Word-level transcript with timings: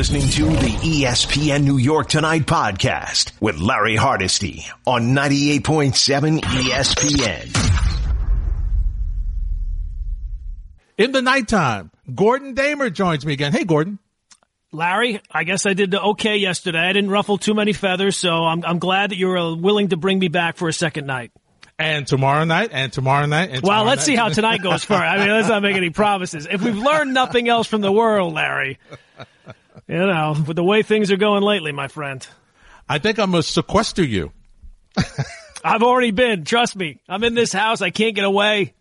listening 0.00 0.26
to 0.30 0.44
the 0.46 1.02
ESPN 1.02 1.62
New 1.62 1.76
York 1.76 2.08
Tonight 2.08 2.46
podcast 2.46 3.32
with 3.38 3.58
Larry 3.58 3.96
Hardesty 3.96 4.64
on 4.86 5.14
98.7 5.14 6.40
ESPN. 6.40 7.84
In 10.96 11.12
the 11.12 11.20
nighttime, 11.20 11.90
Gordon 12.14 12.54
Damer 12.54 12.88
joins 12.88 13.26
me 13.26 13.34
again. 13.34 13.52
Hey, 13.52 13.64
Gordon. 13.64 13.98
Larry, 14.72 15.20
I 15.30 15.44
guess 15.44 15.66
I 15.66 15.74
did 15.74 15.94
okay 15.94 16.38
yesterday. 16.38 16.78
I 16.78 16.94
didn't 16.94 17.10
ruffle 17.10 17.36
too 17.36 17.52
many 17.52 17.74
feathers, 17.74 18.16
so 18.16 18.30
I'm, 18.30 18.64
I'm 18.64 18.78
glad 18.78 19.10
that 19.10 19.16
you're 19.16 19.36
uh, 19.36 19.54
willing 19.54 19.88
to 19.88 19.98
bring 19.98 20.18
me 20.18 20.28
back 20.28 20.56
for 20.56 20.66
a 20.66 20.72
second 20.72 21.06
night. 21.06 21.30
And 21.78 22.06
tomorrow 22.06 22.44
night, 22.44 22.70
and 22.72 22.90
tomorrow 22.90 23.26
night, 23.26 23.50
and 23.50 23.60
tomorrow 23.60 23.80
well, 23.80 23.84
let's 23.84 24.00
night. 24.00 24.06
see 24.06 24.16
how 24.16 24.30
tonight 24.30 24.62
goes 24.62 24.82
first. 24.82 24.98
I 24.98 25.18
mean, 25.18 25.28
let's 25.28 25.48
not 25.48 25.60
make 25.62 25.76
any 25.76 25.90
promises. 26.02 26.48
If 26.50 26.62
we've 26.62 26.78
learned 26.78 27.12
nothing 27.12 27.50
else 27.50 27.66
from 27.66 27.82
the 27.82 27.92
world, 27.92 28.32
Larry, 28.32 28.78
you 29.88 29.98
know, 29.98 30.34
with 30.46 30.56
the 30.56 30.64
way 30.64 30.82
things 30.82 31.10
are 31.10 31.16
going 31.16 31.42
lately, 31.42 31.72
my 31.72 31.88
friend, 31.88 32.26
I 32.88 32.98
think 32.98 33.18
I'm 33.18 33.30
gonna 33.30 33.42
sequester 33.42 34.04
you. 34.04 34.32
I've 35.64 35.82
already 35.82 36.10
been. 36.10 36.44
Trust 36.44 36.76
me, 36.76 37.00
I'm 37.08 37.22
in 37.24 37.34
this 37.34 37.52
house. 37.52 37.82
I 37.82 37.90
can't 37.90 38.14
get 38.14 38.24
away. 38.24 38.74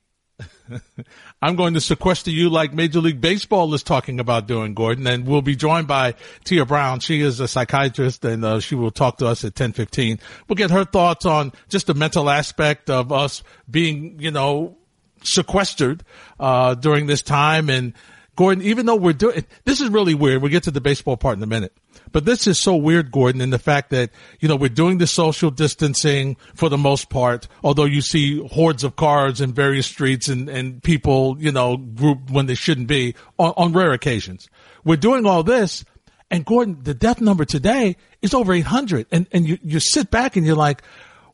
I'm 1.42 1.56
going 1.56 1.74
to 1.74 1.82
sequester 1.82 2.32
you 2.32 2.50
like 2.50 2.74
Major 2.74 3.00
League 3.00 3.22
Baseball 3.22 3.74
is 3.74 3.84
talking 3.84 4.20
about 4.20 4.48
doing, 4.48 4.74
Gordon. 4.74 5.08
And 5.08 5.26
we'll 5.26 5.42
be 5.42 5.56
joined 5.56 5.88
by 5.88 6.16
Tia 6.44 6.66
Brown. 6.66 7.00
She 7.00 7.22
is 7.22 7.40
a 7.40 7.48
psychiatrist 7.48 8.26
and 8.26 8.44
uh, 8.44 8.60
she 8.60 8.76
will 8.76 8.92
talk 8.92 9.18
to 9.18 9.28
us 9.28 9.44
at 9.44 9.60
1015. 9.60 10.20
We'll 10.48 10.56
get 10.56 10.72
her 10.72 10.86
thoughts 10.86 11.26
on 11.26 11.54
just 11.70 11.88
the 11.88 11.94
mental 11.94 12.30
aspect 12.30 12.90
of 12.90 13.12
us 13.12 13.44
being, 13.70 14.20
you 14.20 14.32
know, 14.32 14.78
sequestered, 15.24 16.04
uh, 16.40 16.76
during 16.76 17.08
this 17.08 17.22
time. 17.22 17.70
And 17.70 17.94
Gordon, 18.40 18.64
even 18.64 18.86
though 18.86 18.96
we're 18.96 19.12
doing, 19.12 19.46
this 19.66 19.82
is 19.82 19.90
really 19.90 20.14
weird. 20.14 20.42
We'll 20.42 20.50
get 20.50 20.64
to 20.64 20.72
the 20.72 20.80
baseball 20.80 21.18
part 21.18 21.36
in 21.36 21.44
a 21.44 21.46
minute. 21.46 21.74
But 22.14 22.24
this 22.24 22.48
is 22.48 22.58
so 22.58 22.74
weird, 22.74 23.12
Gordon, 23.12 23.42
in 23.42 23.50
the 23.50 23.60
fact 23.60 23.90
that, 23.90 24.12
you 24.40 24.48
know, 24.48 24.56
we're 24.56 24.70
doing 24.70 24.98
the 24.98 25.08
social 25.08 25.52
distancing 25.52 26.38
for 26.56 26.70
the 26.70 26.78
most 26.78 27.10
part, 27.10 27.50
although 27.66 27.84
you 27.84 28.00
see 28.00 28.42
hordes 28.48 28.86
of 28.86 28.96
cars 28.96 29.42
in 29.42 29.52
various 29.52 29.88
streets 29.88 30.30
and, 30.30 30.48
and 30.48 30.82
people, 30.82 31.36
you 31.38 31.52
know, 31.52 31.76
group 31.76 32.32
when 32.32 32.46
they 32.46 32.56
shouldn't 32.56 32.88
be 32.88 33.14
on, 33.38 33.52
on 33.58 33.74
rare 33.74 33.92
occasions. 33.92 34.48
We're 34.86 34.96
doing 34.96 35.26
all 35.26 35.44
this. 35.44 35.84
And 36.32 36.46
Gordon, 36.46 36.80
the 36.82 36.94
death 36.94 37.20
number 37.20 37.44
today 37.44 37.98
is 38.22 38.34
over 38.34 38.54
800. 38.54 39.08
And, 39.12 39.28
and 39.34 39.46
you, 39.50 39.58
you 39.62 39.82
sit 39.82 40.12
back 40.12 40.38
and 40.38 40.46
you're 40.46 40.56
like, 40.56 40.82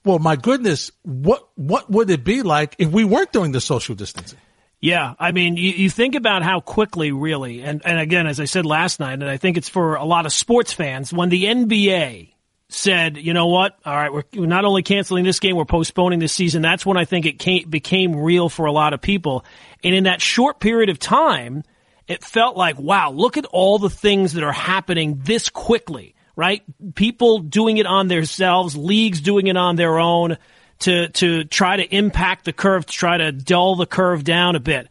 well, 0.03 0.17
my 0.17 0.37
goodness, 0.37 0.91
what, 1.03 1.49
what 1.53 1.87
would 1.87 2.09
it 2.09 2.23
be 2.23 2.41
like 2.41 2.75
if 2.79 2.89
we 2.89 3.03
weren't 3.03 3.31
doing 3.31 3.51
the 3.51 3.61
social 3.61 3.93
distancing? 3.93 4.39
Yeah, 4.85 5.15
I 5.17 5.31
mean, 5.31 5.57
you, 5.57 5.71
you 5.71 5.89
think 5.89 6.13
about 6.13 6.43
how 6.43 6.59
quickly, 6.59 7.11
really, 7.11 7.63
and, 7.63 7.81
and 7.83 7.99
again, 7.99 8.27
as 8.27 8.39
I 8.39 8.45
said 8.45 8.67
last 8.67 8.99
night, 8.99 9.13
and 9.13 9.27
I 9.27 9.37
think 9.37 9.57
it's 9.57 9.67
for 9.67 9.95
a 9.95 10.05
lot 10.05 10.27
of 10.27 10.31
sports 10.31 10.73
fans, 10.73 11.11
when 11.11 11.29
the 11.29 11.45
NBA 11.45 12.33
said, 12.69 13.17
you 13.17 13.33
know 13.33 13.47
what, 13.47 13.75
all 13.83 13.95
right, 13.95 14.13
we're, 14.13 14.45
not 14.45 14.63
only 14.63 14.83
canceling 14.83 15.23
this 15.23 15.39
game, 15.39 15.55
we're 15.55 15.65
postponing 15.65 16.19
this 16.19 16.33
season, 16.33 16.61
that's 16.61 16.85
when 16.85 16.97
I 16.97 17.05
think 17.05 17.25
it 17.25 17.39
came, 17.39 17.67
became 17.67 18.15
real 18.15 18.47
for 18.47 18.67
a 18.67 18.71
lot 18.71 18.93
of 18.93 19.01
people. 19.01 19.43
And 19.83 19.95
in 19.95 20.03
that 20.03 20.21
short 20.21 20.59
period 20.59 20.89
of 20.89 20.99
time, 20.99 21.63
it 22.07 22.23
felt 22.23 22.55
like, 22.55 22.77
wow, 22.77 23.09
look 23.09 23.37
at 23.37 23.45
all 23.45 23.79
the 23.79 23.89
things 23.89 24.33
that 24.33 24.43
are 24.43 24.51
happening 24.51 25.19
this 25.23 25.49
quickly, 25.49 26.13
right? 26.35 26.61
People 26.93 27.39
doing 27.39 27.77
it 27.77 27.87
on 27.87 28.07
themselves, 28.07 28.77
leagues 28.77 29.19
doing 29.19 29.47
it 29.47 29.57
on 29.57 29.77
their 29.77 29.97
own 29.97 30.37
to 30.79 31.09
to 31.09 31.43
try 31.45 31.77
to 31.77 31.95
impact 31.95 32.45
the 32.45 32.53
curve, 32.53 32.85
to 32.85 32.93
try 32.93 33.17
to 33.17 33.31
dull 33.31 33.75
the 33.75 33.85
curve 33.85 34.23
down 34.23 34.55
a 34.55 34.59
bit. 34.59 34.87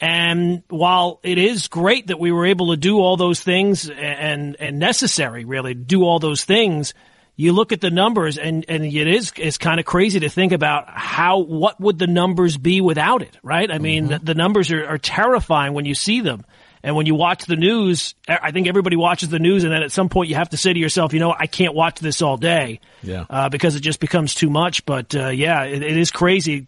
And 0.00 0.62
while 0.68 1.20
it 1.22 1.38
is 1.38 1.68
great 1.68 2.08
that 2.08 2.18
we 2.18 2.32
were 2.32 2.46
able 2.46 2.70
to 2.72 2.76
do 2.76 2.98
all 2.98 3.16
those 3.16 3.40
things 3.40 3.88
and 3.88 4.56
and 4.58 4.78
necessary 4.78 5.44
really 5.44 5.74
to 5.74 5.80
do 5.80 6.04
all 6.04 6.18
those 6.18 6.44
things, 6.44 6.94
you 7.36 7.52
look 7.52 7.72
at 7.72 7.80
the 7.80 7.90
numbers 7.90 8.38
and 8.38 8.64
and 8.68 8.84
it 8.84 9.06
is 9.06 9.32
it's 9.36 9.58
kind 9.58 9.80
of 9.80 9.86
crazy 9.86 10.20
to 10.20 10.28
think 10.28 10.52
about 10.52 10.84
how 10.88 11.38
what 11.38 11.80
would 11.80 11.98
the 11.98 12.06
numbers 12.06 12.56
be 12.56 12.80
without 12.80 13.22
it, 13.22 13.36
right? 13.42 13.70
I 13.70 13.78
mean, 13.78 14.04
mm-hmm. 14.04 14.12
the, 14.12 14.18
the 14.18 14.34
numbers 14.34 14.72
are, 14.72 14.86
are 14.86 14.98
terrifying 14.98 15.74
when 15.74 15.84
you 15.84 15.94
see 15.94 16.20
them. 16.20 16.44
And 16.84 16.94
when 16.94 17.06
you 17.06 17.14
watch 17.14 17.46
the 17.46 17.56
news, 17.56 18.14
I 18.28 18.50
think 18.50 18.66
everybody 18.68 18.94
watches 18.96 19.30
the 19.30 19.38
news, 19.38 19.64
and 19.64 19.72
then 19.72 19.82
at 19.82 19.90
some 19.90 20.10
point 20.10 20.28
you 20.28 20.34
have 20.34 20.50
to 20.50 20.58
say 20.58 20.70
to 20.70 20.78
yourself, 20.78 21.14
you 21.14 21.18
know, 21.18 21.34
I 21.36 21.46
can't 21.46 21.74
watch 21.74 21.98
this 21.98 22.20
all 22.20 22.36
day, 22.36 22.80
Yeah. 23.02 23.24
uh, 23.30 23.48
because 23.48 23.74
it 23.74 23.80
just 23.80 24.00
becomes 24.00 24.34
too 24.34 24.50
much. 24.50 24.84
But 24.84 25.14
uh, 25.14 25.28
yeah, 25.28 25.62
it, 25.64 25.82
it 25.82 25.96
is 25.96 26.10
crazy, 26.10 26.66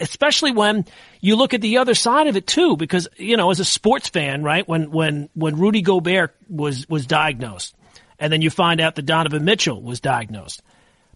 especially 0.00 0.50
when 0.50 0.84
you 1.20 1.36
look 1.36 1.54
at 1.54 1.60
the 1.60 1.78
other 1.78 1.94
side 1.94 2.26
of 2.26 2.36
it 2.36 2.48
too. 2.48 2.76
Because 2.76 3.06
you 3.16 3.36
know, 3.36 3.50
as 3.52 3.60
a 3.60 3.64
sports 3.64 4.08
fan, 4.08 4.42
right, 4.42 4.66
when 4.68 4.90
when 4.90 5.28
when 5.34 5.56
Rudy 5.56 5.82
Gobert 5.82 6.34
was 6.48 6.88
was 6.88 7.06
diagnosed, 7.06 7.76
and 8.18 8.32
then 8.32 8.42
you 8.42 8.50
find 8.50 8.80
out 8.80 8.96
that 8.96 9.02
Donovan 9.06 9.44
Mitchell 9.44 9.80
was 9.80 10.00
diagnosed. 10.00 10.62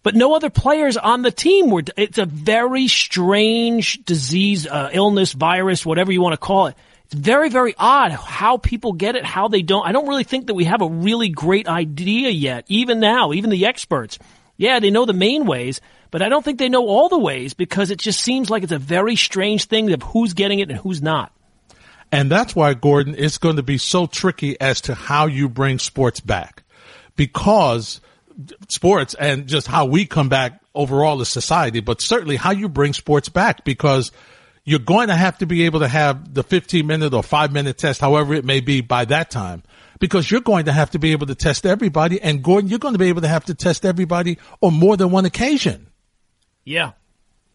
But 0.04 0.14
no 0.14 0.34
other 0.36 0.48
players 0.48 0.96
on 0.96 1.22
the 1.22 1.32
team 1.32 1.70
were. 1.70 1.82
It's 1.96 2.18
a 2.18 2.24
very 2.24 2.86
strange 2.86 4.04
disease, 4.04 4.64
uh, 4.66 4.90
illness, 4.92 5.32
virus, 5.32 5.84
whatever 5.84 6.12
you 6.12 6.22
want 6.22 6.34
to 6.34 6.38
call 6.38 6.68
it. 6.68 6.76
It's 7.10 7.18
very, 7.18 7.48
very 7.48 7.74
odd 7.78 8.12
how 8.12 8.58
people 8.58 8.92
get 8.92 9.16
it, 9.16 9.24
how 9.24 9.48
they 9.48 9.62
don't. 9.62 9.86
I 9.86 9.92
don't 9.92 10.06
really 10.06 10.24
think 10.24 10.48
that 10.48 10.54
we 10.54 10.64
have 10.64 10.82
a 10.82 10.88
really 10.88 11.30
great 11.30 11.66
idea 11.66 12.28
yet, 12.28 12.66
even 12.68 13.00
now, 13.00 13.32
even 13.32 13.48
the 13.48 13.64
experts. 13.64 14.18
Yeah, 14.58 14.78
they 14.78 14.90
know 14.90 15.06
the 15.06 15.14
main 15.14 15.46
ways, 15.46 15.80
but 16.10 16.20
I 16.20 16.28
don't 16.28 16.44
think 16.44 16.58
they 16.58 16.68
know 16.68 16.86
all 16.86 17.08
the 17.08 17.18
ways 17.18 17.54
because 17.54 17.90
it 17.90 17.98
just 17.98 18.20
seems 18.20 18.50
like 18.50 18.62
it's 18.62 18.72
a 18.72 18.78
very 18.78 19.16
strange 19.16 19.64
thing 19.64 19.90
of 19.90 20.02
who's 20.02 20.34
getting 20.34 20.58
it 20.58 20.68
and 20.68 20.78
who's 20.78 21.00
not. 21.00 21.32
And 22.12 22.30
that's 22.30 22.54
why, 22.54 22.74
Gordon, 22.74 23.14
it's 23.16 23.38
going 23.38 23.56
to 23.56 23.62
be 23.62 23.78
so 23.78 24.06
tricky 24.06 24.60
as 24.60 24.82
to 24.82 24.94
how 24.94 25.26
you 25.26 25.48
bring 25.48 25.78
sports 25.78 26.20
back 26.20 26.62
because 27.16 28.02
sports 28.68 29.14
and 29.14 29.46
just 29.46 29.66
how 29.66 29.86
we 29.86 30.04
come 30.04 30.28
back 30.28 30.60
overall 30.74 31.22
as 31.22 31.30
society, 31.30 31.80
but 31.80 32.02
certainly 32.02 32.36
how 32.36 32.50
you 32.50 32.68
bring 32.68 32.92
sports 32.92 33.30
back 33.30 33.64
because 33.64 34.12
you're 34.68 34.78
going 34.78 35.08
to 35.08 35.16
have 35.16 35.38
to 35.38 35.46
be 35.46 35.64
able 35.64 35.80
to 35.80 35.88
have 35.88 36.34
the 36.34 36.42
15 36.42 36.86
minute 36.86 37.14
or 37.14 37.22
five 37.22 37.54
minute 37.54 37.78
test, 37.78 38.02
however 38.02 38.34
it 38.34 38.44
may 38.44 38.60
be 38.60 38.82
by 38.82 39.06
that 39.06 39.30
time, 39.30 39.62
because 39.98 40.30
you're 40.30 40.42
going 40.42 40.66
to 40.66 40.72
have 40.72 40.90
to 40.90 40.98
be 40.98 41.12
able 41.12 41.26
to 41.26 41.34
test 41.34 41.64
everybody. 41.64 42.20
And 42.20 42.42
Gordon, 42.42 42.68
you're 42.68 42.78
going 42.78 42.92
to 42.92 42.98
be 42.98 43.08
able 43.08 43.22
to 43.22 43.28
have 43.28 43.46
to 43.46 43.54
test 43.54 43.86
everybody 43.86 44.36
on 44.60 44.74
more 44.74 44.98
than 44.98 45.10
one 45.10 45.24
occasion. 45.24 45.86
Yeah. 46.66 46.92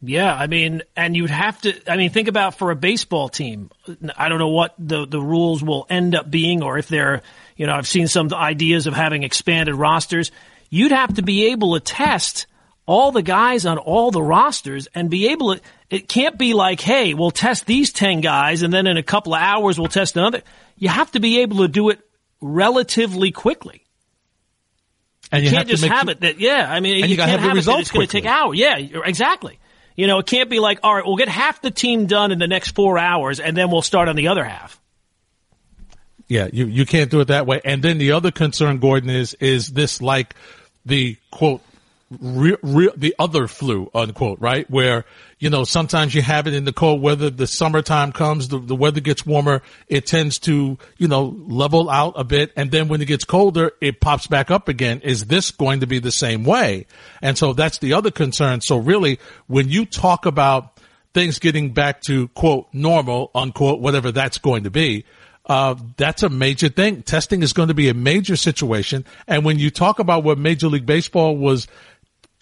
Yeah, 0.02 0.34
I 0.34 0.48
mean, 0.48 0.82
and 0.98 1.16
you'd 1.16 1.30
have 1.30 1.62
to, 1.62 1.80
I 1.90 1.98
mean, 1.98 2.10
think 2.10 2.30
about 2.30 2.58
for 2.58 2.72
a 2.72 2.76
baseball 2.76 3.30
team. 3.30 3.70
I 4.18 4.28
don't 4.28 4.40
know 4.40 4.50
what 4.50 4.74
the, 4.80 5.06
the 5.06 5.22
rules 5.22 5.64
will 5.64 5.86
end 5.92 6.16
up 6.16 6.32
being 6.32 6.64
or 6.64 6.80
if 6.80 6.88
they're, 6.88 7.22
you 7.56 7.68
know, 7.68 7.74
I've 7.74 7.88
seen 7.88 8.08
some 8.08 8.34
ideas 8.34 8.88
of 8.88 8.96
having 8.96 9.22
expanded 9.22 9.76
rosters. 9.76 10.32
You'd 10.72 10.92
have 10.92 11.14
to 11.14 11.22
be 11.22 11.52
able 11.52 11.76
to 11.76 11.80
test 11.80 12.48
all 12.86 13.12
the 13.12 13.22
guys 13.22 13.66
on 13.66 13.78
all 13.78 14.12
the 14.12 14.22
rosters 14.22 14.88
and 14.94 15.10
be 15.10 15.30
able 15.30 15.56
to, 15.56 15.62
it 15.96 16.08
can't 16.08 16.38
be 16.38 16.54
like, 16.54 16.80
hey, 16.80 17.14
we'll 17.14 17.32
test 17.32 17.66
these 17.66 17.92
10 17.92 18.22
guys 18.22 18.64
and 18.64 18.74
then 18.74 18.88
in 18.88 18.98
a 18.98 19.04
couple 19.04 19.34
of 19.34 19.42
hours 19.42 19.78
we'll 19.78 19.88
test 19.88 20.16
another. 20.16 20.42
You 20.78 20.90
have 20.90 21.12
to 21.12 21.20
be 21.20 21.42
able 21.42 21.58
to 21.58 21.68
do 21.68 21.90
it 21.90 22.00
relatively 22.42 23.32
quickly. 23.32 23.84
And 25.32 25.44
You, 25.44 25.50
you 25.50 25.56
can't 25.56 25.68
just 25.68 25.86
have 25.86 26.10
it 26.10 26.22
that, 26.22 26.40
yeah, 26.40 26.68
I 26.70 26.80
mean, 26.80 26.98
you, 26.98 27.06
you 27.08 27.18
can't 27.18 27.30
have 27.30 27.40
the 27.40 27.48
have, 27.48 27.52
that 27.52 27.56
results 27.56 27.82
it's 27.82 27.92
going 27.92 28.08
to 28.08 28.12
take 28.12 28.26
hours. 28.26 28.58
Yeah, 28.58 28.78
exactly. 28.78 29.60
You 29.96 30.08
know, 30.08 30.20
it 30.20 30.26
can't 30.26 30.50
be 30.50 30.60
like, 30.60 30.80
all 30.84 30.96
right, 30.96 31.06
we'll 31.06 31.18
get 31.18 31.28
half 31.28 31.62
the 31.62 31.72
team 31.72 32.06
done 32.06 32.32
in 32.32 32.40
the 32.40 32.48
next 32.48 32.76
four 32.76 32.98
hours 32.98 33.40
and 33.40 33.56
then 33.56 33.72
we'll 33.72 33.82
start 33.82 34.10
on 34.10 34.16
the 34.16 34.28
other 34.28 34.44
half. 34.44 34.80
Yeah, 36.28 36.48
you, 36.52 36.66
you 36.66 36.86
can't 36.86 37.12
do 37.12 37.20
it 37.20 37.26
that 37.26 37.46
way. 37.46 37.62
And 37.64 37.84
then 37.84 37.98
the 37.98 38.14
other 38.14 38.32
concern, 38.32 38.80
Gordon, 38.80 39.10
is, 39.10 39.34
is 39.36 39.68
this 39.68 40.02
like 40.02 40.36
the 40.86 41.18
quote, 41.32 41.62
re, 42.22 42.56
re, 42.62 42.90
the 42.96 43.16
other 43.20 43.48
flu, 43.48 43.90
unquote, 43.94 44.40
right? 44.40 44.70
Where, 44.70 45.06
you 45.40 45.50
know, 45.50 45.64
sometimes 45.64 46.16
you 46.16 46.22
have 46.22 46.48
it 46.48 46.54
in 46.54 46.66
the 46.66 46.74
cold 46.74 47.02
weather, 47.02 47.30
the 47.30 47.48
summertime 47.48 48.12
comes, 48.12 48.48
the, 48.48 48.60
the 48.60 48.76
weather 48.76 49.00
gets 49.00 49.26
warmer, 49.26 49.62
it 49.88 50.06
tends 50.06 50.40
to, 50.40 50.78
you 50.98 51.08
know, 51.08 51.36
level 51.48 51.90
out 51.90 52.14
a 52.16 52.24
bit. 52.24 52.52
And 52.56 52.72
then 52.72 52.88
when 52.88 53.02
it 53.02 53.06
gets 53.06 53.26
colder, 53.26 53.72
it 53.82 54.00
pops 54.00 54.28
back 54.28 54.52
up 54.52 54.68
again. 54.68 55.02
Is 55.02 55.26
this 55.26 55.52
going 55.52 55.82
to 55.82 55.88
be 55.88 56.00
the 56.00 56.12
same 56.12 56.44
way? 56.44 56.86
And 57.22 57.38
so 57.38 57.54
that's 57.54 57.80
the 57.80 57.94
other 57.94 58.12
concern. 58.12 58.62
So 58.62 58.78
really, 58.78 59.20
when 59.48 59.70
you 59.70 59.86
talk 59.86 60.26
about 60.26 60.80
things 61.14 61.40
getting 61.40 61.74
back 61.74 62.02
to 62.02 62.28
quote 62.30 62.68
normal, 62.74 63.32
unquote, 63.36 63.80
whatever 63.80 64.12
that's 64.12 64.38
going 64.38 64.64
to 64.64 64.72
be, 64.72 65.06
uh, 65.46 65.76
that's 65.98 66.24
a 66.24 66.30
major 66.30 66.70
thing. 66.70 67.04
Testing 67.04 67.44
is 67.44 67.52
going 67.52 67.68
to 67.68 67.74
be 67.74 67.90
a 67.90 67.94
major 67.94 68.36
situation. 68.36 69.04
And 69.28 69.44
when 69.44 69.60
you 69.60 69.70
talk 69.70 70.00
about 70.00 70.24
what 70.24 70.38
Major 70.38 70.68
League 70.68 70.86
Baseball 70.86 71.36
was 71.36 71.68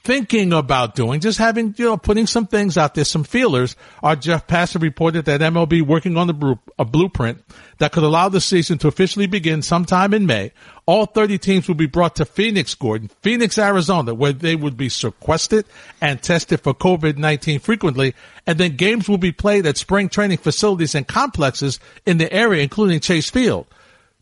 thinking 0.03 0.51
about 0.51 0.95
doing, 0.95 1.19
just 1.19 1.37
having, 1.37 1.75
you 1.77 1.85
know, 1.85 1.97
putting 1.97 2.25
some 2.25 2.47
things 2.47 2.77
out 2.77 2.95
there, 2.95 3.05
some 3.05 3.23
feelers. 3.23 3.75
Our 4.01 4.15
Jeff 4.15 4.47
Passan 4.47 4.81
reported 4.81 5.25
that 5.25 5.41
MLB 5.41 5.83
working 5.83 6.17
on 6.17 6.27
the 6.27 6.33
bru- 6.33 6.59
a 6.79 6.85
blueprint 6.85 7.43
that 7.77 7.91
could 7.91 8.03
allow 8.03 8.29
the 8.29 8.41
season 8.41 8.77
to 8.79 8.87
officially 8.87 9.27
begin 9.27 9.61
sometime 9.61 10.13
in 10.13 10.25
May. 10.25 10.51
All 10.87 11.05
30 11.05 11.37
teams 11.37 11.67
will 11.67 11.75
be 11.75 11.85
brought 11.85 12.15
to 12.15 12.25
Phoenix, 12.25 12.73
Gordon, 12.73 13.09
Phoenix, 13.21 13.57
Arizona, 13.57 14.13
where 14.13 14.33
they 14.33 14.55
would 14.55 14.75
be 14.75 14.89
sequestered 14.89 15.65
and 16.01 16.21
tested 16.21 16.61
for 16.61 16.73
COVID-19 16.73 17.61
frequently. 17.61 18.15
And 18.47 18.57
then 18.57 18.75
games 18.75 19.07
will 19.07 19.19
be 19.19 19.31
played 19.31 19.67
at 19.67 19.77
spring 19.77 20.09
training 20.09 20.39
facilities 20.39 20.95
and 20.95 21.07
complexes 21.07 21.79
in 22.05 22.17
the 22.17 22.31
area, 22.33 22.63
including 22.63 22.99
Chase 22.99 23.29
Field. 23.29 23.67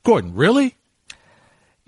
Gordon, 0.04 0.36
really? 0.36 0.76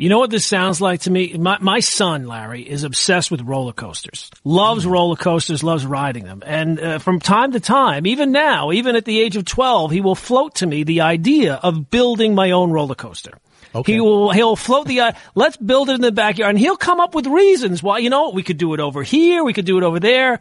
You 0.01 0.09
know 0.09 0.18
what 0.18 0.31
this 0.31 0.48
sounds 0.48 0.81
like 0.81 1.01
to 1.01 1.12
me? 1.12 1.33
My, 1.38 1.59
my 1.62 1.80
son, 1.80 2.25
Larry, 2.25 2.68
is 2.68 2.83
obsessed 2.83 3.30
with 3.30 3.42
roller 3.42 3.71
coasters. 3.71 4.31
Loves 4.44 4.83
roller 4.83 5.15
coasters, 5.15 5.63
loves 5.63 5.86
riding 5.86 6.24
them. 6.24 6.42
And 6.44 6.80
uh, 6.80 6.98
from 6.98 7.19
time 7.19 7.51
to 7.51 7.59
time, 7.59 8.07
even 8.07 8.31
now, 8.31 8.71
even 8.71 8.95
at 8.95 9.06
the 9.06 9.21
age 9.21 9.36
of 9.36 9.45
12, 9.45 9.92
he 9.92 10.01
will 10.01 10.15
float 10.15 10.56
to 10.56 10.65
me 10.65 10.81
the 10.81 11.01
idea 11.01 11.53
of 11.53 11.92
building 11.92 12.33
my 12.33 12.50
own 12.50 12.71
roller 12.71 12.95
coaster. 12.95 13.38
Okay. 13.75 13.94
He 13.94 14.00
will 14.00 14.31
he'll 14.31 14.56
float 14.56 14.88
the 14.88 15.01
uh, 15.01 15.12
let's 15.36 15.57
build 15.57 15.88
it 15.89 15.94
in 15.94 16.01
the 16.01 16.12
backyard 16.12 16.50
and 16.50 16.59
he'll 16.59 16.77
come 16.77 17.00
up 17.00 17.13
with 17.13 17.27
reasons 17.27 17.83
why 17.83 18.00
you 18.00 18.09
know 18.09 18.31
we 18.31 18.42
could 18.42 18.57
do 18.57 18.74
it 18.74 18.80
over 18.80 19.03
here, 19.03 19.44
we 19.44 19.53
could 19.53 19.65
do 19.65 19.77
it 19.77 19.83
over 19.83 20.00
there. 20.00 20.39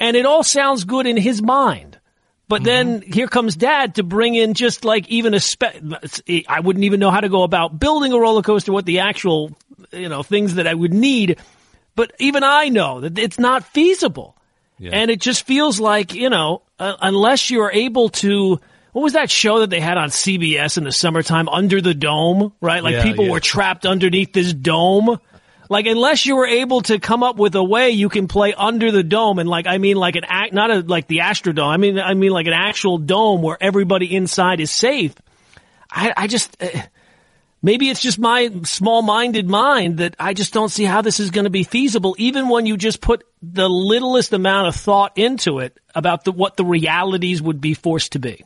And 0.00 0.16
it 0.16 0.26
all 0.26 0.42
sounds 0.42 0.82
good 0.82 1.06
in 1.06 1.16
his 1.16 1.40
mind. 1.40 1.99
But 2.50 2.64
then 2.64 3.00
here 3.00 3.28
comes 3.28 3.54
dad 3.54 3.94
to 3.94 4.02
bring 4.02 4.34
in 4.34 4.54
just 4.54 4.84
like 4.84 5.08
even 5.08 5.34
a 5.34 5.40
spe- 5.40 5.80
I 6.48 6.60
wouldn't 6.60 6.84
even 6.84 6.98
know 6.98 7.10
how 7.12 7.20
to 7.20 7.28
go 7.28 7.44
about 7.44 7.78
building 7.78 8.12
a 8.12 8.18
roller 8.18 8.42
coaster, 8.42 8.72
what 8.72 8.84
the 8.86 8.98
actual, 8.98 9.56
you 9.92 10.08
know, 10.08 10.24
things 10.24 10.56
that 10.56 10.66
I 10.66 10.74
would 10.74 10.92
need. 10.92 11.38
But 11.94 12.12
even 12.18 12.42
I 12.42 12.68
know 12.68 13.00
that 13.02 13.18
it's 13.18 13.38
not 13.38 13.64
feasible. 13.64 14.36
Yeah. 14.80 14.90
And 14.94 15.10
it 15.12 15.20
just 15.20 15.46
feels 15.46 15.78
like, 15.78 16.12
you 16.12 16.28
know, 16.28 16.62
uh, 16.78 16.96
unless 17.00 17.50
you're 17.50 17.70
able 17.70 18.08
to, 18.08 18.58
what 18.92 19.02
was 19.02 19.12
that 19.12 19.30
show 19.30 19.60
that 19.60 19.70
they 19.70 19.78
had 19.80 19.96
on 19.96 20.08
CBS 20.08 20.76
in 20.76 20.82
the 20.84 20.90
summertime, 20.92 21.48
Under 21.48 21.80
the 21.80 21.94
Dome, 21.94 22.52
right? 22.60 22.82
Like 22.82 22.94
Yeah, 22.94 23.04
people 23.04 23.26
yeah. 23.26 23.30
were 23.32 23.40
trapped 23.40 23.86
underneath 23.86 24.32
this 24.32 24.52
dome. 24.52 25.20
Like 25.70 25.86
unless 25.86 26.26
you 26.26 26.34
were 26.34 26.48
able 26.48 26.80
to 26.82 26.98
come 26.98 27.22
up 27.22 27.36
with 27.36 27.54
a 27.54 27.62
way 27.62 27.90
you 27.90 28.08
can 28.08 28.26
play 28.26 28.52
under 28.52 28.90
the 28.90 29.04
dome, 29.04 29.38
and 29.38 29.48
like 29.48 29.68
I 29.68 29.78
mean 29.78 29.96
like 29.96 30.16
an 30.16 30.24
act, 30.26 30.52
not 30.52 30.70
a 30.72 30.80
like 30.80 31.06
the 31.06 31.18
Astrodome. 31.18 31.68
I 31.68 31.76
mean 31.76 31.98
I 31.98 32.12
mean 32.14 32.32
like 32.32 32.48
an 32.48 32.52
actual 32.52 32.98
dome 32.98 33.40
where 33.40 33.56
everybody 33.60 34.14
inside 34.14 34.58
is 34.58 34.72
safe. 34.72 35.14
I 35.88 36.12
I 36.16 36.26
just 36.26 36.60
uh, 36.60 36.68
maybe 37.62 37.88
it's 37.88 38.00
just 38.00 38.18
my 38.18 38.50
small-minded 38.64 39.48
mind 39.48 39.98
that 39.98 40.16
I 40.18 40.34
just 40.34 40.52
don't 40.52 40.70
see 40.70 40.82
how 40.82 41.02
this 41.02 41.20
is 41.20 41.30
going 41.30 41.44
to 41.44 41.50
be 41.50 41.62
feasible, 41.62 42.16
even 42.18 42.48
when 42.48 42.66
you 42.66 42.76
just 42.76 43.00
put 43.00 43.22
the 43.40 43.68
littlest 43.68 44.32
amount 44.32 44.66
of 44.66 44.74
thought 44.74 45.16
into 45.16 45.60
it 45.60 45.78
about 45.94 46.24
the, 46.24 46.32
what 46.32 46.56
the 46.56 46.64
realities 46.64 47.40
would 47.40 47.60
be 47.60 47.74
forced 47.74 48.12
to 48.12 48.18
be. 48.18 48.44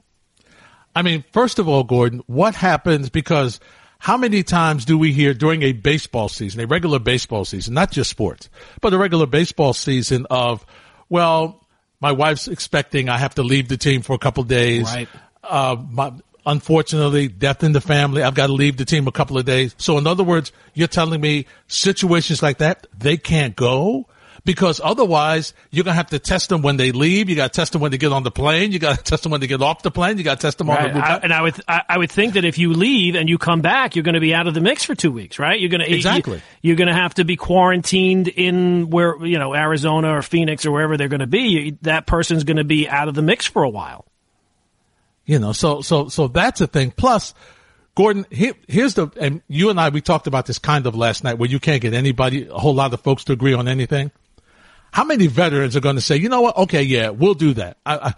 I 0.94 1.00
mean, 1.00 1.24
first 1.32 1.58
of 1.58 1.68
all, 1.68 1.84
Gordon, 1.84 2.22
what 2.26 2.54
happens 2.54 3.08
because 3.08 3.60
how 4.04 4.18
many 4.18 4.42
times 4.42 4.84
do 4.84 4.98
we 4.98 5.14
hear 5.14 5.32
during 5.32 5.62
a 5.62 5.72
baseball 5.72 6.28
season, 6.28 6.60
a 6.60 6.66
regular 6.66 6.98
baseball 6.98 7.46
season, 7.46 7.72
not 7.72 7.90
just 7.90 8.10
sports, 8.10 8.50
but 8.82 8.92
a 8.92 8.98
regular 8.98 9.24
baseball 9.24 9.72
season 9.72 10.26
of, 10.28 10.66
well, 11.08 11.66
my 12.00 12.12
wife's 12.12 12.46
expecting 12.46 13.08
I 13.08 13.16
have 13.16 13.36
to 13.36 13.42
leave 13.42 13.68
the 13.68 13.78
team 13.78 14.02
for 14.02 14.12
a 14.12 14.18
couple 14.18 14.42
of 14.42 14.48
days. 14.48 14.84
Right. 14.84 15.08
Uh, 15.42 15.76
my, 15.88 16.12
unfortunately, 16.44 17.28
death 17.28 17.64
in 17.64 17.72
the 17.72 17.80
family. 17.80 18.22
I've 18.22 18.34
got 18.34 18.48
to 18.48 18.52
leave 18.52 18.76
the 18.76 18.84
team 18.84 19.08
a 19.08 19.10
couple 19.10 19.38
of 19.38 19.46
days. 19.46 19.74
So 19.78 19.96
in 19.96 20.06
other 20.06 20.22
words, 20.22 20.52
you're 20.74 20.86
telling 20.86 21.22
me 21.22 21.46
situations 21.68 22.42
like 22.42 22.58
that, 22.58 22.86
they 22.94 23.16
can't 23.16 23.56
go? 23.56 24.06
Because 24.44 24.78
otherwise, 24.84 25.54
you're 25.70 25.84
gonna 25.84 25.94
have 25.94 26.10
to 26.10 26.18
test 26.18 26.50
them 26.50 26.60
when 26.60 26.76
they 26.76 26.92
leave. 26.92 27.30
You 27.30 27.34
got 27.36 27.54
to 27.54 27.56
test 27.56 27.72
them 27.72 27.80
when 27.80 27.90
they 27.90 27.96
get 27.96 28.12
on 28.12 28.24
the 28.24 28.30
plane. 28.30 28.72
You 28.72 28.78
got 28.78 28.98
to 28.98 29.02
test 29.10 29.22
them 29.22 29.32
when 29.32 29.40
they 29.40 29.46
get 29.46 29.62
off 29.62 29.82
the 29.82 29.90
plane. 29.90 30.18
You 30.18 30.24
got 30.24 30.38
to 30.38 30.46
test 30.46 30.58
them 30.58 30.68
on 30.68 30.76
Right. 30.76 30.92
the 30.92 31.00
I, 31.00 31.16
and 31.16 31.32
I 31.32 31.40
would 31.40 31.54
I, 31.66 31.82
I 31.88 31.96
would 31.98 32.12
think 32.12 32.34
that 32.34 32.44
if 32.44 32.58
you 32.58 32.74
leave 32.74 33.14
and 33.14 33.26
you 33.26 33.38
come 33.38 33.62
back, 33.62 33.96
you're 33.96 34.02
going 34.02 34.16
to 34.16 34.20
be 34.20 34.34
out 34.34 34.46
of 34.46 34.52
the 34.52 34.60
mix 34.60 34.84
for 34.84 34.94
two 34.94 35.10
weeks, 35.10 35.38
right? 35.38 35.58
You're 35.58 35.70
going 35.70 35.80
to 35.80 35.90
Exactly. 35.90 36.42
You, 36.60 36.74
are 36.74 36.76
going 36.76 36.88
to 36.88 36.94
have 36.94 37.14
to 37.14 37.24
be 37.24 37.36
quarantined 37.36 38.28
in 38.28 38.90
where 38.90 39.16
you 39.24 39.38
know 39.38 39.54
Arizona 39.54 40.14
or 40.14 40.20
Phoenix 40.20 40.66
or 40.66 40.72
wherever 40.72 40.98
they're 40.98 41.08
going 41.08 41.20
to 41.20 41.26
be. 41.26 41.78
That 41.80 42.06
person's 42.06 42.44
going 42.44 42.58
to 42.58 42.64
be 42.64 42.86
out 42.86 43.08
of 43.08 43.14
the 43.14 43.22
mix 43.22 43.46
for 43.46 43.62
a 43.62 43.70
while. 43.70 44.04
You 45.24 45.38
know, 45.38 45.52
so 45.52 45.80
so 45.80 46.08
so 46.08 46.28
that's 46.28 46.60
a 46.60 46.66
thing. 46.66 46.90
Plus, 46.90 47.32
Gordon, 47.94 48.26
here, 48.30 48.52
here's 48.68 48.92
the 48.92 49.08
and 49.18 49.40
you 49.48 49.70
and 49.70 49.80
I 49.80 49.88
we 49.88 50.02
talked 50.02 50.26
about 50.26 50.44
this 50.44 50.58
kind 50.58 50.86
of 50.86 50.94
last 50.94 51.24
night, 51.24 51.38
where 51.38 51.48
you 51.48 51.58
can't 51.58 51.80
get 51.80 51.94
anybody, 51.94 52.46
a 52.46 52.58
whole 52.58 52.74
lot 52.74 52.92
of 52.92 53.00
folks 53.00 53.24
to 53.24 53.32
agree 53.32 53.54
on 53.54 53.68
anything. 53.68 54.10
How 54.94 55.02
many 55.02 55.26
veterans 55.26 55.74
are 55.76 55.80
going 55.80 55.96
to 55.96 56.00
say, 56.00 56.16
you 56.16 56.28
know 56.28 56.40
what? 56.40 56.56
Okay, 56.56 56.84
yeah, 56.84 57.08
we'll 57.08 57.34
do 57.34 57.52
that. 57.54 57.78
I 57.84 57.96
I, 57.96 58.14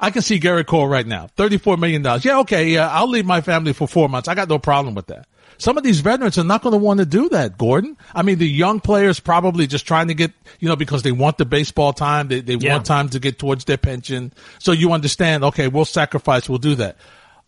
I 0.00 0.10
can 0.10 0.20
see 0.20 0.38
Gerrit 0.38 0.66
Cole 0.66 0.86
right 0.86 1.06
now, 1.06 1.28
thirty-four 1.28 1.78
million 1.78 2.02
dollars. 2.02 2.26
Yeah, 2.26 2.40
okay, 2.40 2.68
yeah, 2.68 2.90
I'll 2.90 3.08
leave 3.08 3.24
my 3.24 3.40
family 3.40 3.72
for 3.72 3.88
four 3.88 4.06
months. 4.06 4.28
I 4.28 4.34
got 4.34 4.50
no 4.50 4.58
problem 4.58 4.94
with 4.94 5.06
that. 5.06 5.26
Some 5.56 5.78
of 5.78 5.82
these 5.82 6.00
veterans 6.00 6.36
are 6.36 6.44
not 6.44 6.60
going 6.62 6.72
to 6.74 6.78
want 6.78 7.00
to 7.00 7.06
do 7.06 7.30
that, 7.30 7.56
Gordon. 7.56 7.96
I 8.14 8.20
mean, 8.22 8.36
the 8.38 8.46
young 8.48 8.80
players 8.80 9.18
probably 9.18 9.66
just 9.66 9.86
trying 9.86 10.08
to 10.08 10.14
get, 10.14 10.32
you 10.58 10.68
know, 10.68 10.76
because 10.76 11.02
they 11.02 11.12
want 11.12 11.38
the 11.38 11.46
baseball 11.46 11.94
time. 11.94 12.28
They, 12.28 12.40
they 12.42 12.54
Yeah. 12.56 12.74
want 12.74 12.84
time 12.84 13.08
to 13.10 13.18
get 13.18 13.38
towards 13.38 13.64
their 13.64 13.78
pension. 13.78 14.32
So 14.58 14.72
you 14.72 14.92
understand, 14.92 15.42
okay, 15.44 15.68
we'll 15.68 15.84
sacrifice, 15.86 16.48
we'll 16.50 16.58
do 16.58 16.74
that. 16.76 16.96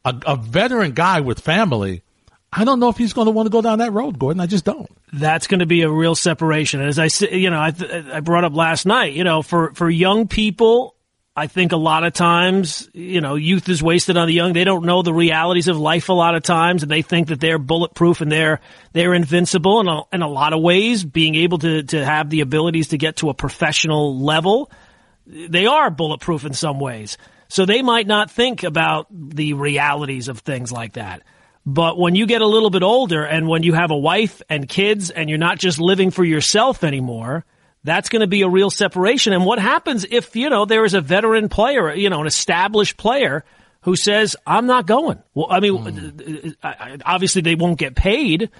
A, 0.04 0.14
a 0.26 0.36
veteran 0.36 0.92
guy 0.92 1.20
with 1.20 1.40
family, 1.40 2.02
I 2.52 2.64
don't 2.64 2.80
know 2.80 2.90
if 2.90 2.98
he's 2.98 3.14
going 3.14 3.26
to 3.26 3.30
want 3.30 3.46
to 3.46 3.50
go 3.50 3.62
down 3.62 3.78
that 3.78 3.92
road, 3.92 4.18
Gordon. 4.18 4.40
I 4.40 4.46
just 4.46 4.64
don't. 4.64 4.90
That's 5.12 5.46
going 5.46 5.60
to 5.60 5.66
be 5.66 5.82
a 5.82 5.90
real 5.90 6.14
separation. 6.14 6.82
As 6.82 6.98
I 6.98 7.08
you 7.30 7.48
know, 7.48 7.58
I, 7.58 7.72
I 8.12 8.20
brought 8.20 8.44
up 8.44 8.54
last 8.54 8.84
night, 8.84 9.14
you 9.14 9.24
know, 9.24 9.42
for 9.42 9.72
for 9.74 9.88
young 9.88 10.28
people. 10.28 10.94
I 11.34 11.46
think 11.46 11.72
a 11.72 11.78
lot 11.78 12.04
of 12.04 12.12
times, 12.12 12.90
you 12.92 13.22
know, 13.22 13.36
youth 13.36 13.66
is 13.70 13.82
wasted 13.82 14.18
on 14.18 14.26
the 14.26 14.34
young. 14.34 14.52
They 14.52 14.64
don't 14.64 14.84
know 14.84 15.00
the 15.00 15.14
realities 15.14 15.66
of 15.66 15.78
life 15.78 16.10
a 16.10 16.12
lot 16.12 16.34
of 16.34 16.42
times, 16.42 16.82
and 16.82 16.92
they 16.92 17.00
think 17.00 17.28
that 17.28 17.40
they're 17.40 17.56
bulletproof 17.58 18.20
and 18.20 18.30
they're 18.30 18.60
they're 18.92 19.14
invincible. 19.14 19.80
And 19.80 19.88
in, 19.88 20.02
in 20.12 20.22
a 20.22 20.28
lot 20.28 20.52
of 20.52 20.60
ways, 20.60 21.04
being 21.04 21.34
able 21.36 21.56
to 21.58 21.84
to 21.84 22.04
have 22.04 22.28
the 22.28 22.42
abilities 22.42 22.88
to 22.88 22.98
get 22.98 23.16
to 23.16 23.30
a 23.30 23.34
professional 23.34 24.18
level, 24.18 24.70
they 25.26 25.64
are 25.64 25.88
bulletproof 25.88 26.44
in 26.44 26.52
some 26.52 26.78
ways. 26.78 27.16
So 27.48 27.64
they 27.64 27.80
might 27.80 28.06
not 28.06 28.30
think 28.30 28.62
about 28.62 29.06
the 29.10 29.54
realities 29.54 30.28
of 30.28 30.40
things 30.40 30.70
like 30.70 30.94
that. 30.94 31.22
But 31.64 31.98
when 31.98 32.14
you 32.14 32.26
get 32.26 32.42
a 32.42 32.46
little 32.46 32.70
bit 32.70 32.82
older 32.82 33.24
and 33.24 33.46
when 33.46 33.62
you 33.62 33.72
have 33.74 33.90
a 33.90 33.96
wife 33.96 34.42
and 34.48 34.68
kids 34.68 35.10
and 35.10 35.28
you're 35.28 35.38
not 35.38 35.58
just 35.58 35.78
living 35.78 36.10
for 36.10 36.24
yourself 36.24 36.82
anymore, 36.82 37.44
that's 37.84 38.08
going 38.08 38.20
to 38.20 38.26
be 38.26 38.42
a 38.42 38.48
real 38.48 38.70
separation. 38.70 39.32
And 39.32 39.44
what 39.44 39.58
happens 39.58 40.04
if, 40.08 40.34
you 40.34 40.50
know, 40.50 40.64
there 40.64 40.84
is 40.84 40.94
a 40.94 41.00
veteran 41.00 41.48
player, 41.48 41.94
you 41.94 42.10
know, 42.10 42.20
an 42.20 42.26
established 42.26 42.96
player 42.96 43.44
who 43.82 43.96
says, 43.96 44.36
I'm 44.46 44.66
not 44.66 44.86
going? 44.86 45.22
Well, 45.34 45.46
I 45.50 45.60
mean, 45.60 46.56
I- 46.62 46.98
obviously 47.04 47.42
they 47.42 47.54
won't 47.54 47.78
get 47.78 47.94
paid, 47.94 48.50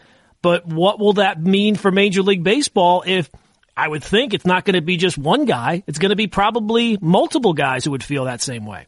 but 0.41 0.67
what 0.67 0.99
will 0.99 1.15
that 1.15 1.41
mean 1.41 1.77
for 1.77 1.91
Major 1.91 2.23
League 2.23 2.43
Baseball 2.45 3.03
if 3.07 3.31
I 3.77 3.89
would 3.89 4.05
think 4.05 4.35
it's 4.35 4.45
not 4.47 4.65
going 4.65 4.75
to 4.75 4.81
be 4.83 4.97
just 4.97 5.17
one 5.17 5.45
guy. 5.45 5.83
It's 5.87 5.99
going 5.99 6.11
to 6.11 6.17
be 6.17 6.27
probably 6.27 6.99
multiple 7.01 7.53
guys 7.53 7.85
who 7.85 7.93
would 7.93 8.05
feel 8.05 8.27
that 8.27 8.41
same 8.43 8.67
way. 8.67 8.87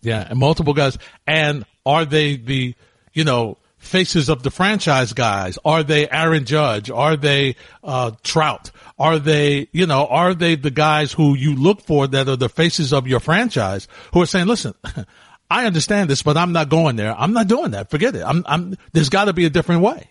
Yeah, 0.00 0.26
and 0.28 0.38
multiple 0.38 0.72
guys. 0.74 0.98
And 1.26 1.64
are 1.84 2.04
they 2.04 2.36
the, 2.36 2.74
you 3.14 3.24
know, 3.24 3.56
faces 3.78 4.28
of 4.28 4.42
the 4.42 4.50
franchise 4.50 5.12
guys? 5.12 5.58
Are 5.64 5.82
they 5.82 6.08
Aaron 6.08 6.44
Judge? 6.44 6.90
Are 6.90 7.16
they 7.16 7.56
uh, 7.82 8.12
Trout? 8.22 8.70
Are 8.98 9.18
they, 9.18 9.68
you 9.72 9.86
know, 9.86 10.06
are 10.06 10.34
they 10.34 10.56
the 10.56 10.70
guys 10.70 11.12
who 11.12 11.34
you 11.34 11.54
look 11.54 11.80
for 11.82 12.06
that 12.06 12.28
are 12.28 12.36
the 12.36 12.48
faces 12.48 12.92
of 12.92 13.06
your 13.06 13.20
franchise 13.20 13.88
who 14.12 14.22
are 14.22 14.26
saying, 14.26 14.46
listen, 14.46 14.74
I 15.50 15.66
understand 15.66 16.10
this, 16.10 16.22
but 16.22 16.36
I'm 16.36 16.52
not 16.52 16.68
going 16.68 16.96
there. 16.96 17.14
I'm 17.16 17.32
not 17.32 17.48
doing 17.48 17.72
that. 17.72 17.90
Forget 17.90 18.16
it. 18.16 18.22
I'm, 18.24 18.44
I'm, 18.46 18.76
there's 18.92 19.08
got 19.08 19.26
to 19.26 19.32
be 19.32 19.44
a 19.44 19.50
different 19.50 19.82
way. 19.82 20.10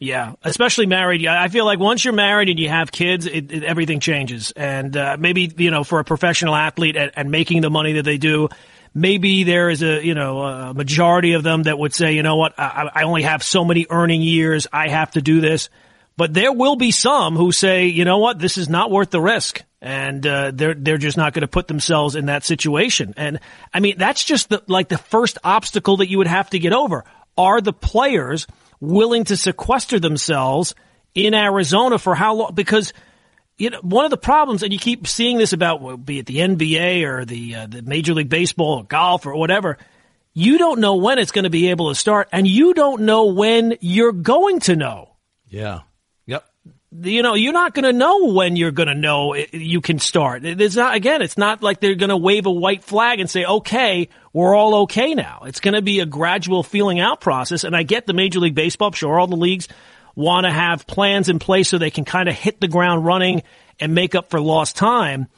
Yeah, 0.00 0.34
especially 0.42 0.86
married. 0.86 1.24
I 1.24 1.46
feel 1.48 1.64
like 1.64 1.78
once 1.78 2.04
you're 2.04 2.14
married 2.14 2.48
and 2.48 2.58
you 2.58 2.68
have 2.68 2.90
kids, 2.90 3.26
it, 3.26 3.52
it, 3.52 3.62
everything 3.62 4.00
changes. 4.00 4.50
And 4.56 4.96
uh, 4.96 5.16
maybe 5.18 5.52
you 5.56 5.70
know, 5.70 5.84
for 5.84 6.00
a 6.00 6.04
professional 6.04 6.54
athlete 6.54 6.96
and, 6.96 7.12
and 7.14 7.30
making 7.30 7.60
the 7.60 7.70
money 7.70 7.92
that 7.92 8.02
they 8.02 8.18
do, 8.18 8.48
maybe 8.94 9.44
there 9.44 9.68
is 9.68 9.82
a 9.82 10.04
you 10.04 10.14
know 10.14 10.42
a 10.42 10.74
majority 10.74 11.32
of 11.32 11.42
them 11.42 11.64
that 11.64 11.78
would 11.78 11.94
say, 11.94 12.12
you 12.12 12.22
know 12.22 12.36
what, 12.36 12.58
I, 12.58 12.90
I 12.94 13.02
only 13.02 13.22
have 13.22 13.42
so 13.42 13.64
many 13.64 13.86
earning 13.90 14.22
years, 14.22 14.66
I 14.72 14.88
have 14.88 15.10
to 15.12 15.22
do 15.22 15.40
this. 15.40 15.68
But 16.16 16.32
there 16.32 16.52
will 16.52 16.76
be 16.76 16.92
some 16.92 17.34
who 17.34 17.50
say, 17.50 17.86
you 17.86 18.04
know 18.04 18.18
what, 18.18 18.38
this 18.38 18.56
is 18.56 18.68
not 18.68 18.88
worth 18.88 19.10
the 19.10 19.20
risk, 19.20 19.62
and 19.82 20.24
uh, 20.24 20.52
they're 20.54 20.74
they're 20.74 20.96
just 20.96 21.16
not 21.16 21.32
going 21.32 21.42
to 21.42 21.48
put 21.48 21.66
themselves 21.66 22.14
in 22.14 22.26
that 22.26 22.44
situation. 22.44 23.14
And 23.16 23.40
I 23.72 23.80
mean, 23.80 23.98
that's 23.98 24.24
just 24.24 24.48
the, 24.48 24.62
like 24.68 24.88
the 24.88 24.98
first 24.98 25.38
obstacle 25.42 25.96
that 25.96 26.08
you 26.08 26.18
would 26.18 26.28
have 26.28 26.50
to 26.50 26.60
get 26.60 26.72
over. 26.72 27.04
Are 27.36 27.60
the 27.60 27.72
players 27.72 28.46
willing 28.80 29.24
to 29.24 29.36
sequester 29.36 29.98
themselves 29.98 30.76
in 31.16 31.34
Arizona 31.34 31.98
for 31.98 32.14
how 32.14 32.34
long? 32.34 32.54
Because 32.54 32.92
you 33.56 33.70
know, 33.70 33.80
one 33.82 34.04
of 34.04 34.10
the 34.10 34.16
problems, 34.16 34.62
and 34.62 34.72
you 34.72 34.78
keep 34.78 35.06
seeing 35.06 35.38
this 35.38 35.52
about, 35.52 35.80
well, 35.80 35.96
be 35.96 36.18
it 36.18 36.26
the 36.26 36.38
NBA 36.38 37.04
or 37.04 37.24
the 37.24 37.54
uh, 37.54 37.66
the 37.66 37.82
Major 37.82 38.14
League 38.14 38.28
Baseball 38.28 38.78
or 38.78 38.84
golf 38.84 39.26
or 39.26 39.36
whatever. 39.36 39.78
You 40.32 40.58
don't 40.58 40.80
know 40.80 40.96
when 40.96 41.20
it's 41.20 41.30
going 41.30 41.44
to 41.44 41.50
be 41.50 41.70
able 41.70 41.90
to 41.90 41.94
start, 41.94 42.28
and 42.32 42.46
you 42.46 42.74
don't 42.74 43.02
know 43.02 43.26
when 43.26 43.76
you're 43.80 44.12
going 44.12 44.58
to 44.60 44.74
know. 44.74 45.10
Yeah. 45.46 45.82
Yep. 46.26 46.44
You 47.02 47.22
know, 47.22 47.34
you're 47.34 47.52
not 47.52 47.74
going 47.74 47.84
to 47.84 47.92
know 47.92 48.32
when 48.32 48.56
you're 48.56 48.72
going 48.72 48.88
to 48.88 48.94
know 48.96 49.34
it, 49.34 49.54
you 49.54 49.80
can 49.80 50.00
start. 50.00 50.44
It's 50.44 50.74
not 50.74 50.96
again. 50.96 51.22
It's 51.22 51.38
not 51.38 51.62
like 51.62 51.78
they're 51.78 51.94
going 51.94 52.10
to 52.10 52.16
wave 52.16 52.46
a 52.46 52.50
white 52.50 52.82
flag 52.82 53.20
and 53.20 53.30
say, 53.30 53.44
"Okay, 53.44 54.08
we're 54.32 54.56
all 54.56 54.82
okay 54.82 55.14
now." 55.14 55.42
It's 55.46 55.60
going 55.60 55.74
to 55.74 55.82
be 55.82 56.00
a 56.00 56.06
gradual 56.06 56.64
feeling 56.64 56.98
out 56.98 57.20
process. 57.20 57.62
And 57.62 57.76
I 57.76 57.84
get 57.84 58.06
the 58.06 58.14
Major 58.14 58.40
League 58.40 58.56
Baseball. 58.56 58.88
I'm 58.88 58.94
sure 58.94 59.18
all 59.18 59.28
the 59.28 59.36
leagues 59.36 59.68
want 60.14 60.44
to 60.44 60.52
have 60.52 60.86
plans 60.86 61.28
in 61.28 61.38
place 61.38 61.68
so 61.68 61.78
they 61.78 61.90
can 61.90 62.04
kind 62.04 62.28
of 62.28 62.34
hit 62.34 62.60
the 62.60 62.68
ground 62.68 63.04
running 63.04 63.42
and 63.80 63.94
make 63.94 64.14
up 64.14 64.30
for 64.30 64.40
lost 64.40 64.76
time. 64.76 65.28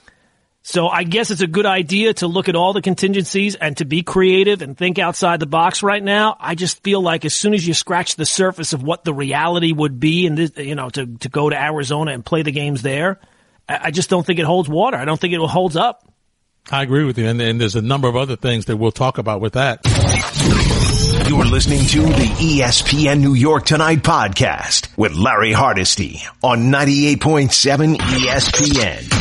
So 0.63 0.89
I 0.89 1.05
guess 1.05 1.31
it's 1.31 1.43
a 1.43 1.47
good 1.47 1.65
idea 1.65 2.13
to 2.15 2.27
look 2.27 2.49
at 2.49 2.57
all 2.57 2.73
the 2.73 2.83
contingencies 2.83 3.55
and 3.55 3.77
to 3.77 3.85
be 3.85 4.03
creative 4.03 4.63
and 4.63 4.77
think 4.77 4.99
outside 4.99 5.39
the 5.39 5.47
box 5.47 5.81
right 5.81 6.03
now. 6.03 6.37
I 6.41 6.57
just 6.57 6.83
feel 6.83 7.01
like 7.01 7.25
as 7.25 7.39
soon 7.39 7.55
as 7.55 7.65
you 7.65 7.73
scratch 7.73 8.17
the 8.17 8.27
surface 8.27 8.73
of 8.73 8.83
what 8.83 9.05
the 9.05 9.15
reality 9.15 9.71
would 9.71 10.01
be 10.01 10.27
and 10.27 10.51
you 10.57 10.75
know, 10.75 10.91
to, 10.91 11.07
to 11.19 11.29
go 11.29 11.49
to 11.49 11.57
Arizona 11.57 12.11
and 12.11 12.25
play 12.25 12.43
the 12.43 12.51
games 12.51 12.83
there, 12.83 13.21
I 13.69 13.93
just 13.93 14.11
don't 14.11 14.27
think 14.27 14.41
it 14.41 14.45
holds 14.45 14.69
water. 14.69 14.97
I 14.97 15.05
don't 15.05 15.21
think 15.21 15.35
it 15.35 15.41
holds 15.41 15.77
up. 15.77 16.13
I 16.69 16.83
agree 16.83 17.05
with 17.05 17.17
you. 17.17 17.29
And, 17.29 17.41
and 17.41 17.61
there's 17.61 17.77
a 17.77 17.83
number 17.83 18.09
of 18.09 18.17
other 18.17 18.35
things 18.35 18.65
that 18.65 18.77
we'll 18.77 18.91
talk 18.91 19.19
about 19.19 19.41
with 19.41 19.53
that. 19.53 19.83
You're 21.29 21.45
listening 21.45 21.81
to 21.87 22.03
the 22.03 22.29
ESPN 22.39 23.19
New 23.19 23.35
York 23.35 23.65
Tonight 23.65 23.99
podcast 24.05 24.97
with 24.97 25.17
Larry 25.17 25.53
Hardesty 25.53 26.23
on 26.41 26.71
98.7 26.71 27.97
ESPN. 27.97 29.13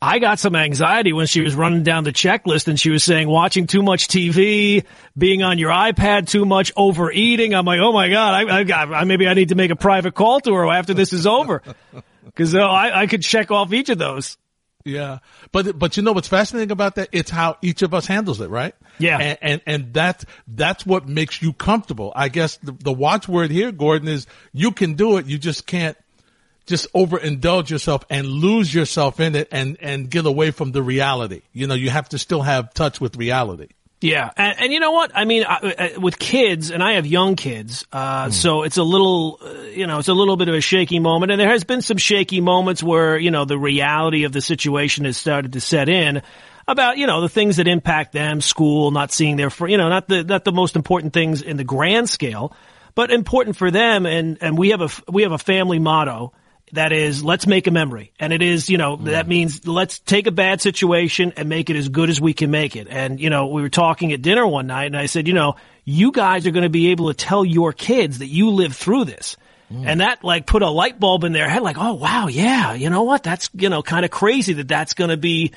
I 0.00 0.18
got 0.20 0.38
some 0.38 0.56
anxiety 0.56 1.12
when 1.12 1.26
she 1.26 1.42
was 1.42 1.54
running 1.54 1.82
down 1.82 2.04
the 2.04 2.14
checklist 2.14 2.66
and 2.66 2.80
she 2.80 2.88
was 2.88 3.04
saying 3.04 3.28
watching 3.28 3.66
too 3.66 3.82
much 3.82 4.08
TV, 4.08 4.86
being 5.18 5.42
on 5.42 5.58
your 5.58 5.70
iPad 5.70 6.26
too 6.26 6.46
much, 6.46 6.72
overeating. 6.74 7.54
I'm 7.54 7.66
like, 7.66 7.80
oh 7.80 7.92
my 7.92 8.08
god, 8.08 8.48
I, 8.48 8.60
I, 8.62 9.00
I 9.00 9.04
maybe 9.04 9.28
I 9.28 9.34
need 9.34 9.50
to 9.50 9.54
make 9.54 9.70
a 9.70 9.76
private 9.76 10.14
call 10.14 10.40
to 10.40 10.54
her 10.54 10.66
after 10.66 10.94
this 10.94 11.12
is 11.12 11.26
over 11.26 11.62
because 12.24 12.54
uh, 12.54 12.60
I, 12.60 13.02
I 13.02 13.06
could 13.06 13.20
check 13.20 13.50
off 13.50 13.70
each 13.74 13.90
of 13.90 13.98
those. 13.98 14.38
Yeah, 14.88 15.18
but 15.52 15.78
but 15.78 15.96
you 15.96 16.02
know 16.02 16.12
what's 16.12 16.28
fascinating 16.28 16.70
about 16.70 16.94
that? 16.94 17.10
It's 17.12 17.30
how 17.30 17.56
each 17.62 17.82
of 17.82 17.92
us 17.94 18.06
handles 18.06 18.40
it, 18.40 18.48
right? 18.48 18.74
Yeah, 18.98 19.18
and 19.18 19.38
and, 19.42 19.60
and 19.66 19.94
that's 19.94 20.24
that's 20.46 20.86
what 20.86 21.06
makes 21.06 21.42
you 21.42 21.52
comfortable. 21.52 22.12
I 22.16 22.28
guess 22.28 22.56
the, 22.58 22.72
the 22.72 22.92
watchword 22.92 23.50
here, 23.50 23.70
Gordon, 23.72 24.08
is 24.08 24.26
you 24.52 24.72
can 24.72 24.94
do 24.94 25.18
it. 25.18 25.26
You 25.26 25.38
just 25.38 25.66
can't 25.66 25.96
just 26.68 26.92
overindulge 26.92 27.70
yourself 27.70 28.04
and 28.10 28.26
lose 28.26 28.72
yourself 28.72 29.20
in 29.20 29.34
it 29.34 29.48
and, 29.50 29.78
and 29.80 30.10
get 30.10 30.26
away 30.26 30.50
from 30.50 30.70
the 30.72 30.82
reality. 30.82 31.40
You 31.52 31.66
know, 31.66 31.74
you 31.74 31.88
have 31.88 32.10
to 32.10 32.18
still 32.18 32.42
have 32.42 32.74
touch 32.74 33.00
with 33.00 33.16
reality. 33.16 33.68
Yeah, 34.00 34.30
and, 34.36 34.60
and 34.60 34.72
you 34.72 34.78
know 34.78 34.92
what? 34.92 35.10
I 35.14 35.24
mean, 35.24 35.44
I, 35.44 35.92
I, 35.94 35.98
with 35.98 36.20
kids, 36.20 36.70
and 36.70 36.84
I 36.84 36.92
have 36.92 37.06
young 37.06 37.34
kids, 37.34 37.84
uh, 37.92 38.26
mm. 38.26 38.32
so 38.32 38.62
it's 38.62 38.76
a 38.76 38.82
little, 38.84 39.40
uh, 39.42 39.62
you 39.74 39.88
know, 39.88 39.98
it's 39.98 40.06
a 40.06 40.14
little 40.14 40.36
bit 40.36 40.48
of 40.48 40.54
a 40.54 40.60
shaky 40.60 41.00
moment, 41.00 41.32
and 41.32 41.40
there 41.40 41.48
has 41.48 41.64
been 41.64 41.82
some 41.82 41.96
shaky 41.96 42.40
moments 42.40 42.80
where 42.80 43.18
you 43.18 43.32
know 43.32 43.44
the 43.44 43.58
reality 43.58 44.22
of 44.22 44.30
the 44.30 44.40
situation 44.40 45.04
has 45.04 45.16
started 45.16 45.54
to 45.54 45.60
set 45.60 45.88
in 45.88 46.22
about 46.68 46.96
you 46.96 47.08
know 47.08 47.22
the 47.22 47.28
things 47.28 47.56
that 47.56 47.66
impact 47.66 48.12
them, 48.12 48.40
school, 48.40 48.92
not 48.92 49.10
seeing 49.10 49.36
their, 49.36 49.50
fr- 49.50 49.66
you 49.66 49.78
know, 49.78 49.88
not 49.88 50.06
the 50.06 50.22
not 50.22 50.44
the 50.44 50.52
most 50.52 50.76
important 50.76 51.12
things 51.12 51.42
in 51.42 51.56
the 51.56 51.64
grand 51.64 52.08
scale, 52.08 52.54
but 52.94 53.10
important 53.10 53.56
for 53.56 53.72
them, 53.72 54.06
and 54.06 54.38
and 54.40 54.56
we 54.56 54.70
have 54.70 54.80
a 54.80 54.90
we 55.10 55.22
have 55.22 55.32
a 55.32 55.38
family 55.38 55.80
motto 55.80 56.32
that 56.72 56.92
is 56.92 57.24
let's 57.24 57.46
make 57.46 57.66
a 57.66 57.70
memory 57.70 58.12
and 58.18 58.32
it 58.32 58.42
is 58.42 58.68
you 58.68 58.78
know 58.78 58.96
mm. 58.96 59.04
that 59.04 59.26
means 59.26 59.66
let's 59.66 59.98
take 60.00 60.26
a 60.26 60.30
bad 60.30 60.60
situation 60.60 61.32
and 61.36 61.48
make 61.48 61.70
it 61.70 61.76
as 61.76 61.88
good 61.88 62.10
as 62.10 62.20
we 62.20 62.32
can 62.32 62.50
make 62.50 62.76
it 62.76 62.86
and 62.88 63.20
you 63.20 63.30
know 63.30 63.48
we 63.48 63.62
were 63.62 63.68
talking 63.68 64.12
at 64.12 64.22
dinner 64.22 64.46
one 64.46 64.66
night 64.66 64.86
and 64.86 64.96
i 64.96 65.06
said 65.06 65.26
you 65.26 65.34
know 65.34 65.56
you 65.84 66.12
guys 66.12 66.46
are 66.46 66.50
going 66.50 66.64
to 66.64 66.68
be 66.68 66.90
able 66.90 67.08
to 67.08 67.14
tell 67.14 67.44
your 67.44 67.72
kids 67.72 68.18
that 68.18 68.28
you 68.28 68.50
lived 68.50 68.74
through 68.74 69.04
this 69.04 69.36
mm. 69.72 69.84
and 69.86 70.00
that 70.00 70.22
like 70.24 70.46
put 70.46 70.62
a 70.62 70.68
light 70.68 70.98
bulb 70.98 71.24
in 71.24 71.32
their 71.32 71.48
head 71.48 71.62
like 71.62 71.76
oh 71.78 71.94
wow 71.94 72.26
yeah 72.26 72.74
you 72.74 72.90
know 72.90 73.02
what 73.02 73.22
that's 73.22 73.50
you 73.54 73.68
know 73.68 73.82
kind 73.82 74.04
of 74.04 74.10
crazy 74.10 74.54
that 74.54 74.68
that's 74.68 74.94
going 74.94 75.10
to 75.10 75.16
be 75.16 75.52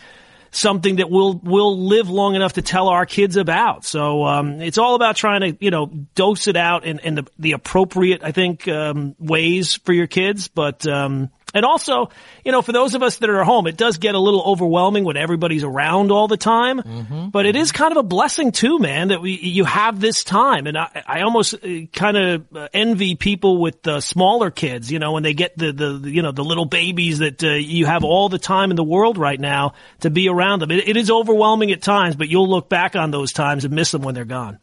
something 0.52 0.98
that 0.98 1.10
we'll 1.10 1.40
we'll 1.44 1.78
live 1.88 2.10
long 2.10 2.36
enough 2.36 2.54
to 2.54 2.62
tell 2.62 2.90
our 2.90 3.06
kids 3.06 3.38
about. 3.38 3.86
So 3.86 4.26
um, 4.26 4.62
it's 4.62 4.78
all 4.78 4.96
about 4.96 5.16
trying 5.16 5.42
to 5.42 5.58
you 5.64 5.72
know 5.72 5.88
dose 6.16 6.48
it 6.48 6.58
out 6.58 6.86
in, 6.86 7.00
in 7.00 7.16
the 7.16 7.28
the 7.40 7.52
appropriate 7.54 8.24
I 8.24 8.32
think 8.32 8.68
um, 8.68 9.16
ways 9.20 9.76
for 9.76 9.94
your 9.94 10.08
kids, 10.08 10.48
but. 10.48 10.86
Um, 10.88 11.30
and 11.54 11.66
also, 11.66 12.10
you 12.46 12.52
know, 12.52 12.62
for 12.62 12.72
those 12.72 12.96
of 12.96 13.04
us 13.04 13.18
that 13.18 13.30
are 13.30 13.42
at 13.42 13.46
home, 13.46 13.68
it 13.68 13.78
does 13.78 13.98
get 13.98 14.16
a 14.16 14.20
little 14.20 14.42
overwhelming 14.42 15.04
when 15.04 15.18
everybody's 15.18 15.64
around 15.64 16.12
all 16.12 16.28
the 16.28 16.38
time. 16.38 16.82
Mm-hmm. 16.82 17.30
But 17.30 17.46
it 17.46 17.56
is 17.56 17.72
kind 17.72 17.92
of 17.92 17.98
a 17.98 18.04
blessing 18.04 18.52
too, 18.52 18.80
man, 18.80 19.10
that 19.10 19.22
we 19.22 19.32
you 19.32 19.66
have 19.66 20.00
this 20.00 20.24
time. 20.24 20.68
And 20.68 20.78
I, 20.78 21.04
I 21.06 21.22
almost 21.22 21.56
uh, 21.56 21.86
kind 21.92 22.18
of 22.18 22.56
uh, 22.56 22.68
envy 22.74 23.16
people 23.16 23.58
with 23.58 23.82
the 23.84 24.02
smaller 24.02 24.52
kids. 24.52 24.92
You 24.92 25.00
know, 25.00 25.12
when 25.12 25.24
they 25.24 25.34
get 25.34 25.58
the 25.58 25.72
the 25.72 26.10
you 26.10 26.22
know 26.22 26.32
the 26.32 26.44
little 26.44 26.66
babies 26.66 27.20
that 27.20 27.44
uh, 27.44 27.50
you 27.50 27.86
have 27.86 28.04
all 28.04 28.30
the 28.30 28.40
time 28.40 28.70
in 28.70 28.76
the 28.76 28.84
world 28.84 29.18
right 29.18 29.40
now 29.40 29.74
to 30.02 30.10
be 30.10 30.30
around 30.30 30.62
them. 30.62 30.72
It, 30.72 30.88
it 30.88 30.98
is 30.98 31.12
overwhelming 31.12 31.72
at 31.72 31.82
times, 31.82 32.16
but 32.16 32.30
you'll 32.30 32.50
look 32.50 32.70
back 32.70 32.96
on 32.96 33.12
those 33.12 33.34
times 33.34 33.66
and 33.66 33.74
miss 33.74 33.92
them 33.92 34.02
when 34.02 34.16
they're 34.16 34.26
gone. 34.26 34.60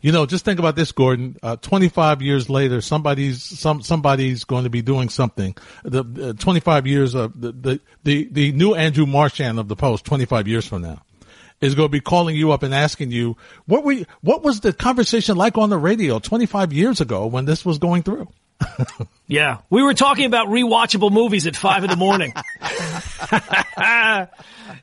You 0.00 0.12
know, 0.12 0.26
just 0.26 0.44
think 0.44 0.58
about 0.58 0.76
this, 0.76 0.92
Gordon. 0.92 1.36
Uh, 1.42 1.56
25 1.56 2.22
years 2.22 2.50
later, 2.50 2.80
somebody's 2.80 3.42
some 3.42 3.82
somebody's 3.82 4.44
going 4.44 4.64
to 4.64 4.70
be 4.70 4.82
doing 4.82 5.08
something. 5.08 5.56
The 5.84 6.30
uh, 6.30 6.32
25 6.40 6.86
years 6.86 7.14
of 7.14 7.40
the, 7.40 7.52
the 7.52 7.80
the 8.04 8.28
the 8.30 8.52
new 8.52 8.74
Andrew 8.74 9.06
Marchand 9.06 9.58
of 9.58 9.68
the 9.68 9.76
Post, 9.76 10.04
25 10.04 10.48
years 10.48 10.66
from 10.66 10.82
now, 10.82 11.02
is 11.60 11.74
going 11.74 11.88
to 11.88 11.92
be 11.92 12.00
calling 12.00 12.36
you 12.36 12.52
up 12.52 12.62
and 12.62 12.74
asking 12.74 13.10
you 13.10 13.36
what 13.66 13.84
we 13.84 14.06
what 14.20 14.42
was 14.42 14.60
the 14.60 14.72
conversation 14.72 15.36
like 15.36 15.56
on 15.58 15.70
the 15.70 15.78
radio 15.78 16.18
25 16.18 16.72
years 16.72 17.00
ago 17.00 17.26
when 17.26 17.44
this 17.44 17.64
was 17.64 17.78
going 17.78 18.02
through. 18.02 18.28
yeah, 19.26 19.58
we 19.68 19.82
were 19.82 19.94
talking 19.94 20.24
about 20.24 20.48
rewatchable 20.48 21.12
movies 21.12 21.46
at 21.46 21.56
five 21.56 21.84
in 21.84 21.90
the 21.90 21.96
morning. 21.96 22.32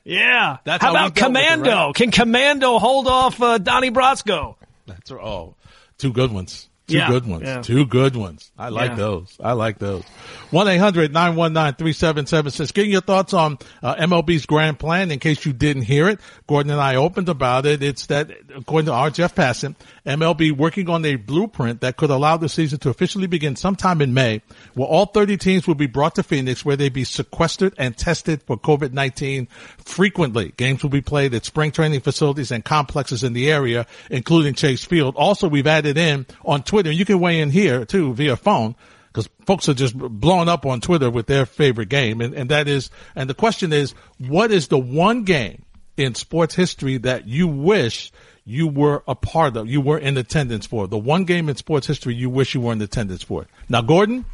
yeah, 0.04 0.58
That's 0.64 0.84
how, 0.84 0.90
how 0.90 0.92
about 0.92 1.16
Commando? 1.16 1.70
It, 1.70 1.74
right? 1.74 1.96
Can 1.96 2.12
Commando 2.12 2.78
hold 2.78 3.08
off 3.08 3.42
uh, 3.42 3.58
Donnie 3.58 3.92
Brasco? 3.92 4.56
That's 4.86 5.12
oh, 5.12 5.56
two 5.98 6.14
good 6.14 6.32
ones. 6.32 6.70
Two 6.88 6.98
yeah, 6.98 7.08
good 7.08 7.26
ones. 7.26 7.44
Yeah. 7.44 7.62
Two 7.62 7.86
good 7.86 8.18
ones. 8.18 8.52
I 8.58 8.68
like 8.68 8.90
yeah. 8.92 8.98
those. 8.98 9.38
I 9.42 9.54
like 9.54 9.80
those. 9.80 10.04
1-800-919-3776. 10.52 12.74
Getting 12.74 12.92
your 12.92 13.00
thoughts 13.00 13.34
on 13.34 13.58
uh, 13.82 13.96
MLB's 13.96 14.46
grand 14.46 14.80
plan 14.80 15.10
in 15.10 15.20
case 15.20 15.46
you 15.46 15.54
didn't 15.54 15.84
hear 15.84 16.10
it. 16.10 16.20
Gordon 16.46 16.74
and 16.74 16.82
I 16.82 16.96
opened 16.96 17.30
about 17.30 17.66
it. 17.66 17.82
It's 17.82 18.08
that, 18.08 18.32
according 18.54 18.88
to 18.88 18.92
our 18.92 19.10
Jeff 19.12 19.34
Passan, 19.34 19.78
MLB 20.06 20.52
working 20.52 20.90
on 20.90 21.06
a 21.06 21.16
blueprint 21.16 21.80
that 21.82 21.96
could 21.96 22.10
allow 22.10 22.36
the 22.36 22.50
season 22.50 22.80
to 22.80 22.90
officially 22.90 23.28
begin 23.28 23.56
sometime 23.56 24.02
in 24.02 24.14
May, 24.14 24.42
where 24.74 24.88
all 24.88 25.06
30 25.06 25.38
teams 25.38 25.66
will 25.66 25.76
be 25.76 25.88
brought 25.88 26.16
to 26.16 26.24
Phoenix, 26.24 26.66
where 26.66 26.76
they 26.76 26.90
be 26.90 27.06
sequestered 27.06 27.74
and 27.78 27.96
tested 27.96 28.44
for 28.44 28.58
COVID-19 28.58 29.48
frequently. 29.86 30.54
Games 30.58 30.84
will 30.84 30.90
be 30.90 31.02
played 31.02 31.34
at 31.34 31.46
spring 31.46 31.72
training 31.72 32.02
facilities 32.02 32.52
and 32.52 32.64
complexes 32.64 33.24
in 33.24 33.34
the 33.34 33.52
area, 33.52 33.86
including 34.10 34.54
Chase 34.54 34.84
Field. 34.84 35.16
Also, 35.16 35.48
we've 35.48 35.68
added 35.68 35.98
in 35.98 36.26
on 36.46 36.64
Twitter. 36.64 36.92
You 36.92 37.06
can 37.06 37.20
weigh 37.20 37.40
in 37.40 37.50
here 37.50 37.86
too 37.86 38.14
via 38.14 38.36
phone 38.36 38.76
because 39.14 39.30
folks 39.46 39.70
are 39.70 39.74
just 39.74 39.96
blowing 39.96 40.50
up 40.50 40.66
on 40.66 40.82
Twitter 40.82 41.10
with 41.10 41.28
their 41.28 41.46
favorite 41.46 41.90
game. 41.90 42.20
And, 42.20 42.34
and 42.34 42.50
that 42.50 42.68
is, 42.68 42.90
and 43.16 43.30
the 43.30 43.36
question 43.36 43.72
is, 43.72 43.94
what 44.18 44.52
is 44.52 44.70
the 44.70 44.80
one 44.80 45.24
game 45.24 45.64
in 45.98 46.16
sports 46.16 46.56
history 46.56 46.98
that 46.98 47.28
you 47.28 47.48
wish 47.48 48.12
you 48.46 48.68
were 48.68 49.04
a 49.08 49.16
part 49.16 49.56
of, 49.56 49.70
you 49.70 49.82
were 49.82 50.00
in 50.00 50.18
attendance 50.18 50.66
for? 50.66 50.88
The 50.88 50.98
one 50.98 51.26
game 51.26 51.48
in 51.48 51.56
sports 51.56 51.86
history 51.86 52.16
you 52.16 52.30
wish 52.30 52.56
you 52.56 52.62
were 52.62 52.74
in 52.74 52.82
attendance 52.82 53.22
for. 53.22 53.46
Now, 53.70 53.82
Gordon, 53.82 54.26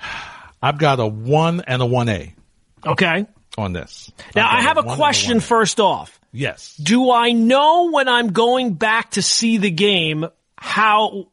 I've 0.62 0.78
got 0.78 1.00
a 1.00 1.06
one 1.06 1.62
and 1.66 1.80
a 1.80 1.86
one 1.86 2.08
A. 2.08 2.34
Okay. 2.86 3.26
On 3.58 3.72
this. 3.72 4.10
Now, 4.36 4.48
I 4.48 4.62
have 4.62 4.76
a, 4.76 4.82
a 4.82 4.94
question 4.94 5.40
first 5.40 5.80
off. 5.80 6.20
Yes. 6.32 6.76
Do 6.76 7.10
I 7.10 7.32
know 7.32 7.90
when 7.90 8.08
I'm 8.08 8.32
going 8.32 8.74
back 8.74 9.12
to 9.12 9.22
see 9.22 9.58
the 9.58 9.70
game 9.70 10.26
how 10.60 11.28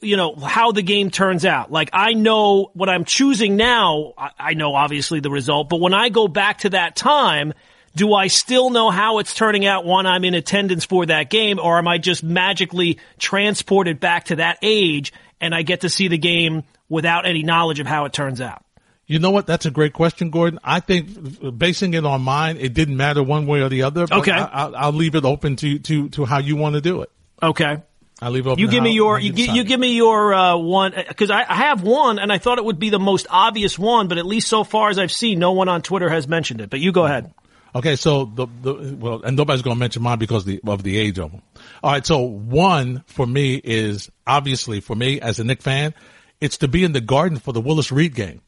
you 0.00 0.16
know 0.16 0.36
how 0.36 0.70
the 0.70 0.82
game 0.82 1.10
turns 1.10 1.44
out. 1.44 1.72
Like 1.72 1.90
I 1.92 2.12
know 2.12 2.70
what 2.74 2.88
I'm 2.88 3.04
choosing 3.04 3.56
now. 3.56 4.14
I 4.16 4.54
know 4.54 4.74
obviously 4.74 5.18
the 5.18 5.30
result, 5.30 5.68
but 5.68 5.80
when 5.80 5.94
I 5.94 6.10
go 6.10 6.28
back 6.28 6.58
to 6.58 6.70
that 6.70 6.94
time, 6.94 7.54
do 7.96 8.14
I 8.14 8.28
still 8.28 8.70
know 8.70 8.90
how 8.90 9.18
it's 9.18 9.34
turning 9.34 9.66
out 9.66 9.84
when 9.84 10.06
I'm 10.06 10.24
in 10.24 10.34
attendance 10.34 10.84
for 10.84 11.06
that 11.06 11.28
game, 11.28 11.58
or 11.58 11.78
am 11.78 11.88
I 11.88 11.98
just 11.98 12.22
magically 12.22 12.98
transported 13.18 13.98
back 13.98 14.26
to 14.26 14.36
that 14.36 14.58
age 14.62 15.12
and 15.40 15.52
I 15.52 15.62
get 15.62 15.80
to 15.80 15.88
see 15.88 16.06
the 16.06 16.18
game 16.18 16.62
without 16.88 17.26
any 17.26 17.42
knowledge 17.42 17.80
of 17.80 17.88
how 17.88 18.04
it 18.04 18.12
turns 18.12 18.40
out? 18.40 18.64
You 19.08 19.18
know 19.18 19.30
what? 19.30 19.46
That's 19.46 19.64
a 19.64 19.70
great 19.70 19.94
question, 19.94 20.28
Gordon. 20.28 20.58
I 20.62 20.80
think 20.80 21.58
basing 21.58 21.94
it 21.94 22.04
on 22.04 22.20
mine, 22.20 22.58
it 22.58 22.74
didn't 22.74 22.98
matter 22.98 23.22
one 23.22 23.46
way 23.46 23.62
or 23.62 23.70
the 23.70 23.82
other. 23.84 24.06
okay, 24.12 24.32
I, 24.32 24.86
will 24.86 24.92
leave 24.92 25.14
it 25.14 25.24
open 25.24 25.56
to 25.56 25.78
to 25.78 26.10
to 26.10 26.24
how 26.26 26.38
you 26.38 26.56
want 26.56 26.74
to 26.74 26.82
do 26.82 27.00
it. 27.00 27.10
Okay. 27.42 27.78
I 28.20 28.28
leave 28.28 28.46
it 28.46 28.50
open. 28.50 28.60
You 28.60 28.68
give 28.68 28.82
me 28.82 28.92
your 28.92 29.18
you, 29.18 29.32
you, 29.32 29.64
give 29.64 29.80
me 29.80 29.94
your 29.94 30.34
uh, 30.34 30.56
one 30.58 30.92
because 31.08 31.30
I, 31.30 31.40
I, 31.48 31.54
have 31.54 31.82
one 31.82 32.18
and 32.18 32.30
I 32.30 32.36
thought 32.36 32.58
it 32.58 32.64
would 32.64 32.78
be 32.78 32.90
the 32.90 32.98
most 32.98 33.26
obvious 33.30 33.78
one, 33.78 34.08
but 34.08 34.18
at 34.18 34.26
least 34.26 34.48
so 34.48 34.62
far 34.62 34.90
as 34.90 34.98
I've 34.98 35.12
seen, 35.12 35.38
no 35.38 35.52
one 35.52 35.68
on 35.68 35.80
Twitter 35.80 36.10
has 36.10 36.28
mentioned 36.28 36.60
it. 36.60 36.68
But 36.68 36.80
you 36.80 36.92
go 36.92 37.06
ahead. 37.06 37.32
Okay, 37.74 37.96
so 37.96 38.26
the 38.26 38.46
the 38.60 38.96
well, 38.98 39.22
and 39.22 39.38
nobody's 39.38 39.62
going 39.62 39.76
to 39.76 39.80
mention 39.80 40.02
mine 40.02 40.18
because 40.18 40.44
the, 40.44 40.60
of 40.66 40.82
the 40.82 40.98
age 40.98 41.18
of 41.18 41.32
them. 41.32 41.42
All 41.82 41.92
right, 41.92 42.04
so 42.04 42.20
one 42.20 43.04
for 43.06 43.26
me 43.26 43.54
is 43.54 44.10
obviously 44.26 44.80
for 44.80 44.96
me 44.96 45.18
as 45.18 45.38
a 45.38 45.44
Knick 45.44 45.62
fan, 45.62 45.94
it's 46.42 46.58
to 46.58 46.68
be 46.68 46.84
in 46.84 46.92
the 46.92 47.00
Garden 47.00 47.38
for 47.38 47.52
the 47.52 47.60
Willis 47.60 47.90
Reed 47.90 48.14
game 48.14 48.42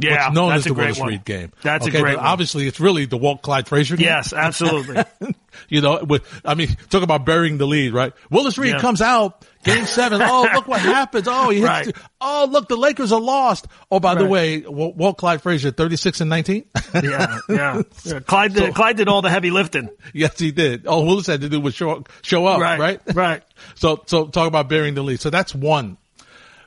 Yeah, 0.00 0.26
what's 0.26 0.34
known 0.36 0.48
that's 0.50 0.58
as 0.60 0.66
a 0.66 0.68
the 0.68 0.74
great 0.76 0.84
Willis 0.84 0.98
one. 1.00 1.08
Reed 1.08 1.24
game. 1.24 1.52
That's 1.62 1.86
a 1.86 1.90
great 1.90 2.02
but 2.02 2.16
one. 2.18 2.26
Obviously, 2.26 2.68
it's 2.68 2.78
really 2.78 3.06
the 3.06 3.16
Walt 3.16 3.42
Clyde 3.42 3.66
Frazier 3.66 3.96
game. 3.96 4.06
Yes, 4.06 4.32
absolutely. 4.32 5.02
you 5.68 5.80
know, 5.80 6.04
with, 6.04 6.22
I 6.44 6.54
mean, 6.54 6.68
talk 6.88 7.02
about 7.02 7.26
burying 7.26 7.58
the 7.58 7.66
lead, 7.66 7.92
right? 7.92 8.12
Willis 8.30 8.58
Reed 8.58 8.74
Yeah. 8.74 8.80
comes 8.80 9.02
out, 9.02 9.44
game 9.64 9.84
seven. 9.86 10.20
Oh, 10.22 10.48
look 10.54 10.68
what 10.68 10.80
happens. 10.82 11.26
Oh, 11.26 11.50
he 11.50 11.56
hits. 11.58 11.68
Right. 11.68 11.96
Oh, 12.20 12.46
look, 12.48 12.68
the 12.68 12.76
Lakers 12.76 13.10
are 13.10 13.20
lost. 13.20 13.66
Oh, 13.90 13.98
by 13.98 14.14
the 14.14 14.24
way, 14.24 14.60
Walt 14.60 15.18
Clyde 15.18 15.42
Frazier, 15.42 15.72
36 15.72 16.20
and 16.20 16.30
19. 16.30 16.64
yeah, 16.94 17.38
yeah. 17.48 17.82
yeah. 18.04 18.20
Clyde, 18.20 18.54
did, 18.54 18.74
Clyde 18.76 18.96
did 18.98 19.08
all 19.08 19.22
the 19.22 19.30
heavy 19.30 19.50
lifting. 19.50 19.88
yes, 20.14 20.38
he 20.38 20.52
did. 20.52 20.86
All 20.86 21.04
Willis 21.06 21.26
had 21.26 21.40
to 21.40 21.48
do 21.48 21.58
was 21.60 21.74
show, 21.74 22.04
show 22.22 22.46
up, 22.46 22.60
Right, 22.60 22.78
right? 22.78 23.00
right. 23.14 23.42
So, 23.74 24.02
so 24.06 24.28
talk 24.28 24.46
about 24.46 24.68
burying 24.68 24.94
the 24.94 25.02
lead. 25.02 25.20
So 25.20 25.30
that's 25.30 25.52
one. 25.52 25.96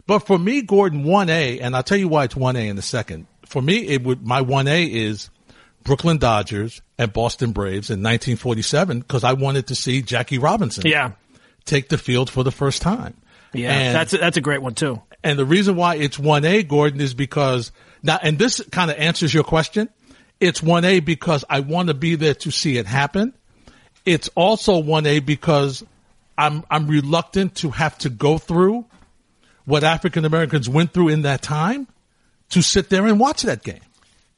But 0.07 0.19
for 0.19 0.37
me, 0.37 0.61
Gordon, 0.61 1.03
1A, 1.03 1.59
and 1.61 1.75
I'll 1.75 1.83
tell 1.83 1.97
you 1.97 2.07
why 2.07 2.25
it's 2.25 2.35
1A 2.35 2.67
in 2.69 2.77
a 2.77 2.81
second. 2.81 3.27
For 3.45 3.61
me, 3.61 3.87
it 3.87 4.03
would, 4.03 4.25
my 4.25 4.41
1A 4.41 4.89
is 4.91 5.29
Brooklyn 5.83 6.17
Dodgers 6.17 6.81
and 6.97 7.11
Boston 7.13 7.51
Braves 7.51 7.89
in 7.89 7.99
1947 7.99 8.99
because 8.99 9.23
I 9.23 9.33
wanted 9.33 9.67
to 9.67 9.75
see 9.75 10.01
Jackie 10.01 10.37
Robinson 10.37 10.85
Yeah, 10.85 11.11
take 11.65 11.89
the 11.89 11.97
field 11.97 12.29
for 12.29 12.43
the 12.43 12.51
first 12.51 12.81
time. 12.81 13.15
yeah. 13.53 13.71
And, 13.73 13.95
that's 13.95 14.13
a, 14.13 14.17
that's 14.17 14.37
a 14.37 14.41
great 14.41 14.61
one 14.61 14.73
too. 14.75 15.01
and 15.23 15.37
the 15.37 15.45
reason 15.45 15.75
why 15.75 15.95
it's 15.95 16.17
1A, 16.17 16.67
Gordon, 16.67 17.01
is 17.01 17.13
because 17.13 17.71
now, 18.03 18.19
and 18.21 18.37
this 18.39 18.61
kind 18.71 18.89
of 18.91 18.97
answers 18.97 19.33
your 19.33 19.43
question. 19.43 19.89
It's 20.39 20.61
1A 20.61 21.05
because 21.05 21.45
I 21.49 21.59
want 21.59 21.89
to 21.89 21.93
be 21.93 22.15
there 22.15 22.33
to 22.35 22.51
see 22.51 22.77
it 22.77 22.87
happen. 22.87 23.33
It's 24.05 24.27
also 24.35 24.81
1A 24.81 25.23
because 25.25 25.83
I'm, 26.37 26.63
I'm 26.71 26.87
reluctant 26.87 27.55
to 27.57 27.69
have 27.69 27.97
to 27.99 28.09
go 28.09 28.39
through 28.39 28.85
what 29.65 29.83
African 29.83 30.25
Americans 30.25 30.67
went 30.69 30.93
through 30.93 31.09
in 31.09 31.21
that 31.23 31.41
time 31.41 31.87
to 32.49 32.61
sit 32.61 32.89
there 32.89 33.05
and 33.07 33.19
watch 33.19 33.43
that 33.43 33.63
game. 33.63 33.79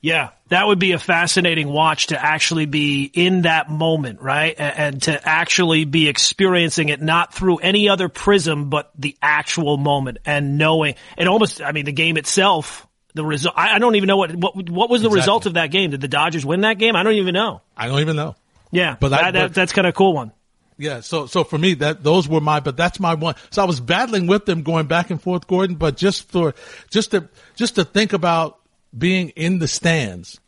Yeah, 0.02 0.32
that 0.50 0.68
would 0.68 0.80
be 0.80 0.92
a 0.92 1.00
fascinating 1.00 1.70
watch 1.70 2.08
to 2.08 2.22
actually 2.22 2.66
be 2.66 3.06
in 3.06 3.44
that 3.44 3.70
moment, 3.70 4.20
right? 4.20 4.54
And, 4.58 5.02
to 5.04 5.28
actually 5.28 5.86
be 5.86 6.10
experiencing 6.10 6.90
it 6.90 7.02
not 7.02 7.34
through 7.34 7.58
any 7.60 7.88
other 7.88 8.10
prism, 8.10 8.70
but 8.70 8.92
the 8.98 9.16
actual 9.22 9.78
moment 9.78 10.18
and 10.26 10.58
knowing 10.58 10.96
it 11.18 11.26
almost, 11.28 11.62
I 11.62 11.72
mean, 11.72 11.86
the 11.86 11.94
game 11.94 12.18
itself, 12.18 12.86
the 13.14 13.24
result, 13.24 13.56
I, 13.58 13.76
I 13.76 13.80
don't 13.80 13.96
even 13.96 14.08
know 14.08 14.18
what, 14.18 14.36
what, 14.36 14.70
what 14.70 14.90
was 14.90 15.02
the 15.04 15.08
Exactly. 15.08 15.20
result 15.22 15.46
of 15.46 15.54
that 15.54 15.68
game? 15.72 15.92
Did 15.92 16.02
the 16.02 16.10
Dodgers 16.10 16.46
win 16.46 16.62
that 16.62 16.78
game? 16.80 16.98
I 16.98 17.04
don't 17.04 17.14
even 17.14 17.34
know. 17.34 17.62
I 17.78 17.88
don't 17.88 18.02
even 18.02 18.18
know. 18.18 18.36
Yeah, 18.72 18.98
But 19.00 19.14
I- 19.14 19.18
that, 19.22 19.32
that, 19.34 19.42
but- 19.48 19.54
that's 19.56 19.72
kind 19.72 19.88
of 19.88 19.92
a 19.94 19.96
cool 19.96 20.14
one. 20.14 20.34
Yeah, 20.78 21.02
so 21.02 21.26
so 21.26 21.44
for 21.44 21.58
me 21.58 21.76
that 21.76 22.04
those 22.04 22.28
were 22.28 22.42
my 22.42 22.60
but 22.60 22.78
that's 22.78 23.00
my 23.00 23.14
one. 23.14 23.36
So 23.52 23.62
I 23.62 23.66
was 23.66 23.80
battling 23.80 24.28
with 24.28 24.46
them 24.46 24.64
going 24.64 24.88
back 24.88 25.10
and 25.10 25.22
forth, 25.22 25.48
Gordon, 25.48 25.76
but 25.76 25.98
just 25.98 26.30
for 26.30 26.54
just 26.90 27.12
to 27.12 27.30
just 27.56 27.76
to 27.76 27.86
think 27.86 28.14
about 28.14 28.60
being 28.98 29.30
in 29.30 29.60
the 29.60 29.68
stands, 29.68 30.40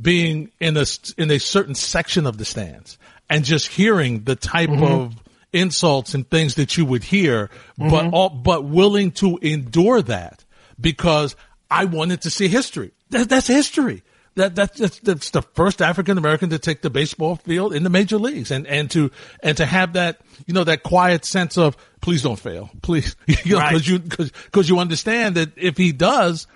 being 0.00 0.50
in 0.60 0.76
a 0.76 0.84
in 1.18 1.30
a 1.30 1.38
certain 1.38 1.74
section 1.74 2.26
of 2.26 2.38
the 2.38 2.44
stands 2.44 2.98
and 3.28 3.44
just 3.44 3.68
hearing 3.68 4.24
the 4.24 4.36
type 4.36 4.70
mm-hmm. 4.70 4.84
of 4.84 5.14
insults 5.52 6.14
and 6.14 6.28
things 6.28 6.54
that 6.56 6.76
you 6.76 6.84
would 6.84 7.04
hear, 7.04 7.50
but 7.78 7.88
mm-hmm. 7.88 8.14
all, 8.14 8.28
but 8.28 8.64
willing 8.64 9.10
to 9.10 9.38
endure 9.38 10.02
that 10.02 10.44
because 10.80 11.34
I 11.70 11.86
wanted 11.86 12.22
to 12.22 12.30
see 12.30 12.48
history. 12.48 12.92
That, 13.10 13.28
that's 13.28 13.46
history. 13.46 14.02
That, 14.36 14.54
that's, 14.54 14.78
that's, 14.78 14.98
that's 15.00 15.30
the 15.30 15.42
first 15.42 15.80
African 15.82 16.18
American 16.18 16.50
to 16.50 16.58
take 16.58 16.82
the 16.82 16.90
baseball 16.90 17.36
field 17.36 17.74
in 17.74 17.82
the 17.82 17.90
major 17.90 18.18
leagues 18.18 18.50
and, 18.50 18.66
and 18.66 18.90
to, 18.92 19.10
and 19.42 19.56
to 19.56 19.64
have 19.66 19.94
that, 19.94 20.20
you 20.46 20.52
know, 20.54 20.62
that 20.64 20.82
quiet 20.82 21.24
sense 21.24 21.56
of, 21.56 21.76
please 22.02 22.22
don't 22.22 22.38
fail. 22.38 22.70
Please. 22.82 23.16
you 23.26 23.54
know, 23.54 23.58
Right. 23.60 23.72
cause 23.72 23.88
you, 23.88 23.98
cause, 23.98 24.30
cause 24.52 24.68
you 24.68 24.78
understand 24.78 25.36
that 25.36 25.50
if 25.56 25.76
he 25.78 25.92
does, 25.92 26.46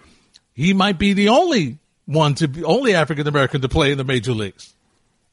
he 0.53 0.75
might 0.75 0.99
be 0.99 1.15
the 1.15 1.31
only 1.31 1.79
one 2.05 2.35
to 2.37 2.49
be, 2.49 2.63
only 2.65 2.95
African 2.95 3.27
American 3.27 3.63
to 3.63 3.69
play 3.69 3.93
in 3.93 3.99
the 3.99 4.05
major 4.05 4.33
leagues. 4.33 4.75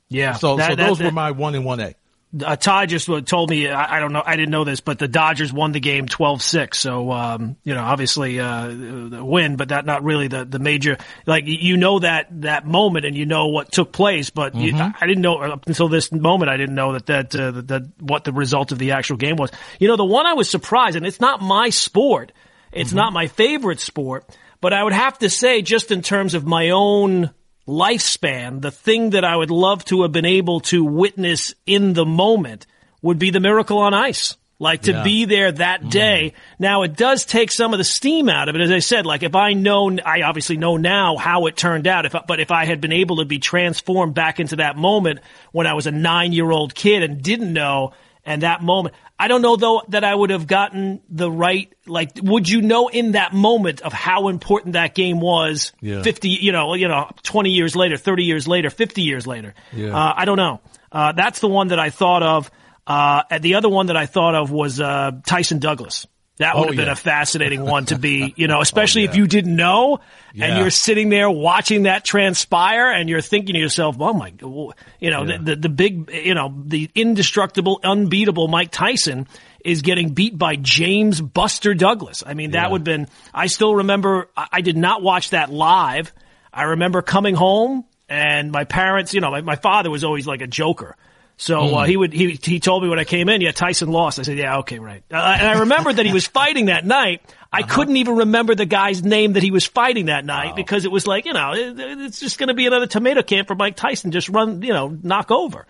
Yeah. 0.10 0.34
So, 0.34 0.56
that- 0.56 0.70
so 0.72 0.76
that- 0.78 0.88
those 0.88 0.98
that- 1.00 1.04
were 1.06 1.12
my 1.12 1.32
one 1.32 1.54
and 1.54 1.66
one 1.66 1.82
A. 1.82 1.96
uh, 2.44 2.56
Ty 2.58 2.88
just 2.88 3.10
told 3.26 3.50
me, 3.50 3.70
I, 3.70 3.98
I 3.98 4.00
don't 4.00 4.12
know, 4.12 4.22
I 4.26 4.36
didn't 4.36 4.52
know 4.52 4.64
this, 4.64 4.82
but 4.82 5.00
the 5.00 5.08
Dodgers 5.08 5.54
won 5.54 5.72
the 5.72 5.80
game 5.80 6.08
12-6. 6.08 6.76
So, 6.76 7.12
um, 7.12 7.56
you 7.64 7.74
know, 7.74 7.82
obviously, 7.84 8.40
uh, 8.40 8.68
the 8.68 9.22
win, 9.24 9.56
but 9.56 9.70
that 9.70 9.86
not 9.86 10.04
really 10.04 10.28
the, 10.28 10.44
the 10.44 10.60
major, 10.60 10.98
like, 11.26 11.46
you 11.48 11.78
know 11.78 12.00
that, 12.00 12.28
that 12.42 12.66
moment 12.66 13.06
and 13.06 13.16
you 13.16 13.26
know 13.26 13.48
what 13.48 13.72
took 13.72 13.92
place, 13.92 14.30
but 14.30 14.54
Mm-hmm. 14.54 14.98
I 15.02 15.08
didn't 15.08 15.22
know 15.22 15.38
up 15.40 15.66
until 15.68 15.88
this 15.88 16.12
moment, 16.12 16.50
I 16.52 16.58
didn't 16.58 16.76
know 16.76 16.94
that, 16.94 17.06
that, 17.06 17.36
uh, 17.36 17.52
that, 17.52 17.68
that, 17.70 17.84
what 18.00 18.24
the 18.26 18.34
result 18.34 18.72
of 18.72 18.80
the 18.80 18.92
actual 18.92 19.16
game 19.18 19.36
was. 19.38 19.52
You 19.80 19.88
know, 19.88 19.96
the 19.96 20.04
one 20.06 20.26
I 20.26 20.34
was 20.34 20.50
surprised, 20.50 20.98
and 20.98 21.06
it's 21.06 21.22
not 21.22 21.42
my 21.42 21.70
sport. 21.70 22.32
It's 22.74 22.90
Mm-hmm. 22.90 22.98
not 22.98 23.14
my 23.14 23.28
favorite 23.28 23.80
sport, 23.80 24.26
but 24.60 24.74
I 24.74 24.84
would 24.84 24.94
have 24.94 25.18
to 25.20 25.30
say, 25.30 25.62
just 25.62 25.92
in 25.92 26.02
terms 26.02 26.34
of 26.34 26.46
my 26.46 26.72
own 26.72 27.32
lifespan, 27.68 28.62
the 28.62 28.72
thing 28.72 29.12
that 29.12 29.26
I 29.26 29.36
would 29.36 29.52
love 29.52 29.84
to 29.86 30.04
have 30.04 30.12
been 30.12 30.26
able 30.26 30.62
to 30.62 30.84
witness 30.84 31.54
in 31.66 31.94
the 31.94 32.06
moment 32.06 32.66
would 33.02 33.20
be 33.20 33.30
the 33.30 33.40
miracle 33.40 33.80
on 33.80 33.94
ice. 33.94 34.36
Like 34.60 34.84
to 34.84 34.92
Yeah. 34.92 35.04
be 35.04 35.26
there 35.26 35.52
that 35.52 35.84
mm. 35.84 35.90
day. 35.92 36.34
Now 36.58 36.82
it 36.82 36.98
does 36.98 37.26
take 37.26 37.52
some 37.52 37.74
of 37.74 37.78
the 37.78 37.84
steam 37.84 38.28
out 38.28 38.50
of 38.50 38.56
it. 38.56 38.62
As 38.62 38.72
I 38.72 38.80
said, 38.80 39.06
like 39.06 39.22
if 39.22 39.36
I 39.36 39.54
know, 39.54 39.96
I 40.04 40.24
obviously 40.24 40.58
know 40.58 40.78
now 40.78 41.16
how 41.16 41.46
it 41.46 41.56
turned 41.56 41.86
out. 41.86 42.08
If, 42.08 42.16
I, 42.16 42.24
but 42.28 42.40
if 42.40 42.50
I 42.50 42.66
had 42.66 42.82
been 42.82 42.92
able 42.92 43.18
to 43.18 43.26
be 43.26 43.38
transformed 43.38 44.16
back 44.16 44.40
into 44.40 44.56
that 44.56 44.76
moment 44.76 45.20
when 45.52 45.68
I 45.68 45.74
was 45.74 45.86
a 45.86 45.92
nine 45.92 46.34
year 46.34 46.50
old 46.50 46.74
kid 46.74 47.04
and 47.04 47.22
didn't 47.22 47.54
know, 47.54 47.94
and 48.28 48.44
that 48.44 48.62
moment, 48.62 48.94
I 49.18 49.28
don't 49.30 49.42
know 49.42 49.56
though 49.56 49.82
that 49.88 50.04
I 50.04 50.14
would 50.14 50.30
have 50.30 50.46
gotten 50.46 51.02
the 51.10 51.32
right, 51.32 51.74
like, 51.88 52.12
would 52.22 52.48
you 52.48 52.62
know 52.62 52.90
in 52.90 53.14
that 53.14 53.34
moment 53.34 53.82
of 53.82 53.94
how 53.94 54.28
important 54.28 54.74
that 54.74 54.94
game 54.94 55.20
was 55.20 55.72
Yeah. 55.82 56.04
50, 56.04 56.30
you 56.30 56.52
know, 56.52 56.76
you 56.76 56.88
know, 56.88 57.10
20 57.24 57.50
years 57.50 57.76
later, 57.76 57.98
30 57.98 58.24
years 58.26 58.48
later, 58.48 58.70
50 58.70 59.02
years 59.02 59.26
later? 59.26 59.56
Yeah. 59.74 59.98
Uh, 59.98 60.14
I 60.16 60.26
don't 60.26 60.38
know. 60.38 60.60
Uh, 60.92 61.14
that's 61.14 61.40
the 61.40 61.48
one 61.48 61.70
that 61.70 61.80
I 61.80 61.90
thought 61.90 62.22
of. 62.22 62.52
Uh, 62.86 63.24
and 63.32 63.42
the 63.42 63.56
other 63.56 63.70
one 63.70 63.88
that 63.88 63.98
I 63.98 64.06
thought 64.06 64.36
of 64.36 64.52
was, 64.52 64.80
uh, 64.80 65.12
Tyson 65.26 65.60
Douglas. 65.60 66.06
That 66.38 66.56
oh, 66.56 66.60
would 66.60 66.66
Oh, 66.66 66.72
have 66.72 66.78
been 66.78 66.86
yeah. 66.86 66.92
a 66.92 66.96
fascinating 66.96 67.62
one 67.64 67.86
to 67.88 67.98
be, 67.98 68.34
you 68.38 68.48
know, 68.48 68.60
oh, 68.60 68.62
especially 68.62 69.04
if 69.06 69.12
yeah. 69.12 69.22
you 69.22 69.28
didn't 69.28 69.56
know 69.56 70.00
and 70.40 70.58
you're 70.60 70.70
sitting 70.70 71.10
there 71.10 71.30
watching 71.30 71.84
that 71.84 72.06
transpire 72.06 72.92
and 72.92 73.10
you're 73.10 73.22
thinking 73.22 73.54
to 73.54 73.60
yourself, 73.60 73.96
oh 74.00 74.14
my, 74.14 74.32
you 74.40 75.10
know, 75.10 75.24
Yeah. 75.24 75.38
the, 75.38 75.44
the, 75.44 75.56
the 75.56 75.70
big, 75.70 76.12
you 76.12 76.36
know, 76.36 76.54
the 76.66 76.90
indestructible, 76.94 77.80
unbeatable 77.84 78.48
Mike 78.48 78.70
Tyson 78.72 79.28
is 79.66 79.82
getting 79.82 80.10
beat 80.14 80.38
by 80.38 80.56
James 80.56 81.20
Buster 81.20 81.74
Douglas. 81.74 82.24
I 82.26 82.36
mean, 82.36 82.52
that 82.52 82.66
Yeah. 82.66 82.72
would 82.72 82.82
have 82.82 82.86
been, 82.86 83.08
I 83.34 83.48
still 83.48 83.76
remember, 83.76 84.30
I, 84.38 84.48
I 84.54 84.62
did 84.62 84.78
not 84.78 85.02
watch 85.02 85.32
that 85.32 85.52
live. 85.52 86.14
I 86.54 86.64
remember 86.64 87.02
coming 87.02 87.34
home 87.36 87.84
and 88.08 88.52
my 88.52 88.64
parents, 88.64 89.14
you 89.14 89.22
know, 89.22 89.32
my, 89.32 89.42
my 89.42 89.56
father 89.56 89.90
was 89.90 90.04
always 90.04 90.28
like 90.28 90.42
a 90.42 90.48
joker. 90.48 90.96
So 91.40 91.76
uh, 91.76 91.86
he 91.86 91.96
would 91.96 92.14
he 92.14 92.40
he 92.42 92.60
told 92.60 92.82
me 92.82 92.90
when 92.90 92.98
I 92.98 93.04
came 93.04 93.30
in, 93.30 93.42
yeah, 93.42 93.52
Tyson 93.52 93.90
lost. 93.90 94.18
I 94.18 94.24
said, 94.24 94.40
yeah, 94.40 94.58
okay, 94.58 94.80
right. 94.80 95.04
Uh, 95.12 95.16
and 95.18 95.48
I 95.48 95.60
remember 95.60 95.94
that 95.94 96.06
he 96.06 96.12
was 96.12 96.26
fighting 96.26 96.66
that 96.66 96.84
night. 96.84 97.22
I 97.54 97.62
couldn't 97.62 97.98
even 97.98 98.18
remember 98.18 98.56
the 98.56 98.66
guy's 98.66 99.04
name 99.04 99.34
that 99.34 99.44
he 99.44 99.52
was 99.52 99.66
fighting 99.66 100.08
that 100.08 100.26
night 100.26 100.56
because 100.56 100.84
it 100.84 100.92
was 100.92 101.06
like, 101.06 101.26
you 101.26 101.34
know, 101.34 101.54
it, 101.54 101.80
it's 101.80 102.20
just 102.20 102.40
going 102.40 102.50
to 102.50 102.56
be 102.56 102.66
another 102.66 102.88
tomato 102.88 103.22
can 103.22 103.46
for 103.46 103.56
Mike 103.56 103.76
Tyson, 103.76 104.12
just 104.12 104.30
run, 104.30 104.62
you 104.64 104.74
know, 104.74 104.98
knock 105.02 105.32
over. 105.32 105.66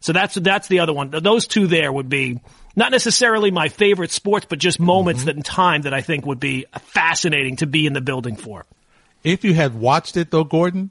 So 0.00 0.12
that's 0.12 0.34
that's 0.34 0.66
the 0.66 0.80
other 0.80 0.92
one. 0.92 1.10
Those 1.10 1.46
two 1.46 1.68
there 1.68 1.92
would 1.92 2.08
be 2.08 2.40
not 2.74 2.90
necessarily 2.90 3.52
my 3.52 3.68
favorite 3.68 4.10
sports, 4.10 4.46
but 4.48 4.58
just 4.58 4.80
moments 4.80 5.24
that 5.24 5.36
in 5.36 5.42
time 5.42 5.82
that 5.82 5.94
I 5.94 6.00
think 6.00 6.26
would 6.26 6.40
be 6.40 6.66
fascinating 6.80 7.56
to 7.56 7.66
be 7.66 7.86
in 7.86 7.92
the 7.92 8.00
building 8.00 8.34
for. 8.34 8.66
If 9.22 9.44
you 9.44 9.54
had 9.54 9.74
watched 9.74 10.16
it 10.16 10.32
though, 10.32 10.42
Gordon, 10.42 10.90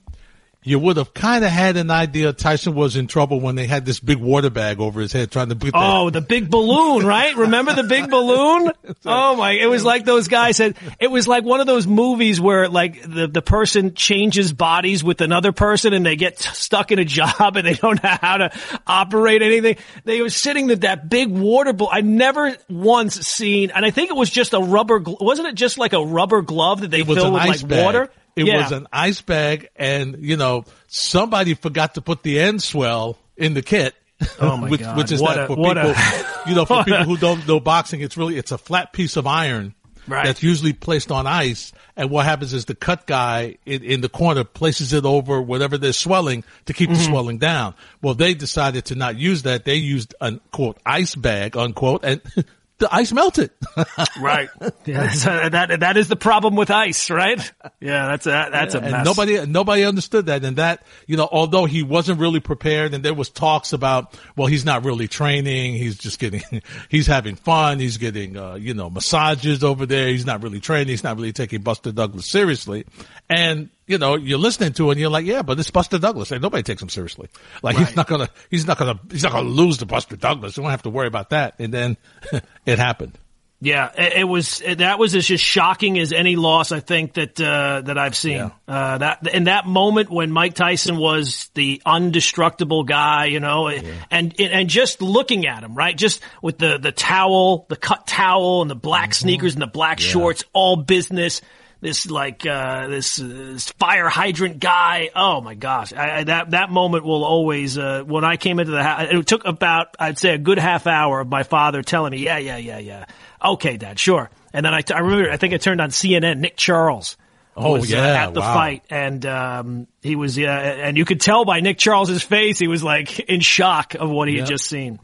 you 0.63 0.78
would 0.78 0.97
have 0.97 1.13
kind 1.13 1.43
of 1.43 1.50
had 1.50 1.76
an 1.76 1.89
idea 1.89 2.32
Tyson 2.34 2.76
was 2.76 2.95
in 2.95 3.08
trouble 3.08 3.39
when 3.39 3.56
they 3.56 3.65
had 3.65 3.84
this 3.84 4.00
big 4.00 4.17
water 4.19 4.52
bag 4.52 4.80
over 4.80 5.02
his 5.02 5.12
head 5.12 5.32
trying 5.32 5.50
to 5.50 5.56
put 5.56 5.74
that. 5.74 5.82
Oh, 5.82 6.10
the 6.12 6.21
big 6.21 6.52
balloon, 6.52 7.04
right? 7.06 7.36
Remember 7.36 7.74
the 7.74 7.84
big 7.84 8.10
balloon? 8.10 8.71
Oh 9.04 9.36
my, 9.36 9.52
it 9.54 9.65
was 9.65 9.84
like 9.84 10.06
those 10.06 10.28
guys 10.28 10.58
said, 10.58 10.76
it 11.00 11.10
was 11.10 11.28
like 11.28 11.43
one 11.43 11.60
of 11.60 11.65
those 11.65 11.88
movies 11.88 12.39
where 12.39 12.69
like 12.69 13.02
the, 13.02 13.28
the 13.28 13.41
person 13.41 13.95
changes 13.95 14.54
bodies 14.54 15.04
with 15.04 15.21
another 15.21 15.52
person 15.52 15.93
and 15.93 16.06
they 16.06 16.15
get 16.15 16.38
t- 16.38 16.50
stuck 16.54 16.91
in 16.91 17.00
a 17.00 17.06
job 17.06 17.56
and 17.58 17.65
they 17.65 17.74
don't 17.74 18.02
know 18.04 18.17
how 18.21 18.38
to 18.38 18.52
operate 18.86 19.41
anything. 19.41 19.78
They 20.04 20.21
were 20.21 20.30
sitting 20.30 20.67
with 20.67 20.82
that 20.82 21.10
big 21.10 21.30
water 21.30 21.74
balloon. 21.74 21.89
I've 21.93 22.06
never 22.06 22.56
once 22.69 23.15
seen, 23.21 23.71
and 23.71 23.84
I 23.86 23.89
think 23.89 24.12
it 24.12 24.15
was 24.15 24.30
just 24.30 24.54
a 24.54 24.60
rubber, 24.60 25.00
gl- 25.00 25.17
wasn't 25.19 25.47
it 25.47 25.56
just 25.56 25.78
like 25.80 25.93
a 25.93 26.04
rubber 26.06 26.41
glove 26.43 26.82
that 26.82 26.91
they 26.91 27.00
it 27.00 27.08
was 27.08 27.17
fill 27.17 27.28
an 27.28 27.34
with 27.34 27.43
like 27.45 27.67
bag. 27.67 27.84
water? 27.84 28.10
It 28.36 28.46
Yeah. 28.48 28.58
was 28.63 28.72
an 28.72 28.88
ice 28.94 29.22
bag, 29.22 29.70
and 29.76 30.17
you 30.20 30.38
know 30.38 30.65
somebody 30.88 31.54
forgot 31.54 31.96
to 31.96 32.02
put 32.02 32.24
the 32.24 32.38
Enswell 32.38 33.17
in 33.38 33.54
the 33.54 33.62
kit. 33.62 33.94
Oh, 34.39 34.56
my 34.58 34.70
which, 34.70 34.82
God. 34.82 34.98
Which 34.98 35.12
is 35.12 35.22
What 35.22 35.36
that 35.36 35.44
a- 35.46 35.48
for 35.48 35.56
what 35.56 35.76
people, 35.78 35.91
a- 35.91 36.50
you 36.50 36.56
know, 36.56 36.65
for 36.65 36.84
people 36.86 37.02
a- 37.02 37.06
who 37.06 37.17
don't 37.17 37.48
know 37.48 37.60
boxing, 37.60 38.02
it's 38.02 38.17
really 38.17 38.38
it's 38.38 38.52
a 38.52 38.58
flat 38.58 38.94
piece 38.94 39.17
of 39.17 39.28
iron 39.28 39.74
Right. 40.08 40.26
that's 40.26 40.41
usually 40.41 40.74
placed 40.74 41.12
on 41.12 41.28
ice. 41.28 41.72
And 41.96 42.10
what 42.10 42.26
happens 42.26 42.54
is 42.54 42.65
the 42.65 42.74
cut 42.74 43.06
guy 43.06 43.58
in, 43.65 43.84
in 43.84 44.02
the 44.02 44.10
corner 44.10 44.44
places 44.44 44.94
it 44.94 45.06
over 45.06 45.39
whatever 45.41 45.78
they're 45.78 45.94
swelling 45.94 46.44
to 46.65 46.74
keep 46.74 46.89
Mm-hmm. 46.89 46.98
the 47.00 47.06
swelling 47.06 47.38
down. 47.38 47.76
Well, 48.02 48.15
they 48.15 48.34
decided 48.34 48.86
to 48.86 48.96
not 48.96 49.17
use 49.17 49.44
that. 49.44 49.65
They 49.65 49.76
used 49.76 50.15
a 50.22 50.39
quote 50.52 50.78
ice 50.86 51.13
bag 51.15 51.56
unquote, 51.58 52.04
and 52.04 52.22
the 52.82 52.94
ice 52.94 53.13
melted. 53.13 53.52
right. 54.22 54.50
Yeah, 54.86 55.10
so 55.12 55.50
that 55.50 55.80
that 55.80 55.98
is 55.98 56.10
the 56.10 56.15
problem 56.17 56.56
with 56.56 56.70
ice, 56.70 57.10
right? 57.10 57.39
Yeah, 57.80 58.08
that's 58.08 58.26
a 58.26 58.50
that's 58.52 58.76
a 58.76 58.82
mess. 58.82 58.94
And 58.94 59.06
nobody 59.06 59.46
nobody 59.46 59.86
understood 59.86 60.26
that, 60.26 60.44
and 60.44 60.58
that 60.58 60.84
you 61.08 61.15
know, 61.15 61.30
although 61.32 61.65
he 61.65 61.84
wasn't 61.84 62.20
really 62.20 62.41
prepared, 62.41 62.94
and 62.94 63.06
there 63.06 63.13
was 63.13 63.30
talks 63.30 63.72
about, 63.72 64.20
well, 64.36 64.48
he's 64.48 64.65
not 64.65 64.84
really 64.84 65.08
training, 65.08 65.76
he's 65.76 65.98
just 65.98 66.20
getting, 66.20 66.41
he's 66.89 67.08
having 67.08 67.36
fun, 67.36 67.80
he's 67.80 67.98
getting, 67.98 68.36
uh, 68.36 68.56
you 68.56 68.74
know, 68.74 68.89
massages 68.89 69.63
over 69.63 69.86
there, 69.86 70.08
he's 70.08 70.26
not 70.26 70.44
really 70.44 70.60
training, 70.60 70.89
he's 70.89 71.04
not 71.04 71.15
really 71.15 71.32
taking 71.32 71.62
Buster 71.62 71.91
Douglas 71.91 72.30
seriously, 72.30 72.86
and 73.30 73.70
you 73.91 73.97
know, 73.97 74.15
you're 74.15 74.39
listening 74.39 74.73
to 74.73 74.89
it 74.89 74.91
and 74.93 74.99
you're 74.99 75.10
like, 75.10 75.25
yeah, 75.25 75.41
but 75.41 75.60
it's 75.60 75.69
Buster 75.69 75.99
Douglas. 75.99 76.32
And 76.32 76.41
nobody 76.41 76.63
takes 76.63 76.82
him 76.82 76.89
seriously. 76.89 77.30
Like 77.62 77.77
right. 77.77 77.88
he's 77.88 77.95
not 77.95 78.08
gonna, 78.08 78.30
he's 78.49 78.65
not 78.65 78.77
gonna, 78.77 78.99
he's 79.12 79.23
not 79.23 79.34
gonna 79.34 79.49
lose 79.49 79.77
to 79.80 79.86
Buster 79.86 80.15
Douglas. 80.15 80.58
You 80.58 80.63
don't 80.63 80.71
have 80.71 80.84
to 80.84 80.89
worry 80.89 81.08
about 81.08 81.30
that. 81.30 81.56
And 81.60 81.73
then 81.73 81.97
it 82.65 82.80
happened. 82.80 83.17
Yeah, 83.63 83.91
it, 83.95 84.27
was 84.27 84.63
that 84.67 84.97
was 84.97 85.13
as 85.13 85.27
just 85.27 85.43
shocking 85.43 85.99
as 85.99 86.12
any 86.12 86.36
loss 86.36 86.71
I 86.71 86.80
think 86.80 87.13
that 87.13 87.39
uh, 87.39 87.82
that 87.82 87.95
I've 87.95 88.15
seen. 88.15 88.38
Yeah. 88.38 88.49
Uh, 88.67 88.97
that 88.97 89.27
in 89.32 89.43
that 89.43 89.67
moment 89.67 90.10
when 90.10 90.32
Mike 90.32 90.56
Tyson 90.56 90.97
was 90.97 91.51
the 91.54 91.80
undestructible 91.86 92.88
guy, 92.88 93.25
you 93.25 93.39
know, 93.39 93.69
yeah. 93.69 93.93
and 94.10 94.34
and 94.39 94.67
just 94.67 95.04
looking 95.04 95.45
at 95.45 95.63
him, 95.63 95.75
right, 95.75 95.95
just 95.95 96.23
with 96.41 96.58
the 96.58 96.80
the 96.80 96.91
towel, 96.91 97.67
the 97.69 97.75
cut 97.75 98.08
towel, 98.08 98.63
and 98.63 98.71
the 98.71 98.75
black 98.75 99.12
mm-hmm. 99.12 99.27
sneakers 99.27 99.54
and 99.54 99.62
the 99.62 99.67
black 99.67 99.99
yeah. 99.99 100.08
shorts, 100.08 100.43
all 100.54 100.77
business 100.77 101.41
this 101.82 102.10
like 102.10 102.46
uh, 102.46 102.88
this, 102.88 103.20
uh, 103.20 103.28
this, 103.28 103.70
fire 103.72 104.08
hydrant 104.08 104.60
guy. 104.60 105.10
Oh 105.15 105.41
my 105.41 105.56
gosh, 105.56 105.91
I, 105.94 106.20
I, 106.20 106.24
that 106.26 106.52
that 106.52 106.70
moment 106.70 107.04
will 107.04 107.26
always. 107.26 107.78
Uh, 107.78 108.04
when 108.06 108.24
I 108.24 108.38
came 108.38 108.60
into 108.60 108.72
the 108.72 108.84
house, 108.84 109.08
it 109.12 109.28
took 109.28 109.46
about 109.46 109.96
I'd 110.00 110.20
say 110.20 110.34
a 110.34 110.38
good 110.38 110.60
half 110.60 110.88
hour 110.88 111.20
of 111.20 111.28
my 111.28 111.44
father 111.44 111.82
telling 111.82 112.12
me, 112.12 112.20
"Yeah, 112.20 112.38
yeah, 112.38 112.58
yeah, 112.58 112.78
yeah, 112.78 113.06
okay, 113.44 113.78
Dad, 113.78 114.00
sure." 114.00 114.30
And 114.54 114.65
then 114.65 114.74
I, 114.74 114.82
t- 114.82 114.94
I 114.94 115.00
remember 115.00 115.32
I 115.32 115.38
think 115.38 115.54
I 115.54 115.58
turned 115.58 115.82
on 115.82 115.89
CNN. 115.89 116.38
Nick 116.39 116.56
Charles. 116.56 117.17
Oh 117.54 117.74
was, 117.74 117.91
uh, 117.91 117.98
yeah, 117.98 118.28
at 118.28 118.34
the 118.34 118.39
wow. 118.39 118.54
fight, 118.54 118.84
and 118.89 119.26
um, 119.26 119.88
he 120.02 120.15
was, 120.15 120.38
uh, 120.38 120.41
and 120.44 120.98
you 120.98 121.04
could 121.04 121.20
tell 121.20 121.44
by 121.44 121.60
Nick 121.60 121.78
Charles's 121.78 122.24
face, 122.24 122.60
he 122.60 122.70
was 122.70 122.82
like 122.82 123.20
in 123.20 123.41
shock 123.41 123.94
of 123.96 124.10
what 124.10 124.30
he 124.30 124.38
had 124.38 124.46
just 124.46 124.65
seen. 124.65 125.00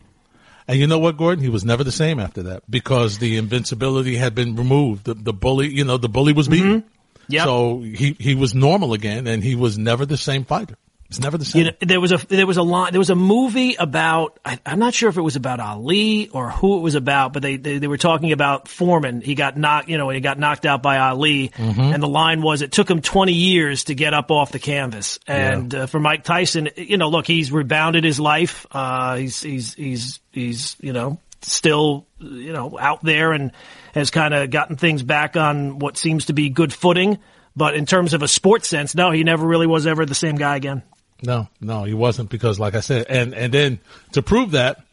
And 0.67 0.80
you 0.80 0.88
know 0.88 0.99
what, 0.99 1.17
Gordon? 1.17 1.43
He 1.43 1.49
was 1.49 1.63
never 1.63 1.84
the 1.84 1.91
same 1.91 2.19
after 2.19 2.43
that 2.43 2.69
because 2.69 3.19
the 3.19 3.38
invincibility 3.38 4.17
had 4.17 4.36
been 4.36 4.56
removed. 4.56 5.06
The, 5.06 5.13
the 5.13 5.34
bully, 5.34 5.69
you 5.69 5.86
know, 5.86 5.97
the 5.97 6.10
bully 6.10 6.34
was 6.34 6.47
beaten. 6.47 6.82
Mm-hmm. 6.82 6.88
Yep. 7.30 7.43
So 7.45 7.80
he, 7.82 8.15
he 8.19 8.36
was 8.36 8.53
normal 8.53 8.93
again 8.93 9.27
and 9.27 9.43
he 9.43 9.56
was 9.56 9.77
never 9.77 10.06
the 10.06 10.17
same 10.17 10.43
fighter. 10.43 10.75
It's 11.10 11.22
never 11.22 11.38
the 11.38 11.46
same. 11.46 11.60
You 11.60 11.72
know, 11.72 11.78
there 11.80 12.02
was 12.02 12.12
a 12.12 12.17
there 12.28 12.46
was 12.46 12.58
a 12.58 12.63
line 12.63 12.91
there 12.91 13.00
was 13.00 13.10
a 13.10 13.15
movie 13.15 13.76
about 13.76 14.39
I, 14.43 14.60
am 14.65 14.80
not 14.80 14.93
sure 14.93 15.08
if 15.08 15.15
it 15.15 15.22
was 15.22 15.38
about 15.38 15.62
Ali 15.62 16.28
or 16.30 16.50
who 16.50 16.78
it 16.78 16.82
was 16.82 16.96
about, 16.96 17.32
but 17.32 17.41
they, 17.41 17.56
they, 17.56 17.78
they 17.78 17.88
were 17.88 17.98
talking 17.98 18.34
about 18.34 18.67
Foreman. 18.67 19.22
He 19.22 19.34
got 19.34 19.56
knocked, 19.56 19.88
you 19.88 19.98
know, 19.98 20.10
he 20.10 20.20
got 20.20 20.38
knocked 20.38 20.65
out 20.65 20.84
by 20.84 20.98
Ali, 20.98 21.50
mm-hmm. 21.50 21.80
and 21.80 22.04
the 22.04 22.10
line 22.10 22.41
was 22.41 22.62
it 22.62 22.74
took 22.74 22.91
him 22.91 23.02
20 23.02 23.32
years 23.32 23.86
to 23.86 23.96
get 23.96 24.13
up 24.13 24.32
off 24.32 24.52
the 24.52 24.60
canvas. 24.60 25.17
And 25.26 25.72
yeah. 25.72 25.84
uh, 25.84 25.88
for 25.88 26.00
Mike 26.00 26.26
Tyson, 26.26 26.70
you 26.76 26.98
know, 26.98 27.08
look, 27.08 27.26
he's 27.26 27.54
rebounded 27.54 28.04
his 28.04 28.20
life. 28.20 28.65
Uh, 28.70 29.15
he's 29.15 29.41
he's 29.41 29.74
he's 29.76 30.20
he's 30.34 30.76
you 30.82 30.91
know 30.91 31.20
still 31.41 32.06
you 32.20 32.52
know 32.52 32.78
out 32.78 33.02
there 33.02 33.32
and 33.32 33.54
has 33.93 34.12
kind 34.12 34.34
of 34.34 34.52
gotten 34.52 34.76
things 34.76 35.04
back 35.04 35.38
on 35.38 35.80
what 35.80 35.98
seems 35.98 36.26
to 36.26 36.34
be 36.34 36.50
good 36.50 36.74
footing. 36.74 37.20
But 37.56 37.76
in 37.76 37.86
terms 37.86 38.13
of 38.13 38.22
a 38.22 38.28
sports 38.28 38.67
sense, 38.67 38.93
no, 38.93 39.10
he 39.10 39.24
never 39.24 39.48
really 39.48 39.67
was 39.67 39.88
ever 39.88 40.06
the 40.06 40.13
same 40.13 40.36
guy 40.36 40.58
again. 40.58 40.84
No, 41.23 41.47
no, 41.60 41.84
he 41.84 41.93
wasn't 41.93 42.30
because, 42.30 42.60
like 42.60 42.75
I 42.75 42.82
said, 42.82 43.08
and 43.10 43.34
and 43.34 43.53
then 43.53 43.80
to 44.12 44.21
prove 44.21 44.51
that, 44.51 44.84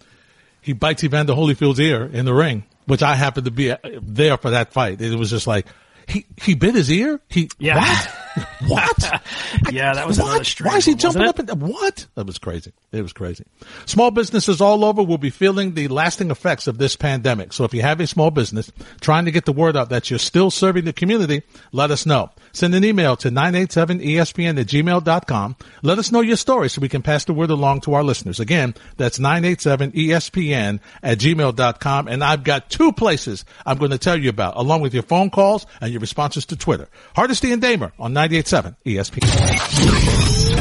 he 0.62 0.72
bites 0.72 1.04
Evander 1.04 1.34
Holyfield's 1.34 1.80
ear 1.80 2.04
in 2.04 2.24
the 2.24 2.32
ring, 2.32 2.64
which 2.86 3.02
I 3.02 3.14
happened 3.14 3.44
to 3.44 3.50
be 3.50 3.74
there 4.00 4.38
for 4.38 4.50
that 4.50 4.72
fight. 4.72 5.00
It 5.00 5.18
was 5.18 5.30
just 5.30 5.46
like 5.46 5.66
he 6.08 6.24
he 6.40 6.54
bit 6.54 6.74
his 6.74 6.90
ear. 6.90 7.20
He 7.28 7.50
yeah. 7.58 7.78
What? 7.78 8.48
what? 8.68 9.22
yeah, 9.72 9.94
that 9.94 10.06
was 10.06 10.18
what? 10.18 10.28
another 10.28 10.44
strange. 10.44 10.72
Why 10.72 10.78
is 10.78 10.84
he 10.84 10.94
jumping 10.94 11.22
up 11.22 11.38
and 11.38 11.62
what? 11.62 12.06
That 12.14 12.26
was 12.26 12.38
crazy. 12.38 12.72
It 12.92 13.02
was 13.02 13.12
crazy. 13.12 13.44
Small 13.86 14.10
businesses 14.10 14.60
all 14.60 14.84
over 14.84 15.02
will 15.02 15.18
be 15.18 15.30
feeling 15.30 15.74
the 15.74 15.88
lasting 15.88 16.30
effects 16.30 16.66
of 16.66 16.78
this 16.78 16.96
pandemic. 16.96 17.52
So 17.52 17.64
if 17.64 17.74
you 17.74 17.82
have 17.82 18.00
a 18.00 18.06
small 18.06 18.30
business 18.30 18.70
trying 19.00 19.24
to 19.24 19.30
get 19.30 19.44
the 19.44 19.52
word 19.52 19.76
out 19.76 19.88
that 19.90 20.10
you're 20.10 20.18
still 20.18 20.50
serving 20.50 20.84
the 20.84 20.92
community, 20.92 21.42
let 21.72 21.90
us 21.90 22.06
know. 22.06 22.30
Send 22.52 22.74
an 22.74 22.84
email 22.84 23.16
to 23.16 23.30
987ESPN 23.30 24.60
at 24.60 24.66
gmail.com. 24.66 25.56
Let 25.82 25.98
us 25.98 26.12
know 26.12 26.20
your 26.20 26.36
story 26.36 26.70
so 26.70 26.80
we 26.80 26.88
can 26.88 27.02
pass 27.02 27.24
the 27.24 27.34
word 27.34 27.50
along 27.50 27.80
to 27.82 27.94
our 27.94 28.04
listeners. 28.04 28.38
Again, 28.38 28.74
that's 28.96 29.18
987ESPN 29.18 30.80
at 31.02 31.18
gmail.com. 31.18 32.08
And 32.08 32.22
I've 32.22 32.44
got 32.44 32.70
two 32.70 32.92
places 32.92 33.44
I'm 33.66 33.78
going 33.78 33.90
to 33.90 33.98
tell 33.98 34.16
you 34.20 34.30
about 34.30 34.56
along 34.56 34.82
with 34.82 34.94
your 34.94 35.02
phone 35.02 35.30
calls 35.30 35.66
and 35.80 35.90
your 35.92 36.00
responses 36.00 36.46
to 36.46 36.56
Twitter. 36.56 36.88
Hardesty 37.16 37.52
and 37.52 37.60
Damer 37.60 37.92
on 37.98 38.14
98.7 38.14 38.53
ESPN. 38.62 39.24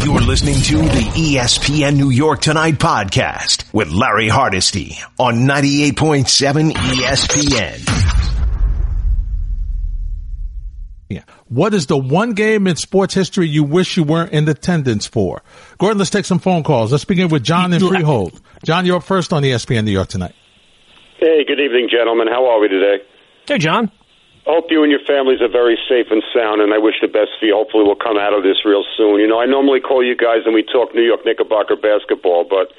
You're 0.04 0.22
listening 0.22 0.56
to 0.56 0.78
the 0.78 1.12
ESPN 1.16 1.96
New 1.96 2.10
York 2.10 2.42
Tonight 2.42 2.76
podcast 2.76 3.72
with 3.72 3.90
Larry 3.92 4.28
Hardesty 4.28 4.98
on 5.20 5.46
98.7 5.46 6.72
ESPN. 6.72 7.90
Yeah. 11.10 11.22
What 11.48 11.76
is 11.76 11.86
the 11.86 11.98
one 11.98 12.34
game 12.34 12.66
in 12.66 12.76
sports 12.78 13.14
history 13.14 13.48
you 13.48 13.64
wish 13.64 13.96
you 13.96 14.04
weren't 14.04 14.32
in 14.32 14.50
attendance 14.50 15.06
for? 15.06 15.44
Gordon, 15.78 16.00
let's 16.00 16.10
take 16.10 16.26
some 16.26 16.40
phone 16.40 16.64
calls. 16.64 16.92
Let's 16.92 17.06
begin 17.06 17.30
with 17.30 17.44
John 17.44 17.74
in 17.74 17.80
Freehold. 17.80 18.42
John, 18.66 18.88
you're 18.88 18.98
up 18.98 19.04
first 19.04 19.32
on 19.32 19.44
ESPN 19.44 19.86
New 19.86 19.92
York 19.92 20.08
tonight. 20.08 20.34
Hey, 21.20 21.46
good 21.48 21.60
evening, 21.60 21.90
gentlemen. 21.92 22.28
How 22.28 22.48
are 22.48 22.60
we 22.60 22.70
today? 22.70 23.04
Hey, 23.48 23.60
John. 23.60 23.92
Hope 24.46 24.68
you 24.70 24.84
and 24.84 24.92
your 24.92 25.00
families 25.08 25.40
are 25.40 25.48
very 25.48 25.80
safe 25.88 26.08
and 26.12 26.22
sound, 26.36 26.60
and 26.60 26.74
I 26.74 26.78
wish 26.78 27.00
the 27.00 27.08
best 27.08 27.32
for 27.40 27.46
you. 27.46 27.56
Hopefully, 27.56 27.88
we'll 27.88 27.96
come 27.96 28.20
out 28.20 28.36
of 28.36 28.44
this 28.44 28.66
real 28.66 28.84
soon. 28.98 29.22
You 29.24 29.28
know, 29.28 29.40
I 29.40 29.46
normally 29.46 29.80
call 29.80 30.04
you 30.04 30.18
guys 30.20 30.44
and 30.44 30.54
we 30.54 30.64
talk 30.64 30.94
New 30.94 31.02
York 31.04 31.24
Knickerbocker 31.24 31.78
basketball, 31.78 32.44
but 32.44 32.76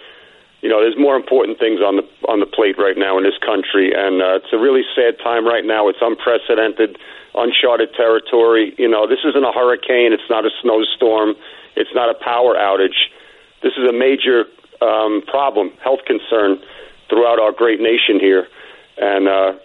you 0.61 0.69
know, 0.69 0.81
there's 0.81 0.97
more 0.97 1.17
important 1.17 1.59
things 1.59 1.81
on 1.81 1.97
the 1.97 2.05
on 2.29 2.41
the 2.41 2.47
plate 2.47 2.77
right 2.77 2.97
now 2.97 3.17
in 3.17 3.25
this 3.25 3.41
country, 3.41 3.97
and 3.97 4.21
uh, 4.21 4.45
it's 4.45 4.53
a 4.53 4.61
really 4.61 4.85
sad 4.93 5.17
time 5.25 5.49
right 5.49 5.65
now. 5.65 5.89
It's 5.89 6.05
unprecedented, 6.05 6.99
uncharted 7.35 7.97
territory. 7.97 8.75
You 8.77 8.89
know, 8.89 9.09
this 9.09 9.25
isn't 9.25 9.45
a 9.45 9.53
hurricane. 9.53 10.13
It's 10.13 10.29
not 10.29 10.45
a 10.45 10.53
snowstorm. 10.61 11.33
It's 11.77 11.93
not 11.95 12.13
a 12.13 12.17
power 12.21 12.61
outage. 12.61 13.09
This 13.63 13.73
is 13.81 13.89
a 13.89 13.93
major 13.93 14.45
um, 14.85 15.23
problem, 15.25 15.73
health 15.81 16.05
concern 16.05 16.61
throughout 17.09 17.41
our 17.41 17.53
great 17.53 17.81
nation 17.81 18.21
here, 18.21 18.49
and. 19.01 19.29
Uh, 19.29 19.64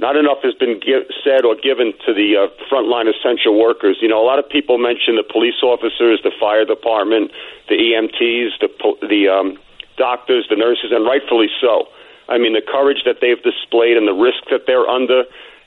not 0.00 0.16
enough 0.16 0.40
has 0.42 0.54
been 0.54 0.80
give, 0.80 1.04
said 1.22 1.44
or 1.44 1.54
given 1.54 1.92
to 2.08 2.16
the 2.16 2.32
uh, 2.34 2.48
frontline 2.72 3.04
essential 3.04 3.60
workers. 3.60 3.98
You 4.00 4.08
know, 4.08 4.16
a 4.16 4.24
lot 4.24 4.38
of 4.38 4.48
people 4.48 4.78
mention 4.78 5.16
the 5.16 5.22
police 5.22 5.60
officers, 5.62 6.24
the 6.24 6.32
fire 6.40 6.64
department, 6.64 7.30
the 7.68 7.76
EMTs, 7.76 8.56
the 8.64 8.68
the 9.06 9.28
um, 9.28 9.58
doctors, 10.00 10.48
the 10.48 10.56
nurses, 10.56 10.90
and 10.90 11.04
rightfully 11.04 11.52
so. 11.60 11.86
I 12.32 12.38
mean, 12.38 12.54
the 12.56 12.64
courage 12.64 13.04
that 13.04 13.20
they've 13.20 13.42
displayed 13.42 14.00
and 14.00 14.08
the 14.08 14.16
risk 14.16 14.48
that 14.50 14.64
they're 14.66 14.88
under, 14.88 15.24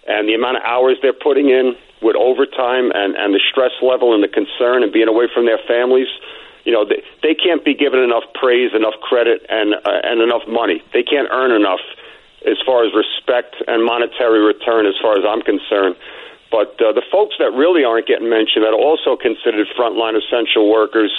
and 0.09 0.27
the 0.27 0.33
amount 0.33 0.57
of 0.57 0.63
hours 0.63 0.97
they're 1.01 1.13
putting 1.13 1.49
in 1.53 1.77
with 2.01 2.17
overtime 2.17 2.89
and 2.91 3.13
and 3.15 3.37
the 3.37 3.41
stress 3.53 3.77
level 3.85 4.17
and 4.17 4.25
the 4.25 4.33
concern 4.33 4.81
and 4.81 4.91
being 4.91 5.07
away 5.07 5.29
from 5.29 5.45
their 5.45 5.61
families. 5.69 6.09
You 6.65 6.71
know, 6.71 6.85
they, 6.87 7.03
they 7.21 7.35
can't 7.35 7.63
be 7.63 7.75
given 7.75 7.99
enough 7.99 8.23
praise, 8.33 8.73
enough 8.73 8.97
credit, 8.97 9.45
and 9.47 9.77
uh, 9.77 10.01
and 10.09 10.25
enough 10.25 10.47
money. 10.49 10.81
They 10.89 11.03
can't 11.03 11.29
earn 11.29 11.51
enough 11.51 11.85
as 12.45 12.57
far 12.65 12.85
as 12.85 12.91
respect 12.93 13.55
and 13.67 13.83
monetary 13.83 14.39
return, 14.43 14.85
as 14.85 14.95
far 15.01 15.17
as 15.17 15.23
I'm 15.27 15.41
concerned. 15.41 15.95
But 16.51 16.77
uh, 16.77 16.93
the 16.93 17.01
folks 17.09 17.35
that 17.39 17.49
really 17.57 17.83
aren't 17.83 18.05
getting 18.05 18.29
mentioned, 18.29 18.61
that 18.61 18.77
are 18.77 18.79
also 18.79 19.17
considered 19.17 19.65
frontline 19.73 20.13
essential 20.13 20.69
workers 20.69 21.11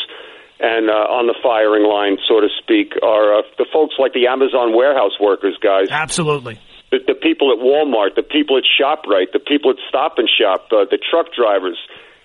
and 0.61 0.89
uh, 0.89 1.11
on 1.11 1.27
the 1.27 1.35
firing 1.43 1.83
line, 1.83 2.23
so 2.31 2.39
to 2.39 2.47
speak, 2.63 2.95
are 3.03 3.41
uh, 3.41 3.43
the 3.59 3.67
folks 3.73 3.99
like 3.99 4.15
the 4.15 4.31
Amazon 4.31 4.71
warehouse 4.77 5.19
workers, 5.19 5.59
guys. 5.59 5.91
Absolutely. 5.91 6.61
The, 6.95 7.03
the 7.03 7.19
people 7.19 7.51
at 7.51 7.59
Walmart, 7.59 8.15
the 8.15 8.23
people 8.23 8.57
at 8.57 8.63
ShopRite, 8.63 9.35
the 9.35 9.43
people 9.43 9.75
at 9.75 9.77
Stop 9.89 10.23
and 10.23 10.31
Shop, 10.31 10.71
uh, 10.71 10.87
the 10.87 11.03
truck 11.03 11.35
drivers. 11.35 11.79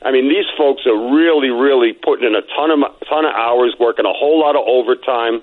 I 0.06 0.12
mean, 0.12 0.30
these 0.30 0.48
folks 0.56 0.86
are 0.86 0.96
really, 0.96 1.50
really 1.50 1.92
putting 1.92 2.30
in 2.30 2.36
a 2.36 2.46
ton 2.56 2.72
of 2.72 2.80
ton 3.10 3.26
of 3.26 3.34
hours, 3.34 3.76
working 3.80 4.06
a 4.06 4.14
whole 4.14 4.40
lot 4.40 4.56
of 4.56 4.64
overtime. 4.64 5.42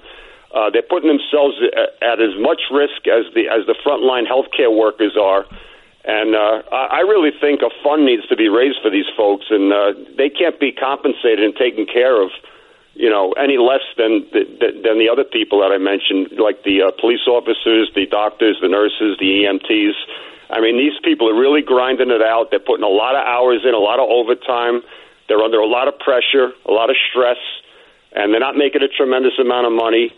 Uh, 0.56 0.70
they're 0.70 0.88
putting 0.88 1.12
themselves 1.12 1.60
at, 1.60 2.00
at 2.00 2.16
as 2.16 2.32
much 2.40 2.72
risk 2.72 3.04
as 3.04 3.28
the 3.36 3.44
as 3.52 3.68
the 3.68 3.76
frontline 3.84 4.24
healthcare 4.24 4.72
workers 4.72 5.12
are. 5.20 5.44
And 6.06 6.34
uh, 6.34 6.62
I 6.72 7.00
really 7.00 7.32
think 7.38 7.60
a 7.60 7.68
fund 7.82 8.06
needs 8.06 8.24
to 8.28 8.36
be 8.36 8.48
raised 8.48 8.78
for 8.80 8.88
these 8.90 9.10
folks, 9.16 9.44
and 9.50 9.72
uh, 9.72 9.92
they 10.16 10.30
can't 10.30 10.58
be 10.58 10.70
compensated 10.70 11.42
and 11.42 11.54
taken 11.56 11.84
care 11.84 12.22
of, 12.22 12.30
you 12.94 13.10
know, 13.10 13.32
any 13.32 13.58
less 13.58 13.82
than 13.98 14.24
the, 14.32 14.46
than 14.86 15.02
the 15.02 15.10
other 15.10 15.24
people 15.24 15.66
that 15.66 15.74
I 15.74 15.78
mentioned, 15.78 16.38
like 16.38 16.62
the 16.62 16.86
uh, 16.86 16.90
police 17.00 17.26
officers, 17.26 17.90
the 17.98 18.06
doctors, 18.06 18.56
the 18.62 18.68
nurses, 18.68 19.18
the 19.18 19.44
EMTs. 19.44 19.98
I 20.48 20.60
mean, 20.62 20.78
these 20.78 20.94
people 21.02 21.28
are 21.28 21.34
really 21.34 21.60
grinding 21.60 22.14
it 22.14 22.22
out. 22.22 22.54
They're 22.54 22.62
putting 22.62 22.86
a 22.86 22.94
lot 23.02 23.18
of 23.18 23.26
hours 23.26 23.66
in, 23.66 23.74
a 23.74 23.82
lot 23.82 23.98
of 23.98 24.06
overtime. 24.08 24.86
They're 25.26 25.42
under 25.42 25.58
a 25.58 25.66
lot 25.66 25.88
of 25.88 25.98
pressure, 25.98 26.54
a 26.64 26.70
lot 26.70 26.88
of 26.88 26.94
stress, 27.10 27.42
and 28.14 28.32
they're 28.32 28.38
not 28.38 28.54
making 28.54 28.80
a 28.80 28.88
tremendous 28.88 29.34
amount 29.42 29.66
of 29.66 29.72
money 29.72 30.14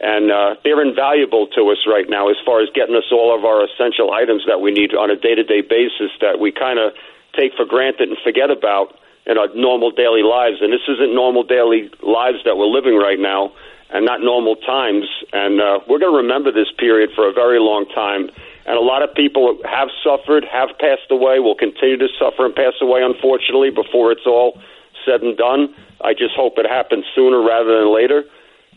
and 0.00 0.32
uh, 0.32 0.54
they're 0.64 0.80
invaluable 0.80 1.46
to 1.48 1.68
us 1.70 1.84
right 1.86 2.08
now 2.08 2.28
as 2.30 2.36
far 2.44 2.62
as 2.62 2.68
getting 2.74 2.96
us 2.96 3.12
all 3.12 3.36
of 3.36 3.44
our 3.44 3.64
essential 3.64 4.12
items 4.12 4.44
that 4.48 4.60
we 4.60 4.72
need 4.72 4.94
on 4.94 5.10
a 5.10 5.16
day-to-day 5.16 5.60
basis 5.60 6.10
that 6.20 6.40
we 6.40 6.50
kind 6.50 6.78
of 6.78 6.92
take 7.36 7.52
for 7.54 7.64
granted 7.64 8.08
and 8.08 8.18
forget 8.24 8.50
about 8.50 8.96
in 9.26 9.36
our 9.36 9.48
normal 9.54 9.90
daily 9.90 10.22
lives. 10.22 10.58
And 10.60 10.72
this 10.72 10.88
isn't 10.88 11.14
normal 11.14 11.44
daily 11.44 11.90
lives 12.02 12.38
that 12.44 12.56
we're 12.56 12.72
living 12.72 12.96
right 12.96 13.20
now, 13.20 13.52
and 13.92 14.06
not 14.06 14.22
normal 14.22 14.56
times. 14.56 15.04
And 15.32 15.60
uh, 15.60 15.80
we're 15.86 15.98
going 15.98 16.12
to 16.12 16.22
remember 16.24 16.50
this 16.50 16.72
period 16.78 17.10
for 17.14 17.28
a 17.28 17.32
very 17.32 17.60
long 17.60 17.84
time. 17.94 18.30
And 18.64 18.76
a 18.78 18.80
lot 18.80 19.02
of 19.02 19.12
people 19.14 19.58
have 19.68 19.88
suffered, 20.02 20.44
have 20.50 20.70
passed 20.78 21.10
away, 21.10 21.40
will 21.40 21.56
continue 21.56 21.98
to 21.98 22.08
suffer 22.18 22.46
and 22.46 22.54
pass 22.54 22.74
away, 22.80 23.02
unfortunately, 23.02 23.70
before 23.70 24.12
it's 24.12 24.26
all 24.26 24.58
said 25.04 25.22
and 25.22 25.36
done. 25.36 25.74
I 26.00 26.14
just 26.14 26.34
hope 26.36 26.54
it 26.56 26.66
happens 26.66 27.04
sooner 27.14 27.42
rather 27.42 27.80
than 27.80 27.92
later. 27.94 28.24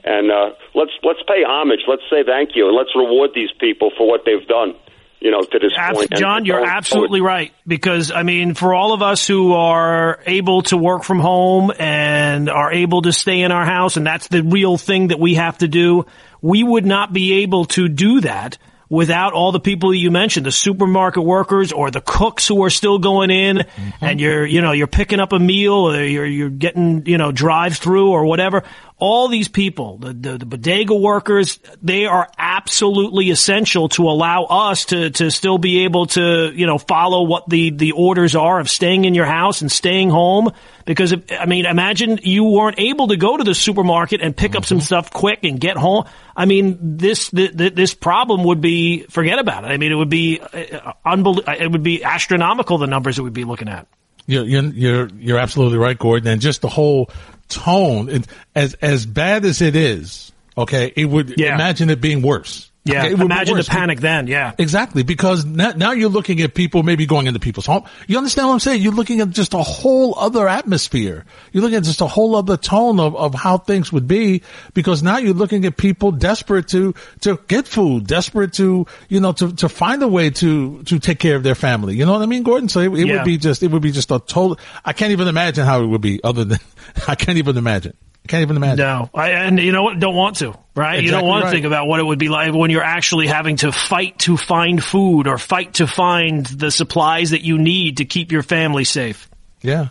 And 0.05 0.31
uh, 0.31 0.51
let's 0.75 0.91
let's 1.03 1.19
pay 1.27 1.43
homage. 1.47 1.81
Let's 1.87 2.01
say 2.09 2.23
thank 2.25 2.51
you, 2.55 2.67
and 2.67 2.75
let's 2.75 2.89
reward 2.95 3.31
these 3.33 3.51
people 3.59 3.91
for 3.97 4.07
what 4.07 4.21
they've 4.25 4.45
done. 4.47 4.75
You 5.21 5.31
know, 5.31 5.39
to 5.39 5.57
this 5.59 5.71
Abs- 5.77 5.97
point. 5.97 6.11
John, 6.11 6.37
And 6.39 6.47
you're 6.47 6.59
going 6.59 6.69
absolutely 6.69 7.19
forward. 7.21 7.29
right. 7.33 7.53
Because, 7.65 8.11
I 8.11 8.23
mean, 8.23 8.55
for 8.55 8.73
all 8.73 8.91
of 8.91 9.01
us 9.01 9.25
who 9.25 9.53
are 9.53 10.19
able 10.25 10.63
to 10.63 10.75
work 10.75 11.03
from 11.03 11.19
home 11.19 11.71
and 11.79 12.49
are 12.49 12.73
able 12.73 13.03
to 13.03 13.13
stay 13.13 13.39
in 13.39 13.53
our 13.53 13.63
house, 13.63 13.95
and 13.95 14.05
that's 14.05 14.27
the 14.27 14.43
real 14.43 14.75
thing 14.77 15.07
that 15.07 15.19
we 15.21 15.35
have 15.35 15.57
to 15.59 15.69
do, 15.69 16.05
we 16.41 16.61
would 16.61 16.85
not 16.85 17.13
be 17.13 17.43
able 17.43 17.63
to 17.67 17.87
do 17.87 18.19
that 18.19 18.57
without 18.89 19.31
all 19.31 19.53
the 19.53 19.61
people 19.61 19.91
that 19.91 19.97
you 19.97 20.11
mentioned, 20.11 20.45
the 20.45 20.51
supermarket 20.51 21.23
workers 21.23 21.71
or 21.71 21.89
the 21.89 22.01
cooks 22.01 22.45
who 22.49 22.61
are 22.65 22.69
still 22.69 22.99
going 22.99 23.31
in 23.31 23.57
Mm-hmm. 23.59 24.05
and 24.05 24.19
you're, 24.19 24.45
you 24.45 24.61
know, 24.61 24.73
you're 24.73 24.87
picking 24.87 25.21
up 25.21 25.31
a 25.31 25.39
meal 25.39 25.89
or 25.89 26.03
you're, 26.03 26.25
you're 26.25 26.49
getting, 26.49 27.05
you 27.05 27.17
know, 27.17 27.31
drive 27.31 27.77
through 27.77 28.09
or 28.11 28.25
whatever. 28.25 28.63
All 29.05 29.27
these 29.27 29.49
people, 29.49 29.97
the, 29.97 30.13
the, 30.13 30.37
the 30.37 30.45
bodega 30.45 30.95
workers, 30.95 31.59
they 31.81 32.05
are 32.05 32.29
absolutely 32.37 33.31
essential 33.31 33.89
to 33.89 34.03
allow 34.03 34.45
us 34.45 34.85
to, 34.85 35.09
to 35.09 35.29
still 35.29 35.57
be 35.57 35.83
able 35.83 36.05
to, 36.05 36.53
you 36.55 36.65
know, 36.65 36.77
follow 36.77 37.23
what 37.23 37.49
the, 37.49 37.71
the 37.71 37.91
orders 37.91 38.33
are 38.33 38.61
of 38.61 38.69
staying 38.69 39.03
in 39.03 39.13
your 39.13 39.25
house 39.25 39.59
and 39.59 39.69
staying 39.69 40.09
home. 40.09 40.53
Because, 40.85 41.11
if, 41.11 41.19
I 41.37 41.47
mean, 41.47 41.65
imagine 41.65 42.19
you 42.23 42.45
weren't 42.45 42.79
able 42.79 43.09
to 43.09 43.17
go 43.17 43.35
to 43.35 43.43
the 43.43 43.53
supermarket 43.53 44.21
and 44.21 44.33
pick 44.37 44.55
up 44.55 44.63
some 44.63 44.79
stuff 44.79 45.11
quick 45.11 45.39
and 45.43 45.59
get 45.59 45.75
home. 45.75 46.05
I 46.33 46.45
mean, 46.45 46.97
this, 46.97 47.29
th- 47.29 47.57
th- 47.57 47.75
this 47.75 47.93
problem 47.93 48.45
would 48.45 48.61
be, 48.61 49.03
forget 49.09 49.37
about 49.37 49.65
it. 49.65 49.67
I 49.67 49.75
mean, 49.75 49.91
it 49.91 49.95
would 49.95 50.09
be, 50.09 50.39
uh, 50.39 50.93
unbel- 51.05 51.43
it 51.59 51.69
would 51.69 51.83
be 51.83 52.05
astronomical, 52.05 52.77
the 52.77 52.87
numbers 52.87 53.17
that 53.17 53.23
we'd 53.23 53.33
be 53.33 53.43
looking 53.43 53.67
at. 53.67 53.85
You're 54.25 54.45
you're 54.45 55.09
you're 55.09 55.37
absolutely 55.37 55.77
right, 55.77 55.99
Gordon. 55.99 56.29
And 56.31 56.39
just 56.39 56.61
the 56.61 56.69
whole 56.69 57.09
tone, 57.49 58.23
as 58.55 58.73
as 58.75 59.05
bad 59.05 59.45
as 59.45 59.61
it 59.61 59.75
is, 59.75 60.31
okay, 60.57 60.91
it 60.95 61.05
would 61.05 61.35
Yeah. 61.37 61.55
imagine 61.55 61.89
it 61.89 62.01
being 62.01 62.21
worse. 62.21 62.69
Yeah. 62.85 62.99
Okay, 62.99 63.07
it 63.07 63.11
would 63.11 63.19
be 63.19 63.25
imagine 63.25 63.55
the 63.57 63.63
panic 63.63 64.01
then. 64.01 64.27
Yeah. 64.27 64.51
Exactly, 64.57 65.03
because 65.03 65.45
now, 65.45 65.71
now 65.71 65.91
you're 65.93 66.09
looking 66.09 66.41
at 66.41 66.53
people 66.53 66.83
maybe 66.83 67.05
going 67.05 67.27
into 67.27 67.39
people's 67.39 67.65
home. 67.65 67.85
You 68.07 68.17
understand 68.17 68.47
what 68.49 68.55
I'm 68.55 68.59
saying? 68.59 68.81
You're 68.81 68.91
looking 68.91 69.21
at 69.21 69.29
just 69.29 69.53
a 69.53 69.63
whole 69.63 70.17
other 70.19 70.49
atmosphere. 70.49 71.23
You're 71.53 71.61
looking 71.63 71.77
at 71.77 71.83
just 71.83 72.01
a 72.01 72.07
whole 72.07 72.35
other 72.35 72.57
tone 72.57 72.99
of, 72.99 73.15
of 73.15 73.33
how 73.35 73.57
things 73.57 73.93
would 73.93 74.05
be 74.05 74.41
because 74.73 75.01
now 75.01 75.17
you're 75.17 75.33
looking 75.33 75.63
at 75.65 75.77
people 75.77 76.11
desperate 76.11 76.67
to, 76.69 76.93
to 77.21 77.39
get 77.47 77.69
food, 77.69 78.05
desperate 78.05 78.51
to, 78.53 78.85
you 79.07 79.19
know, 79.21 79.31
to, 79.31 79.55
to 79.55 79.69
find 79.69 80.03
a 80.03 80.07
way 80.09 80.29
to, 80.31 80.83
to 80.83 80.99
take 80.99 81.19
care 81.19 81.37
of 81.37 81.43
their 81.43 81.55
family. 81.55 81.95
You 81.95 82.05
know 82.05 82.11
what 82.11 82.21
I 82.21 82.25
mean, 82.25 82.43
Gordon? 82.43 82.67
So 82.67 82.81
it, 82.81 82.93
it 82.99 83.07
Yeah. 83.07 83.15
would 83.17 83.25
be 83.25 83.37
just, 83.37 83.63
it 83.63 83.71
would 83.71 83.81
be 83.81 83.93
just 83.93 84.11
a 84.11 84.19
total, 84.19 84.59
I 84.83 84.91
can't 84.91 85.13
even 85.13 85.29
imagine 85.29 85.65
how 85.65 85.81
it 85.83 85.87
would 85.87 86.01
be 86.01 86.21
other 86.21 86.43
than, 86.43 86.59
I 87.07 87.15
can't 87.15 87.37
even 87.37 87.55
imagine. 87.57 87.95
I 88.23 88.27
can't 88.29 88.41
even 88.43 88.55
imagine. 88.55 88.77
No, 88.77 89.09
I, 89.13 89.31
and 89.31 89.59
you 89.59 89.73
know 89.73 89.83
what? 89.83 89.99
Don't 89.99 90.15
want 90.15 90.37
to, 90.37 90.53
right? 90.75 91.03
you 91.03 91.11
don't 91.11 91.19
Exactly 91.19 91.29
want 91.29 91.45
to 91.45 91.51
think 91.51 91.65
about 91.65 91.87
what 91.87 91.99
it 91.99 92.03
would 92.03 92.19
be 92.19 92.29
like 92.29 92.53
when 92.53 92.69
you're 92.71 92.83
actually 92.83 93.27
having 93.27 93.57
to 93.57 93.71
fight 93.71 94.19
to 94.19 94.37
find 94.37 94.81
food 94.81 95.27
or 95.27 95.37
fight 95.37 95.75
to 95.75 95.87
find 95.87 96.45
the 96.45 96.71
supplies 96.71 97.31
that 97.31 97.41
you 97.41 97.57
need 97.57 97.97
to 97.97 98.05
keep 98.05 98.31
your 98.31 98.43
family 98.43 98.85
safe. 98.85 99.29
Yeah. 99.61 99.89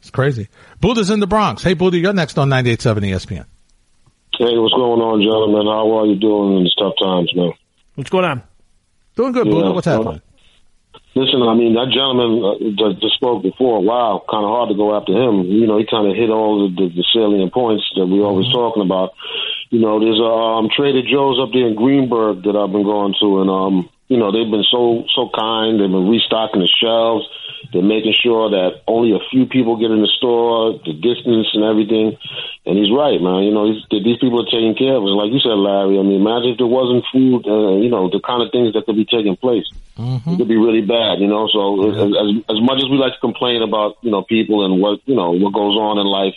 It's 0.00 0.10
crazy. 0.10 0.48
Buddha's 0.80 1.10
in 1.10 1.20
the 1.20 1.26
Bronx. 1.26 1.62
Hey, 1.62 1.74
Buddha, 1.74 1.98
you're 1.98 2.12
next 2.12 2.38
on 2.38 2.48
98.7 2.48 3.10
ESPN. 3.10 3.44
Hey, 4.38 4.56
what's 4.56 4.72
going 4.74 5.00
on, 5.00 5.20
gentlemen? 5.20 5.66
How 5.66 5.98
are 5.98 6.06
you 6.06 6.16
doing 6.16 6.56
in 6.56 6.64
these 6.64 6.74
tough 6.78 6.94
times, 7.00 7.30
man? 7.36 7.52
What's 7.94 8.10
going 8.10 8.24
on? 8.24 8.42
Doing 9.14 9.32
good, 9.32 9.46
Yeah, 9.46 9.52
Buddha. 9.52 9.72
What's 9.72 9.86
well, 9.86 10.02
happening? 10.02 10.22
Listen, 11.14 11.42
I 11.42 11.54
mean, 11.58 11.74
that 11.74 11.90
gentleman 11.90 12.38
uh, 12.38 12.54
that 12.78 13.02
just 13.02 13.18
spoke 13.18 13.42
before, 13.42 13.82
wow, 13.82 14.22
kind 14.30 14.46
of 14.46 14.50
hard 14.54 14.70
to 14.70 14.78
go 14.78 14.94
after 14.94 15.10
him. 15.10 15.42
You 15.42 15.66
know, 15.66 15.78
he 15.78 15.84
kind 15.84 16.06
of 16.06 16.14
hit 16.14 16.30
all 16.30 16.62
the, 16.62 16.70
the, 16.70 16.86
the 16.86 17.04
salient 17.10 17.52
points 17.52 17.82
that 17.98 18.06
we 18.06 18.22
always 18.22 18.46
talking 18.54 18.86
about. 18.86 19.18
You 19.70 19.82
know, 19.82 19.98
there's 19.98 20.22
a 20.22 20.30
um, 20.30 20.70
Trader 20.70 21.02
Joe's 21.02 21.42
up 21.42 21.50
there 21.50 21.66
in 21.66 21.74
Greenburgh 21.74 22.46
that 22.46 22.54
I've 22.54 22.70
been 22.70 22.86
going 22.86 23.18
to, 23.18 23.42
and, 23.42 23.50
um, 23.50 23.90
you 24.06 24.18
know, 24.18 24.30
they've 24.30 24.50
been 24.50 24.66
so, 24.70 25.02
so 25.10 25.30
kind. 25.34 25.82
They've 25.82 25.90
been 25.90 26.10
restocking 26.10 26.62
the 26.62 26.70
shelves. 26.70 27.26
They're 27.72 27.86
making 27.86 28.14
sure 28.18 28.50
that 28.50 28.82
only 28.90 29.14
a 29.14 29.22
few 29.30 29.46
people 29.46 29.78
get 29.78 29.94
in 29.94 30.02
the 30.02 30.10
store, 30.18 30.78
the 30.82 30.92
distance 30.92 31.48
and 31.54 31.62
everything. 31.62 32.18
And 32.66 32.74
he's 32.74 32.90
right, 32.90 33.22
man. 33.22 33.46
You 33.46 33.54
know, 33.54 33.70
he's, 33.70 33.82
these 33.90 34.18
people 34.18 34.42
are 34.42 34.50
taking 34.50 34.74
care 34.74 34.98
of 34.98 35.06
us. 35.06 35.14
Like 35.14 35.30
you 35.30 35.38
said, 35.38 35.54
Larry, 35.54 35.98
I 35.98 36.02
mean, 36.02 36.18
imagine 36.18 36.54
if 36.54 36.58
there 36.58 36.66
wasn't 36.66 37.06
food, 37.14 37.46
uh, 37.46 37.78
you 37.78 37.88
know, 37.88 38.10
the 38.10 38.18
kind 38.18 38.42
of 38.42 38.50
things 38.50 38.74
that 38.74 38.86
could 38.86 38.98
be 38.98 39.06
taking 39.06 39.38
place. 39.38 39.66
It 40.00 40.38
could 40.38 40.48
be 40.48 40.56
really 40.56 40.80
bad, 40.80 41.20
you 41.20 41.28
know. 41.28 41.46
So 41.52 41.92
as, 41.92 41.96
as 42.00 42.56
as 42.56 42.60
much 42.64 42.80
as 42.80 42.88
we 42.88 42.96
like 42.96 43.12
to 43.12 43.20
complain 43.20 43.60
about, 43.60 43.98
you 44.00 44.10
know, 44.10 44.22
people 44.22 44.64
and 44.64 44.80
what 44.80 45.00
you 45.04 45.14
know 45.14 45.32
what 45.32 45.52
goes 45.52 45.76
on 45.76 45.98
in 45.98 46.06
life, 46.06 46.32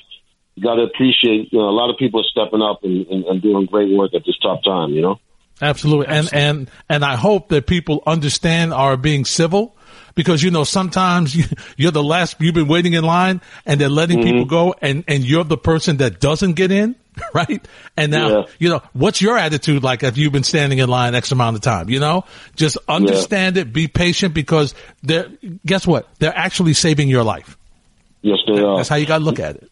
you 0.55 0.63
got 0.63 0.75
to 0.75 0.83
appreciate. 0.83 1.53
You 1.53 1.59
know, 1.59 1.69
a 1.69 1.71
lot 1.71 1.89
of 1.89 1.95
people 1.97 2.19
are 2.19 2.27
stepping 2.27 2.61
up 2.61 2.83
and, 2.83 3.07
and, 3.07 3.23
and 3.23 3.41
doing 3.41 3.65
great 3.65 3.95
work 3.95 4.13
at 4.13 4.23
this 4.25 4.37
tough 4.43 4.65
time. 4.65 4.91
You 4.91 5.01
know. 5.01 5.19
Absolutely. 5.61 6.07
And, 6.07 6.33
and, 6.33 6.71
and 6.89 7.05
I 7.05 7.15
hope 7.15 7.49
that 7.49 7.67
people 7.67 8.03
understand 8.05 8.73
our 8.73 8.97
being 8.97 9.23
civil 9.23 9.77
because, 10.15 10.43
you 10.43 10.51
know, 10.51 10.63
sometimes 10.63 11.35
you, 11.35 11.43
you're 11.77 11.91
the 11.91 12.03
last, 12.03 12.37
you've 12.39 12.53
been 12.55 12.67
waiting 12.67 12.93
in 12.93 13.03
line 13.03 13.41
and 13.65 13.79
they're 13.79 13.89
letting 13.89 14.19
Mm-hmm. 14.19 14.29
people 14.29 14.45
go 14.45 14.75
and, 14.81 15.03
and 15.07 15.23
you're 15.23 15.43
the 15.43 15.57
person 15.57 15.97
that 15.97 16.19
doesn't 16.19 16.53
get 16.53 16.71
in. 16.71 16.95
Right. 17.33 17.63
And 17.95 18.11
now, 18.11 18.27
Yeah. 18.29 18.43
you 18.57 18.69
know, 18.69 18.81
what's 18.93 19.21
your 19.21 19.37
attitude 19.37 19.83
like 19.83 20.01
if 20.01 20.17
you've 20.17 20.33
been 20.33 20.43
standing 20.43 20.79
in 20.79 20.89
line 20.89 21.13
X 21.13 21.31
amount 21.31 21.55
of 21.55 21.61
time? 21.61 21.87
You 21.91 21.99
know, 21.99 22.25
just 22.55 22.75
understand 22.87 23.57
it, 23.57 23.71
be 23.71 23.87
patient 23.87 24.33
because 24.33 24.73
they're, 25.03 25.27
guess 25.63 25.85
what? 25.85 26.07
They're 26.17 26.35
actually 26.35 26.73
saving 26.73 27.09
your 27.09 27.23
life. 27.23 27.55
Yes, 28.23 28.39
they 28.47 28.59
are. 28.59 28.77
That's 28.77 28.89
how 28.89 28.95
you 28.95 29.05
got 29.05 29.19
to 29.19 29.23
look 29.23 29.39
at 29.39 29.57
it. 29.57 29.71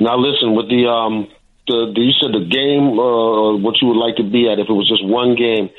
Now 0.00 0.16
listen, 0.16 0.56
with 0.56 0.68
the 0.68 0.88
um 0.88 1.28
the, 1.66 1.92
the 1.94 2.00
you 2.02 2.14
said 2.18 2.34
the 2.34 2.42
game 2.42 2.98
uh 2.98 3.56
what 3.62 3.78
you 3.80 3.88
would 3.88 4.00
like 4.00 4.16
to 4.16 4.26
be 4.26 4.50
at 4.50 4.58
if 4.58 4.68
it 4.68 4.74
was 4.74 4.88
just 4.88 5.04
one 5.04 5.34
game. 5.34 5.70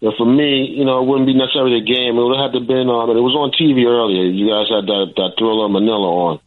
And 0.00 0.14
for 0.16 0.26
me, 0.26 0.70
you 0.70 0.84
know, 0.84 1.02
it 1.02 1.06
wouldn't 1.06 1.26
be 1.26 1.34
necessarily 1.34 1.78
a 1.78 1.84
game. 1.84 2.14
It 2.14 2.22
would 2.22 2.38
have 2.38 2.52
had 2.52 2.58
to 2.58 2.64
been 2.64 2.86
um 2.86 3.10
it 3.10 3.22
was 3.22 3.34
on 3.34 3.50
TV 3.50 3.82
earlier. 3.86 4.22
You 4.22 4.46
guys 4.46 4.70
had 4.70 4.86
that 4.86 5.18
that 5.18 5.34
thriller 5.38 5.68
Manila 5.68 6.08
on. 6.30 6.40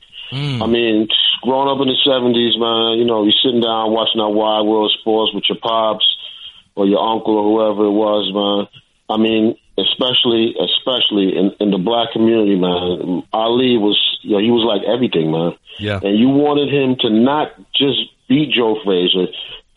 I 0.64 0.68
mean, 0.68 1.08
growing 1.44 1.70
up 1.70 1.84
in 1.84 1.92
the 1.92 2.00
seventies, 2.08 2.58
man, 2.58 2.98
you 2.98 3.06
know, 3.06 3.24
you're 3.24 3.40
sitting 3.44 3.62
down 3.62 3.92
watching 3.92 4.24
that 4.24 4.32
wide 4.32 4.64
world 4.64 4.92
sports 5.00 5.36
with 5.36 5.46
your 5.48 5.60
pops 5.60 6.08
or 6.76 6.88
your 6.88 7.00
uncle 7.00 7.36
or 7.38 7.46
whoever 7.46 7.86
it 7.86 7.96
was, 7.96 8.32
man. 8.32 8.68
I 9.08 9.22
mean, 9.22 9.56
especially 9.78 10.56
especially 10.56 11.36
in, 11.36 11.52
in 11.60 11.72
the 11.72 11.78
black 11.78 12.12
community, 12.12 12.56
man. 12.56 13.24
Ali 13.32 13.78
was 13.78 14.00
you 14.26 14.32
know, 14.32 14.42
he 14.42 14.50
was 14.50 14.66
like 14.66 14.82
everything, 14.88 15.32
man. 15.32 15.54
Yeah. 15.78 16.00
And 16.02 16.18
you 16.18 16.30
wanted 16.30 16.74
him 16.74 16.96
to 17.02 17.10
not 17.10 17.54
just 17.76 18.00
beat 18.28 18.52
Joe 18.52 18.80
Frazier, 18.84 19.28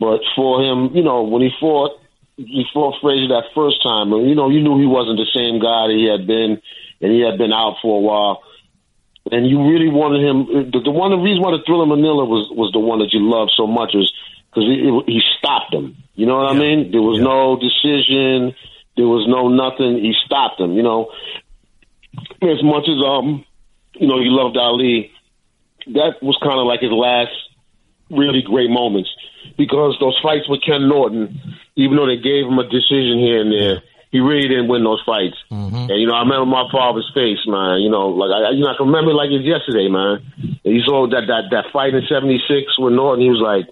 but 0.01 0.21
for 0.37 0.63
him, 0.63 0.95
you 0.95 1.03
know, 1.03 1.23
when 1.23 1.43
he 1.43 1.51
fought 1.61 2.01
he 2.37 2.65
fought 2.73 2.95
Frazier 3.03 3.29
that 3.29 3.51
first 3.55 3.83
time, 3.83 4.13
and 4.13 4.29
you 4.29 4.35
know, 4.35 4.49
you 4.49 4.63
knew 4.63 4.79
he 4.79 4.87
wasn't 4.87 5.19
the 5.19 5.27
same 5.35 5.59
guy 5.59 5.89
that 5.89 5.97
he 5.97 6.07
had 6.07 6.27
been 6.27 6.63
and 7.01 7.13
he 7.13 7.21
had 7.21 7.39
been 7.39 7.53
out 7.53 7.77
for 7.83 7.99
a 7.99 8.01
while. 8.01 8.43
And 9.31 9.47
you 9.47 9.69
really 9.69 9.89
wanted 9.89 10.25
him. 10.25 10.71
The, 10.71 10.81
the 10.81 10.91
one, 10.91 11.11
the 11.11 11.19
reason 11.19 11.43
why 11.43 11.51
the 11.51 11.63
Thriller 11.67 11.85
Manila 11.85 12.25
was 12.25 12.49
was 12.51 12.73
the 12.73 12.81
one 12.81 13.01
that 13.01 13.13
you 13.13 13.21
loved 13.29 13.53
so 13.57 13.67
much 13.67 13.95
is 13.95 14.11
because 14.49 14.65
he, 14.65 14.81
he 15.07 15.21
stopped 15.37 15.75
him. 15.75 15.97
You 16.15 16.27
know 16.27 16.37
what 16.37 16.51
I 16.51 16.59
mean? 16.59 16.91
There 16.91 17.03
was 17.03 17.21
no 17.21 17.59
decision. 17.59 18.55
There 18.97 19.07
was 19.07 19.29
no 19.29 19.49
nothing. 19.49 20.01
He 20.01 20.15
stopped 20.25 20.59
him. 20.59 20.73
You 20.73 20.83
know, 20.83 21.13
as 22.41 22.63
much 22.63 22.89
as 22.89 22.97
um, 23.05 23.45
you 23.95 24.07
know, 24.07 24.19
you 24.19 24.31
loved 24.31 24.57
Ali. 24.57 25.13
That 25.89 26.23
was 26.23 26.37
kind 26.43 26.61
of 26.61 26.67
like 26.67 26.81
his 26.81 26.93
last 26.93 27.33
really 28.11 28.43
great 28.43 28.71
moments 28.71 29.11
because 29.57 29.97
those 30.01 30.19
fights 30.23 30.49
with 30.49 30.61
Ken 30.65 30.89
Norton, 30.89 31.41
even 31.77 31.97
though 31.97 32.07
they 32.07 32.17
gave 32.17 32.47
him 32.47 32.59
a 32.59 32.65
decision 32.65 33.19
here 33.19 33.41
and 33.41 33.53
there, 33.53 33.83
he 34.11 34.21
really 34.21 34.49
didn't 34.49 34.69
win 34.69 34.85
those 34.85 35.03
fights. 35.05 35.37
And 35.51 35.91
you 35.91 36.07
know, 36.07 36.15
I 36.15 36.21
remember 36.21 36.47
my 36.47 36.69
father's 36.73 37.11
face, 37.15 37.39
man. 37.47 37.81
You 37.81 37.91
know, 37.91 38.09
like 38.09 38.31
I, 38.31 38.51
you 38.53 38.61
know, 38.65 38.69
I 38.73 38.77
can 38.77 38.87
remember 38.87 39.13
like 39.13 39.29
it's 39.31 39.45
yesterday, 39.45 39.89
man. 39.89 40.25
And 40.65 40.75
he 40.75 40.81
saw 40.85 41.07
that 41.09 41.27
that 41.29 41.51
that 41.51 41.73
fight 41.73 41.95
in 41.95 42.03
'76 42.09 42.79
with 42.79 42.95
Norton. 42.95 43.23
He 43.25 43.31
was 43.31 43.41
like, 43.45 43.69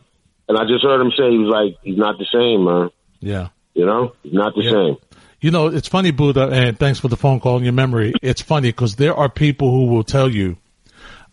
and 0.49 0.59
I 0.59 0.65
just 0.69 0.85
heard 0.85 1.01
him 1.01 1.11
say, 1.17 1.31
he 1.31 1.39
was 1.39 1.49
like, 1.49 1.79
he's 1.83 1.97
not 1.99 2.19
the 2.19 2.27
same, 2.33 2.65
man. 2.65 2.91
Yeah. 3.21 3.49
You 3.75 3.87
know, 3.87 4.13
he's 4.23 4.33
not 4.35 4.55
the 4.55 4.63
Yeah. 4.63 4.71
same. 4.73 4.97
You 5.41 5.51
know, 5.51 5.67
it's 5.69 5.89
funny, 5.89 6.11
Buddha, 6.13 6.49
and 6.51 6.79
thanks 6.79 6.99
for 6.99 7.09
the 7.09 7.17
phone 7.17 7.41
call 7.41 7.57
and 7.57 7.65
your 7.65 7.73
memory. 7.75 8.13
It's 8.23 8.41
funny 8.41 8.69
because 8.69 8.97
there 8.97 9.15
are 9.15 9.29
people 9.29 9.71
who 9.71 9.87
will 9.87 10.03
tell 10.03 10.29
you, 10.31 10.57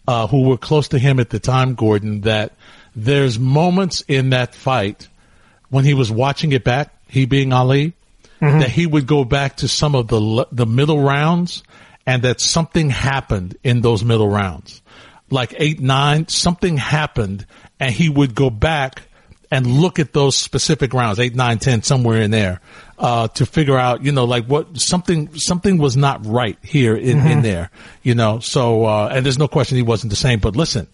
uh, 0.08 0.28
who 0.28 0.44
were 0.50 0.58
close 0.58 0.89
to 0.89 1.00
him 1.00 1.20
at 1.20 1.30
the 1.30 1.39
time, 1.39 1.74
Gordon, 1.76 2.22
that 2.22 2.52
there's 2.95 3.39
moments 3.39 4.03
in 4.08 4.29
that 4.32 4.53
fight 4.56 5.08
when 5.69 5.86
he 5.86 5.93
was 5.93 6.12
watching 6.12 6.51
it 6.51 6.63
back, 6.63 6.93
he 7.08 7.25
being 7.25 7.51
Ali, 7.51 7.93
mm-hmm. 8.39 8.60
that 8.60 8.69
he 8.69 8.86
would 8.86 9.08
go 9.08 9.25
back 9.25 9.58
to 9.58 9.67
some 9.67 9.95
of 9.95 10.08
the 10.08 10.47
the 10.51 10.65
middle 10.65 11.01
rounds, 11.01 11.63
and 12.06 12.23
that 12.23 12.39
something 12.39 12.89
happened 12.89 13.58
in 13.63 13.82
those 13.82 14.03
middle 14.03 14.29
rounds, 14.29 14.82
like 15.29 15.53
eight 15.58 15.79
nine, 15.79 16.27
something 16.27 16.77
happened, 16.77 17.45
and 17.79 17.91
he 17.91 18.10
would 18.10 18.36
go 18.36 18.49
back 18.49 19.03
and 19.49 19.67
look 19.67 19.99
at 19.99 20.13
those 20.13 20.36
specific 20.36 20.93
rounds, 20.93 21.19
eight, 21.19 21.36
nine, 21.36 21.60
ten, 21.60 21.84
somewhere 21.84 22.21
in 22.21 22.32
there, 22.32 22.60
uh, 22.97 23.27
to 23.27 23.45
figure 23.45 23.77
out, 23.77 24.03
you 24.03 24.12
know, 24.12 24.25
like 24.25 24.45
what 24.45 24.79
something 24.79 25.34
something 25.36 25.77
was 25.77 25.95
not 25.95 26.25
right 26.25 26.58
here 26.63 26.95
in, 26.95 27.17
mm-hmm. 27.17 27.27
in 27.27 27.41
there, 27.43 27.69
you 28.01 28.15
know. 28.15 28.39
So 28.39 28.86
uh, 28.86 29.10
and 29.12 29.25
there's 29.25 29.38
no 29.38 29.47
question 29.47 29.75
he 29.75 29.84
wasn't 29.84 30.10
the 30.10 30.15
same. 30.15 30.39
But 30.39 30.56
listen, 30.56 30.88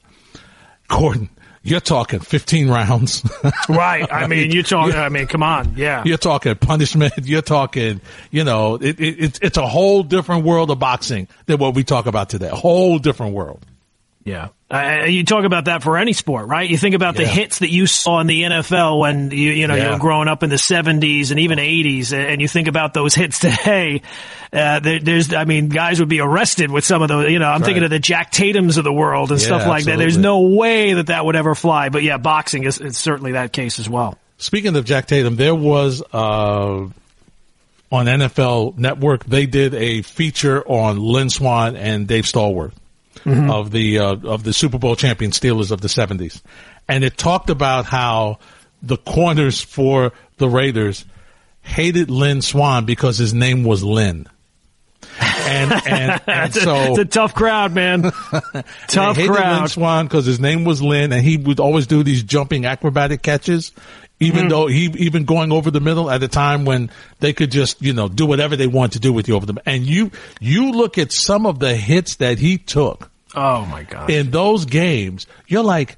Gordon, 0.89 1.29
you're 1.69 1.79
talking 1.79 2.19
15 2.19 2.69
rounds. 2.69 3.23
right. 3.69 4.11
I 4.11 4.27
mean, 4.27 4.51
you're 4.51 4.63
talking, 4.63 4.95
I 4.95 5.09
mean, 5.09 5.27
come 5.27 5.43
on. 5.43 5.73
Yeah. 5.75 6.03
You're 6.05 6.17
talking 6.17 6.55
punishment. 6.55 7.13
You're 7.23 7.41
talking, 7.41 8.01
you 8.31 8.43
know, 8.43 8.75
it, 8.75 8.99
it, 8.99 9.15
it's, 9.19 9.39
it's 9.41 9.57
a 9.57 9.67
whole 9.67 10.03
different 10.03 10.45
world 10.45 10.71
of 10.71 10.79
boxing 10.79 11.27
than 11.45 11.59
what 11.59 11.75
we 11.75 11.83
talk 11.83 12.05
about 12.05 12.29
today. 12.29 12.49
A 12.49 12.55
whole 12.55 12.99
different 12.99 13.33
world. 13.33 13.65
Yeah. 14.23 14.49
Uh, 14.71 15.05
you 15.07 15.23
talk 15.23 15.45
about 15.45 15.65
that 15.65 15.81
for 15.81 15.97
any 15.97 16.13
sport, 16.13 16.47
right? 16.47 16.69
You 16.69 16.77
think 16.77 16.93
about 16.93 17.15
yeah. 17.15 17.23
the 17.23 17.27
hits 17.27 17.59
that 17.59 17.71
you 17.71 17.87
saw 17.87 18.19
in 18.19 18.27
the 18.27 18.43
NFL 18.43 18.99
when 18.99 19.31
you 19.31 19.51
you 19.51 19.65
know 19.67 19.73
yeah. 19.73 19.85
you 19.85 19.89
were 19.93 19.97
growing 19.97 20.27
up 20.27 20.43
in 20.43 20.51
the 20.51 20.57
'70s 20.57 21.31
and 21.31 21.39
even 21.39 21.57
'80s, 21.57 22.13
and 22.13 22.39
you 22.39 22.47
think 22.47 22.67
about 22.67 22.93
those 22.93 23.15
hits 23.15 23.39
today. 23.39 24.03
Uh, 24.53 24.79
there, 24.79 24.99
there's, 24.99 25.33
I 25.33 25.45
mean, 25.45 25.69
guys 25.69 25.99
would 25.99 26.09
be 26.09 26.19
arrested 26.19 26.69
with 26.69 26.85
some 26.85 27.01
of 27.01 27.07
those. 27.07 27.31
You 27.31 27.39
know, 27.39 27.47
I'm 27.47 27.61
right. 27.61 27.65
thinking 27.65 27.83
of 27.83 27.89
the 27.89 27.97
Jack 27.97 28.31
Tatum's 28.31 28.77
of 28.77 28.83
the 28.83 28.93
world 28.93 29.31
and 29.31 29.41
yeah, 29.41 29.47
stuff 29.47 29.61
like 29.61 29.79
absolutely. 29.79 29.91
that. 29.91 29.97
There's 29.97 30.17
no 30.17 30.41
way 30.41 30.93
that 30.93 31.07
that 31.07 31.25
would 31.25 31.35
ever 31.35 31.55
fly. 31.55 31.89
But 31.89 32.03
yeah, 32.03 32.17
boxing 32.17 32.63
is, 32.63 32.79
is 32.79 32.95
certainly 32.95 33.31
that 33.31 33.51
case 33.51 33.79
as 33.79 33.89
well. 33.89 34.19
Speaking 34.37 34.75
of 34.75 34.85
Jack 34.85 35.07
Tatum, 35.07 35.35
there 35.35 35.55
was 35.55 36.03
uh, 36.13 36.87
on 37.91 38.05
NFL 38.05 38.77
Network 38.77 39.25
they 39.25 39.47
did 39.47 39.73
a 39.73 40.03
feature 40.03 40.61
on 40.67 40.99
Lynn 40.99 41.31
Swann 41.31 41.75
and 41.75 42.07
Dave 42.07 42.25
Stallworth 42.25 42.73
mm-hmm. 43.23 43.49
of 43.49 43.71
the 43.71 43.99
uh, 43.99 44.15
of 44.23 44.43
the 44.43 44.53
Super 44.53 44.77
Bowl 44.77 44.95
champion 44.95 45.31
Steelers 45.31 45.71
of 45.71 45.81
the 45.81 45.87
'70s, 45.87 46.41
and 46.87 47.03
it 47.03 47.17
talked 47.17 47.49
about 47.49 47.85
how 47.85 48.39
the 48.81 48.97
corners 48.97 49.61
for 49.61 50.13
the 50.37 50.47
Raiders 50.49 51.05
hated 51.61 52.09
Lynn 52.09 52.41
Swann 52.41 52.85
because 52.85 53.17
his 53.17 53.33
name 53.33 53.63
was 53.63 53.83
Lynn. 53.83 54.27
And, 55.21 55.71
and, 55.87 56.21
and 56.27 56.53
so 56.53 56.75
it's 56.75 56.99
a 56.99 57.05
tough 57.05 57.33
crowd, 57.33 57.73
man. 57.73 58.03
tough 58.87 59.17
hated 59.17 59.31
crowd. 59.31 59.59
Lynn 59.59 59.67
Swann 59.67 60.05
because 60.05 60.25
his 60.25 60.39
name 60.39 60.63
was 60.63 60.81
Lynn, 60.81 61.11
and 61.11 61.23
he 61.23 61.37
would 61.37 61.59
always 61.59 61.87
do 61.87 62.03
these 62.03 62.23
jumping 62.23 62.65
acrobatic 62.65 63.21
catches 63.21 63.71
even 64.19 64.45
mm. 64.45 64.49
though 64.49 64.67
he 64.67 64.85
even 64.97 65.25
going 65.25 65.51
over 65.51 65.71
the 65.71 65.79
middle 65.79 66.09
at 66.09 66.21
a 66.23 66.27
time 66.27 66.65
when 66.65 66.89
they 67.19 67.33
could 67.33 67.51
just 67.51 67.81
you 67.81 67.93
know 67.93 68.07
do 68.07 68.25
whatever 68.25 68.55
they 68.55 68.67
want 68.67 68.93
to 68.93 68.99
do 68.99 69.13
with 69.13 69.27
you 69.27 69.35
over 69.35 69.45
the 69.45 69.61
and 69.65 69.85
you 69.85 70.11
you 70.39 70.71
look 70.71 70.97
at 70.97 71.11
some 71.11 71.45
of 71.45 71.59
the 71.59 71.75
hits 71.75 72.17
that 72.17 72.39
he 72.39 72.57
took 72.57 73.09
oh 73.35 73.65
my 73.65 73.83
god 73.83 74.09
in 74.09 74.31
those 74.31 74.65
games 74.65 75.27
you're 75.47 75.63
like 75.63 75.97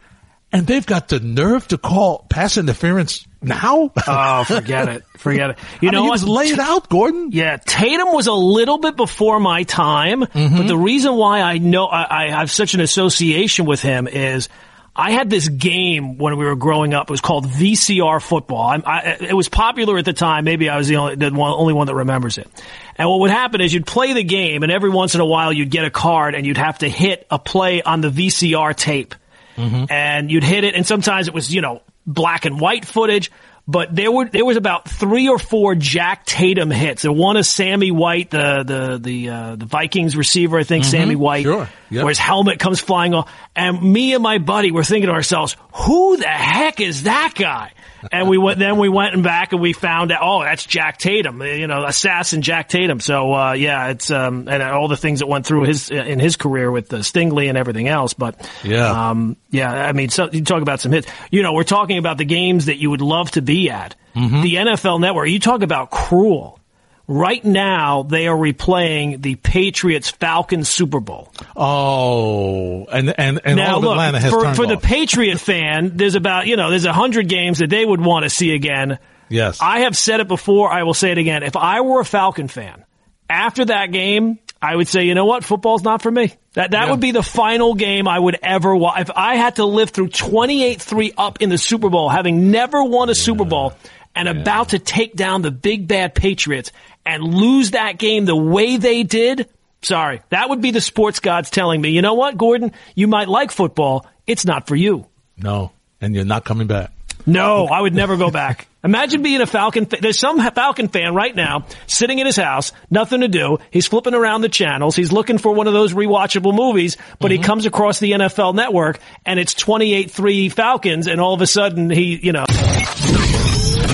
and 0.53 0.67
they've 0.67 0.85
got 0.85 1.07
the 1.07 1.19
nerve 1.19 1.67
to 1.69 1.77
call 1.77 2.25
pass 2.29 2.57
interference 2.57 3.25
now? 3.41 3.89
Oh 4.05 4.43
forget 4.43 4.89
it. 4.89 5.03
Forget 5.17 5.51
it. 5.51 5.59
You 5.79 5.87
I 5.89 5.91
know 5.93 5.99
mean, 5.99 6.05
he 6.05 6.11
was 6.11 6.27
laid 6.27 6.59
out 6.59 6.89
Gordon. 6.89 7.29
Yeah 7.31 7.57
Tatum 7.57 8.11
was 8.11 8.27
a 8.27 8.33
little 8.33 8.77
bit 8.77 8.95
before 8.97 9.39
my 9.39 9.63
time 9.63 10.21
mm-hmm. 10.21 10.57
but 10.57 10.67
the 10.67 10.77
reason 10.77 11.15
why 11.15 11.41
I 11.41 11.57
know 11.57 11.85
I, 11.85 12.25
I 12.25 12.29
have 12.29 12.51
such 12.51 12.73
an 12.73 12.81
association 12.81 13.65
with 13.65 13.81
him 13.81 14.07
is 14.07 14.49
I 14.95 15.11
had 15.11 15.29
this 15.29 15.47
game 15.47 16.17
when 16.17 16.37
we 16.37 16.45
were 16.45 16.55
growing 16.55 16.93
up. 16.93 17.09
It 17.09 17.11
was 17.11 17.21
called 17.21 17.45
VCR 17.47 18.21
football. 18.21 18.67
I, 18.67 18.75
I, 18.85 19.17
it 19.21 19.33
was 19.33 19.47
popular 19.47 19.97
at 19.97 20.03
the 20.05 20.13
time. 20.13 20.43
Maybe 20.43 20.69
I 20.69 20.77
was 20.77 20.87
the 20.89 20.97
only, 20.97 21.15
the 21.15 21.31
one, 21.31 21.53
only 21.53 21.73
one 21.73 21.87
that 21.87 21.95
remembers 21.95 22.37
it. 22.37 22.49
And 22.97 23.09
what 23.09 23.21
would 23.21 23.31
happen 23.31 23.61
is 23.61 23.73
you'd 23.73 23.87
play 23.87 24.13
the 24.13 24.23
game, 24.23 24.63
and 24.63 24.71
every 24.71 24.89
once 24.89 25.15
in 25.15 25.21
a 25.21 25.25
while 25.25 25.53
you'd 25.53 25.71
get 25.71 25.85
a 25.85 25.89
card, 25.89 26.35
and 26.35 26.45
you'd 26.45 26.57
have 26.57 26.79
to 26.79 26.89
hit 26.89 27.25
a 27.31 27.39
play 27.39 27.81
on 27.81 28.01
the 28.01 28.09
VCR 28.09 28.75
tape. 28.75 29.15
Mm-hmm. 29.55 29.85
And 29.89 30.29
you'd 30.29 30.43
hit 30.43 30.65
it, 30.65 30.75
and 30.75 30.85
sometimes 30.85 31.27
it 31.27 31.33
was, 31.33 31.53
you 31.53 31.61
know, 31.61 31.81
black 32.05 32.45
and 32.45 32.59
white 32.59 32.85
footage 32.85 33.31
but 33.71 33.95
there 33.95 34.11
were 34.11 34.25
there 34.25 34.45
was 34.45 34.57
about 34.57 34.89
three 34.89 35.29
or 35.29 35.39
four 35.39 35.75
Jack 35.75 36.25
Tatum 36.25 36.69
hits. 36.69 37.05
And 37.05 37.17
one 37.17 37.37
is 37.37 37.49
Sammy 37.49 37.91
White, 37.91 38.29
the 38.29 38.63
the 38.65 38.99
the 39.01 39.29
uh, 39.29 39.55
the 39.55 39.65
Vikings 39.65 40.15
receiver, 40.15 40.57
I 40.57 40.63
think, 40.63 40.83
mm-hmm. 40.83 40.91
Sammy 40.91 41.15
White, 41.15 41.43
sure. 41.43 41.69
yep. 41.89 42.03
where 42.03 42.09
his 42.09 42.17
helmet 42.17 42.59
comes 42.59 42.79
flying 42.79 43.13
off. 43.13 43.31
And 43.55 43.81
me 43.81 44.13
and 44.13 44.21
my 44.21 44.37
buddy 44.37 44.71
were 44.71 44.83
thinking 44.83 45.07
to 45.07 45.13
ourselves, 45.13 45.55
"Who 45.73 46.17
the 46.17 46.27
heck 46.27 46.79
is 46.81 47.03
that 47.03 47.33
guy?" 47.35 47.71
And 48.11 48.29
we 48.29 48.37
went. 48.37 48.59
Then 48.59 48.77
we 48.77 48.89
went 48.89 49.13
and 49.13 49.23
back 49.23 49.51
and 49.53 49.61
we 49.61 49.73
found 49.73 50.11
out. 50.11 50.19
Oh, 50.21 50.41
that's 50.43 50.65
Jack 50.65 50.97
Tatum. 50.97 51.41
You 51.41 51.67
know, 51.67 51.85
assassin 51.85 52.41
Jack 52.41 52.69
Tatum. 52.69 52.99
So 52.99 53.33
uh, 53.33 53.53
yeah, 53.53 53.89
it's 53.89 54.09
um, 54.11 54.47
and 54.47 54.63
all 54.63 54.87
the 54.87 54.97
things 54.97 55.19
that 55.19 55.27
went 55.27 55.45
through 55.45 55.63
his 55.63 55.89
in 55.89 56.19
his 56.19 56.35
career 56.37 56.71
with 56.71 56.89
the 56.89 56.97
Stingley 56.97 57.49
and 57.49 57.57
everything 57.57 57.87
else. 57.87 58.13
But 58.13 58.49
yeah, 58.63 59.09
um, 59.09 59.37
yeah. 59.49 59.71
I 59.71 59.91
mean, 59.93 60.09
so 60.09 60.29
you 60.31 60.43
talk 60.43 60.61
about 60.61 60.79
some 60.79 60.91
hits. 60.91 61.07
You 61.29 61.43
know, 61.43 61.53
we're 61.53 61.63
talking 61.63 61.97
about 61.97 62.17
the 62.17 62.25
games 62.25 62.65
that 62.65 62.77
you 62.77 62.89
would 62.89 63.01
love 63.01 63.31
to 63.31 63.41
be 63.41 63.69
at. 63.69 63.95
Mm-hmm. 64.15 64.41
The 64.41 64.55
NFL 64.55 64.99
Network. 64.99 65.29
You 65.29 65.39
talk 65.39 65.61
about 65.61 65.91
cruel. 65.91 66.59
Right 67.07 67.43
now, 67.43 68.03
they 68.03 68.27
are 68.27 68.37
replaying 68.37 69.21
the 69.21 69.35
Patriots 69.35 70.09
Falcons 70.09 70.69
Super 70.69 71.01
Bowl. 71.01 71.33
Oh, 71.57 72.60
and 72.91 73.13
and 73.17 73.41
and 73.43 73.55
now, 73.57 73.75
all 73.75 73.81
look, 73.81 73.91
Atlanta 73.91 74.19
has 74.19 74.31
for, 74.31 74.53
for 74.53 74.67
the 74.67 74.77
Patriot 74.77 75.39
fan. 75.39 75.95
There's 75.95 76.15
about 76.15 76.47
you 76.47 76.55
know 76.57 76.69
there's 76.69 76.85
a 76.85 76.93
hundred 76.93 77.27
games 77.27 77.59
that 77.59 77.69
they 77.69 77.85
would 77.85 78.01
want 78.01 78.23
to 78.23 78.29
see 78.29 78.53
again. 78.53 78.99
Yes, 79.29 79.59
I 79.61 79.81
have 79.81 79.97
said 79.97 80.19
it 80.19 80.27
before. 80.27 80.71
I 80.71 80.83
will 80.83 80.93
say 80.93 81.11
it 81.11 81.17
again. 81.17 81.43
If 81.43 81.55
I 81.55 81.81
were 81.81 82.01
a 82.01 82.05
Falcon 82.05 82.47
fan, 82.47 82.85
after 83.29 83.65
that 83.65 83.91
game, 83.91 84.39
I 84.61 84.75
would 84.75 84.87
say, 84.87 85.03
you 85.03 85.15
know 85.15 85.25
what, 85.25 85.43
football's 85.43 85.83
not 85.83 86.01
for 86.01 86.11
me. 86.11 86.33
That 86.53 86.71
that 86.71 86.85
yeah. 86.85 86.91
would 86.91 86.99
be 86.99 87.11
the 87.11 87.23
final 87.23 87.73
game 87.73 88.07
I 88.07 88.19
would 88.19 88.37
ever 88.43 88.75
watch. 88.75 89.01
If 89.01 89.11
I 89.15 89.35
had 89.35 89.55
to 89.55 89.65
live 89.65 89.89
through 89.89 90.09
28-3 90.09 91.13
up 91.17 91.41
in 91.41 91.49
the 91.49 91.57
Super 91.57 91.89
Bowl, 91.89 92.09
having 92.09 92.51
never 92.51 92.83
won 92.83 93.09
a 93.09 93.11
yeah. 93.11 93.15
Super 93.15 93.45
Bowl 93.45 93.73
and 94.15 94.27
yeah. 94.27 94.41
about 94.41 94.69
to 94.69 94.79
take 94.79 95.15
down 95.15 95.41
the 95.41 95.51
big 95.51 95.87
bad 95.87 96.13
Patriots, 96.13 96.71
and 97.05 97.23
lose 97.23 97.71
that 97.71 97.97
game 97.97 98.25
the 98.25 98.35
way 98.35 98.77
they 98.77 99.03
did, 99.03 99.49
sorry, 99.81 100.21
that 100.29 100.49
would 100.49 100.61
be 100.61 100.71
the 100.71 100.81
sports 100.81 101.19
gods 101.19 101.49
telling 101.49 101.81
me, 101.81 101.89
you 101.89 102.01
know 102.01 102.13
what, 102.13 102.37
Gordon, 102.37 102.71
you 102.95 103.07
might 103.07 103.27
like 103.27 103.51
football. 103.51 104.05
It's 104.27 104.45
not 104.45 104.67
for 104.67 104.75
you. 104.75 105.07
No, 105.37 105.71
and 105.99 106.15
you're 106.15 106.25
not 106.25 106.45
coming 106.45 106.67
back. 106.67 106.91
No, 107.25 107.67
I 107.67 107.81
would 107.81 107.93
never 107.93 108.17
go 108.17 108.31
back. 108.31 108.67
Imagine 108.83 109.21
being 109.21 109.41
a 109.41 109.45
Falcon. 109.45 109.85
Fa- 109.85 109.97
There's 110.01 110.19
some 110.19 110.39
Falcon 110.39 110.87
fan 110.87 111.13
right 111.13 111.35
now 111.35 111.65
sitting 111.85 112.17
in 112.17 112.25
his 112.25 112.35
house, 112.35 112.71
nothing 112.89 113.21
to 113.21 113.27
do. 113.27 113.59
He's 113.69 113.87
flipping 113.87 114.15
around 114.15 114.41
the 114.41 114.49
channels. 114.49 114.95
He's 114.95 115.11
looking 115.11 115.37
for 115.37 115.53
one 115.53 115.67
of 115.67 115.73
those 115.73 115.93
rewatchable 115.93 116.55
movies, 116.55 116.97
but 117.19 117.31
mm-hmm. 117.31 117.41
he 117.41 117.47
comes 117.47 117.65
across 117.65 117.99
the 117.99 118.11
NFL 118.11 118.55
Network 118.55 118.99
and 119.25 119.39
it's 119.39 119.53
28-3 119.53 120.51
Falcons, 120.51 121.07
and 121.07 121.21
all 121.21 121.33
of 121.33 121.41
a 121.41 121.47
sudden 121.47 121.89
he, 121.89 122.19
you 122.23 122.31
know. 122.31 122.45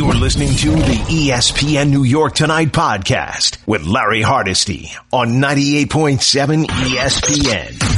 You're 0.08 0.16
listening 0.16 0.56
to 0.56 0.70
the 0.72 1.04
ESPN 1.10 1.90
New 1.90 2.06
York 2.06 2.34
Tonight 2.34 2.70
podcast 2.70 3.58
with 3.68 3.84
Larry 3.84 4.22
Hardesty 4.22 4.90
on 5.12 5.42
98.7 5.42 6.64
ESPN. 6.66 7.97